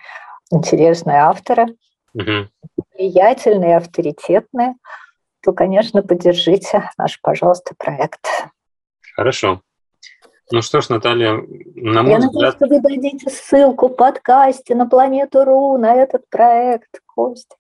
интересные 0.52 1.18
авторы, 1.18 1.76
угу. 2.14 2.49
влиятельные, 2.93 3.78
авторитетные, 3.78 4.76
то, 5.41 5.54
конечно, 5.54 6.04
поддержите 6.04 6.89
наш, 6.97 7.20
пожалуйста, 7.22 7.74
проект. 7.78 8.26
Хорошо. 9.16 9.62
Ну 10.52 10.62
что 10.62 10.82
ж, 10.82 10.89
Наталья, 10.89 11.34
на 11.76 12.04
мой 12.04 12.12
Я 12.12 12.18
взгляд... 12.18 12.34
надеюсь, 12.34 12.56
что 12.56 12.68
вы 12.68 12.82
дадите 12.82 13.30
ссылку 13.30 13.88
в 13.88 13.95
подкасте 13.95 14.76
на 14.76 14.86
Планету.ру 14.86 15.78
на 15.78 15.95
этот 15.95 16.30
проект, 16.30 16.99
Костя. 17.06 17.56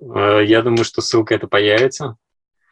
Э, 0.00 0.44
я 0.44 0.62
думаю, 0.62 0.84
что 0.84 1.00
ссылка 1.00 1.34
это 1.34 1.48
появится 1.48 2.16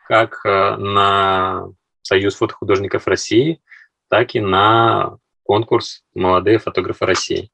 как 0.06 0.44
э, 0.44 0.76
на 0.76 1.68
Союз 2.02 2.36
фотохудожников 2.36 3.06
России, 3.08 3.60
так 4.08 4.34
и 4.34 4.40
на 4.40 5.16
конкурс 5.42 6.04
«Молодые 6.14 6.58
фотографы 6.58 7.06
России». 7.06 7.50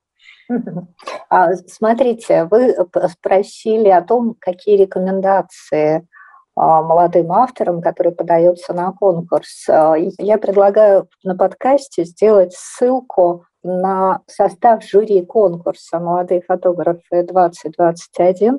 А, 1.29 1.55
смотрите, 1.55 2.45
вы 2.45 2.75
спросили 3.11 3.89
о 3.89 4.03
том, 4.03 4.37
какие 4.39 4.77
рекомендации 4.77 6.07
а, 6.55 6.83
молодым 6.83 7.33
авторам, 7.33 7.81
которые 7.81 8.15
подаются 8.15 8.75
на 8.75 8.93
конкурс. 8.93 9.67
А, 9.69 9.95
я 9.97 10.39
предлагаю 10.39 11.09
на 11.25 11.37
подкасте 11.37 12.05
сделать 12.05 12.53
ссылку 12.53 13.47
на 13.63 14.21
состав 14.27 14.85
жюри 14.85 15.25
конкурса 15.25 15.99
«Молодые 15.99 16.43
фотографы 16.43 17.23
2021», 17.23 18.59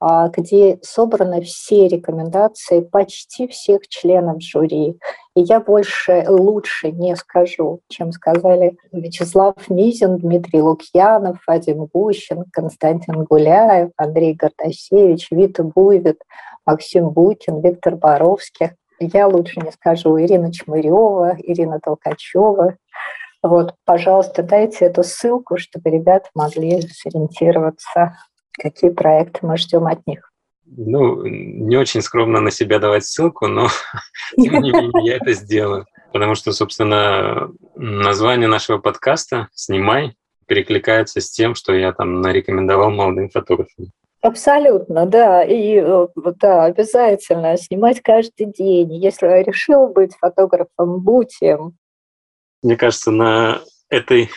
где 0.00 0.78
собраны 0.82 1.42
все 1.42 1.86
рекомендации 1.86 2.80
почти 2.80 3.46
всех 3.48 3.86
членов 3.88 4.40
жюри. 4.40 4.98
И 5.36 5.42
я 5.42 5.60
больше, 5.60 6.24
лучше 6.28 6.90
не 6.90 7.14
скажу, 7.16 7.80
чем 7.88 8.12
сказали 8.12 8.76
Вячеслав 8.92 9.54
Мизин, 9.68 10.18
Дмитрий 10.18 10.62
Лукьянов, 10.62 11.38
Вадим 11.46 11.86
Гущин, 11.92 12.44
Константин 12.52 13.24
Гуляев, 13.24 13.90
Андрей 13.96 14.34
Гартасевич, 14.34 15.30
Вита 15.30 15.62
Буйвит, 15.62 16.22
Максим 16.64 17.10
Букин, 17.10 17.60
Виктор 17.60 17.96
Боровских. 17.96 18.70
Я 18.98 19.28
лучше 19.28 19.60
не 19.60 19.70
скажу 19.70 20.18
Ирина 20.20 20.52
Чмырева, 20.52 21.36
Ирина 21.38 21.80
Толкачева. 21.80 22.76
Вот, 23.42 23.74
пожалуйста, 23.86 24.42
дайте 24.42 24.84
эту 24.84 25.02
ссылку, 25.02 25.56
чтобы 25.56 25.88
ребята 25.88 26.28
могли 26.34 26.82
сориентироваться 26.82 28.16
какие 28.52 28.90
проекты 28.90 29.46
мы 29.46 29.56
ждем 29.56 29.86
от 29.86 30.06
них? 30.06 30.30
Ну, 30.64 31.24
не 31.26 31.76
очень 31.76 32.00
скромно 32.00 32.40
на 32.40 32.50
себя 32.50 32.78
давать 32.78 33.04
ссылку, 33.04 33.48
но 33.48 33.68
тем 34.36 34.60
не 34.62 34.70
менее 34.70 35.04
я 35.04 35.16
это 35.16 35.32
сделаю. 35.32 35.86
Потому 36.12 36.34
что, 36.34 36.52
собственно, 36.52 37.50
название 37.74 38.48
нашего 38.48 38.78
подкаста 38.78 39.48
«Снимай» 39.54 40.16
перекликается 40.46 41.20
с 41.20 41.30
тем, 41.30 41.54
что 41.54 41.72
я 41.72 41.92
там 41.92 42.20
нарекомендовал 42.20 42.90
молодым 42.90 43.30
фотографам. 43.30 43.92
Абсолютно, 44.20 45.06
да. 45.06 45.42
И 45.44 45.76
э, 45.76 46.06
да, 46.40 46.64
обязательно 46.64 47.56
снимать 47.56 48.02
каждый 48.02 48.46
день. 48.46 48.94
Если 48.94 49.26
решил 49.42 49.88
быть 49.88 50.14
фотографом, 50.16 51.00
будь 51.00 51.40
им. 51.40 51.76
Мне 52.62 52.76
кажется, 52.76 53.10
на 53.10 53.60
этой 53.88 54.28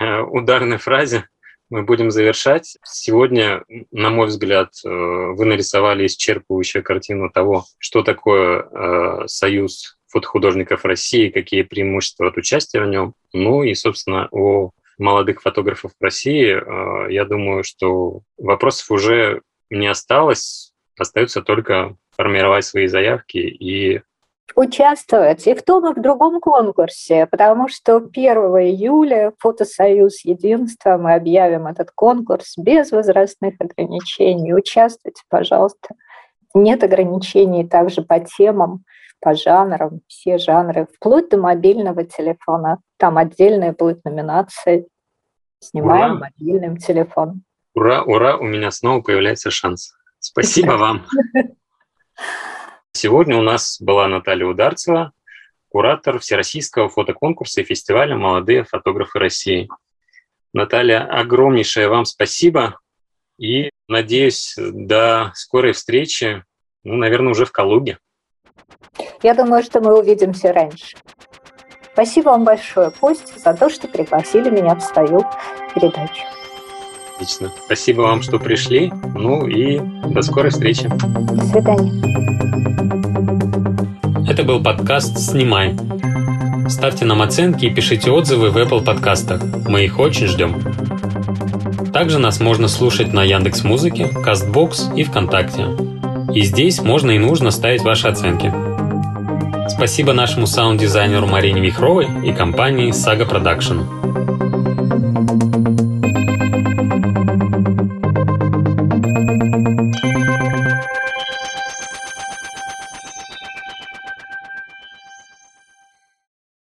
э, 0.00 0.20
ударной 0.20 0.78
фразе 0.78 1.28
мы 1.70 1.82
будем 1.82 2.10
завершать. 2.10 2.76
Сегодня, 2.84 3.64
на 3.90 4.10
мой 4.10 4.28
взгляд, 4.28 4.70
э, 4.84 4.88
вы 4.88 5.44
нарисовали 5.44 6.06
исчерпывающую 6.06 6.82
картину 6.82 7.30
того, 7.30 7.64
что 7.78 8.02
такое 8.02 8.62
э, 8.62 9.26
Союз 9.26 9.96
фотохудожников 10.08 10.84
России, 10.84 11.28
какие 11.28 11.62
преимущества 11.62 12.28
от 12.28 12.36
участия 12.36 12.80
в 12.80 12.86
нем. 12.86 13.14
Ну 13.32 13.64
и, 13.64 13.74
собственно, 13.74 14.28
о 14.30 14.70
молодых 14.98 15.42
фотографов 15.42 15.92
России, 16.00 16.54
э, 16.54 17.12
я 17.12 17.24
думаю, 17.24 17.64
что 17.64 18.20
вопросов 18.38 18.90
уже 18.90 19.42
не 19.68 19.88
осталось. 19.88 20.72
Остается 20.98 21.42
только 21.42 21.96
формировать 22.16 22.64
свои 22.64 22.86
заявки 22.86 23.38
и 23.38 24.00
участвовать 24.54 25.46
и 25.46 25.54
в 25.54 25.62
том, 25.62 25.90
и 25.90 25.98
в 25.98 26.02
другом 26.02 26.40
конкурсе, 26.40 27.26
потому 27.26 27.68
что 27.68 27.96
1 27.96 28.12
июля 28.12 29.32
Фотосоюз 29.38 30.24
Единства 30.24 30.96
мы 30.96 31.14
объявим 31.14 31.66
этот 31.66 31.90
конкурс 31.94 32.54
без 32.56 32.92
возрастных 32.92 33.54
ограничений. 33.58 34.54
Участвуйте, 34.54 35.22
пожалуйста. 35.28 35.94
Нет 36.54 36.84
ограничений 36.84 37.66
также 37.66 38.02
по 38.02 38.20
темам, 38.20 38.84
по 39.20 39.34
жанрам, 39.34 40.00
все 40.06 40.38
жанры, 40.38 40.86
вплоть 40.94 41.28
до 41.28 41.38
мобильного 41.38 42.04
телефона. 42.04 42.78
Там 42.96 43.18
отдельная 43.18 43.72
будет 43.72 44.04
номинация. 44.04 44.86
Снимаем 45.58 46.16
ура. 46.16 46.30
мобильным 46.30 46.76
телефоном. 46.76 47.42
Ура, 47.74 48.02
ура, 48.04 48.36
у 48.36 48.44
меня 48.44 48.70
снова 48.70 49.02
появляется 49.02 49.50
шанс. 49.50 49.94
Спасибо 50.18 50.72
вам. 50.78 51.02
Сегодня 52.96 53.36
у 53.36 53.42
нас 53.42 53.76
была 53.78 54.08
Наталья 54.08 54.46
Ударцева, 54.46 55.12
куратор 55.68 56.18
Всероссийского 56.18 56.88
фотоконкурса 56.88 57.60
и 57.60 57.64
фестиваля 57.64 58.16
«Молодые 58.16 58.64
фотографы 58.64 59.18
России». 59.18 59.68
Наталья, 60.54 61.04
огромнейшее 61.04 61.88
вам 61.88 62.06
спасибо 62.06 62.80
и 63.36 63.68
надеюсь, 63.86 64.54
до 64.56 65.30
скорой 65.34 65.72
встречи, 65.72 66.42
ну, 66.84 66.94
наверное, 66.94 67.32
уже 67.32 67.44
в 67.44 67.52
Калуге. 67.52 67.98
Я 69.22 69.34
думаю, 69.34 69.62
что 69.62 69.82
мы 69.82 69.98
увидимся 69.98 70.54
раньше. 70.54 70.96
Спасибо 71.92 72.30
вам 72.30 72.44
большое, 72.44 72.90
Костя, 72.90 73.38
за 73.38 73.52
то, 73.52 73.68
что 73.68 73.88
пригласили 73.88 74.48
меня 74.48 74.74
в 74.74 74.80
свою 74.80 75.20
передачу. 75.74 76.22
Отлично. 77.16 77.50
Спасибо 77.64 78.02
вам, 78.02 78.20
что 78.20 78.38
пришли. 78.38 78.92
Ну 79.14 79.46
и 79.46 79.78
до 79.78 80.20
скорой 80.20 80.50
встречи. 80.50 80.86
До 80.86 81.44
свидания. 81.46 81.90
Это 84.28 84.42
был 84.42 84.62
подкаст 84.62 85.18
«Снимай». 85.18 85.74
Ставьте 86.68 87.06
нам 87.06 87.22
оценки 87.22 87.64
и 87.64 87.70
пишите 87.70 88.10
отзывы 88.10 88.50
в 88.50 88.58
Apple 88.58 88.84
подкастах. 88.84 89.40
Мы 89.66 89.86
их 89.86 89.98
очень 89.98 90.26
ждем. 90.26 90.60
Также 91.90 92.18
нас 92.18 92.38
можно 92.38 92.68
слушать 92.68 93.14
на 93.14 93.24
Яндекс 93.24 93.64
Музыке, 93.64 94.10
Castbox 94.12 94.94
и 94.94 95.02
ВКонтакте. 95.02 95.68
И 96.34 96.42
здесь 96.42 96.82
можно 96.82 97.12
и 97.12 97.18
нужно 97.18 97.50
ставить 97.50 97.80
ваши 97.80 98.08
оценки. 98.08 98.52
Спасибо 99.70 100.12
нашему 100.12 100.46
саунд-дизайнеру 100.46 101.26
Марине 101.26 101.62
Вихровой 101.62 102.08
и 102.26 102.32
компании 102.32 102.90
Saga 102.90 103.26
Production. 103.26 104.05